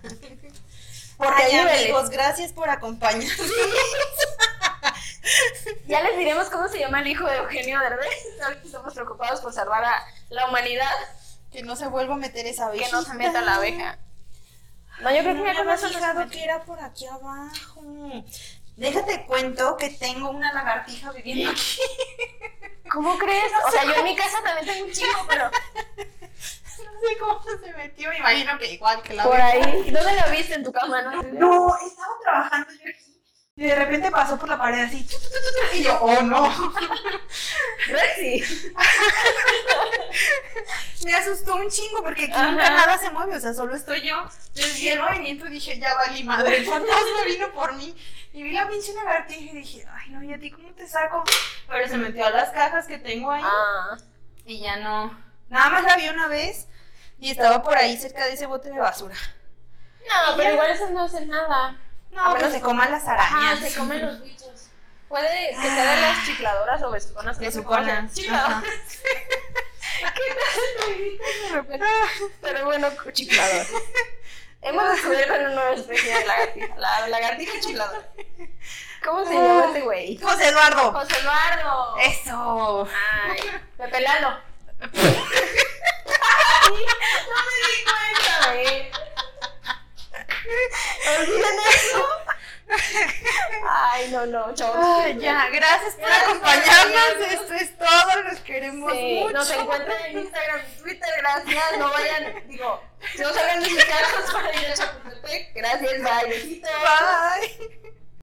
[1.16, 3.50] Porque Ay, amigos, gracias por acompañarnos.
[5.86, 8.08] Ya les diremos cómo se llama el hijo de Eugenio Derbez.
[8.42, 10.92] Ahorita estamos preocupados por salvar a la humanidad.
[11.50, 12.86] Que no se vuelva a meter esa abeja.
[12.86, 13.98] Que no se meta la abeja.
[15.00, 17.82] No, yo creo que No me había fijado que era por aquí abajo.
[18.76, 21.78] Déjate cuento que tengo una lagartija viviendo aquí.
[22.90, 23.52] ¿Cómo crees?
[23.66, 25.50] O sea, yo en mi casa también tengo un chico, pero
[26.84, 29.90] No sé cómo se metió, me imagino que igual que la por ahí.
[29.90, 31.22] ¿Dónde lo viste en tu cama, no?
[31.22, 33.15] No, estaba trabajando yo aquí.
[33.58, 35.08] Y de repente pasó por la pared así.
[35.72, 36.52] Y yo, oh no.
[37.88, 38.44] Rexy.
[41.04, 42.50] Me asustó un chingo porque aquí Ajá.
[42.50, 44.14] nunca nada se mueve, o sea, solo estoy yo.
[44.48, 47.96] Entonces vi el movimiento y dije, ya valí madre, el fantasma vino por mí.
[48.34, 51.24] Y vi la pinche lagartija y dije, ay no, ¿y a ti cómo te saco?
[51.66, 53.96] Pero se metió a las cajas que tengo ahí Ah.
[54.44, 55.18] y ya no.
[55.48, 56.68] Nada más la vi una vez
[57.18, 59.16] y estaba por ahí cerca de ese bote de basura.
[60.08, 61.80] No, pero igual esas no hacen nada.
[62.16, 63.60] No, menos se que- coman las Ajá, arañas.
[63.72, 64.70] se comen los bichos.
[65.08, 67.86] Puede que sea de las chifladoras o besuconas que De se suconas.
[67.86, 68.10] comen.
[68.12, 68.64] Chifladoras.
[70.14, 71.86] ¿Qué tal de repente?
[72.42, 73.66] Pero bueno, chiflador.
[74.62, 76.74] Hemos descubierto una nueva especie de lagartija.
[76.76, 78.08] La lagartija chifladora.
[79.04, 80.16] ¿Cómo se llama este güey?
[80.18, 80.92] José Eduardo.
[80.92, 81.96] José Eduardo.
[81.98, 82.88] Eso.
[83.28, 83.38] Ay,
[83.76, 84.30] Pepe Lalo.
[84.80, 84.98] no me
[87.62, 88.90] di cuenta, güey.
[91.18, 92.06] Olviden eso.
[93.68, 95.04] Ay, no, no, chavos.
[95.20, 97.30] Ya, gracias por acompañarnos.
[97.30, 98.22] Esto es todo.
[98.28, 99.32] Los queremos Sí, mucho.
[99.32, 101.78] nos encuentran en Instagram y Twitter, gracias.
[101.78, 102.82] No vayan, digo,
[103.18, 105.54] no salgan de sus casas para ir a Chapultepec.
[105.54, 106.70] Gracias, bye, besitos.
[106.70, 107.96] Bye.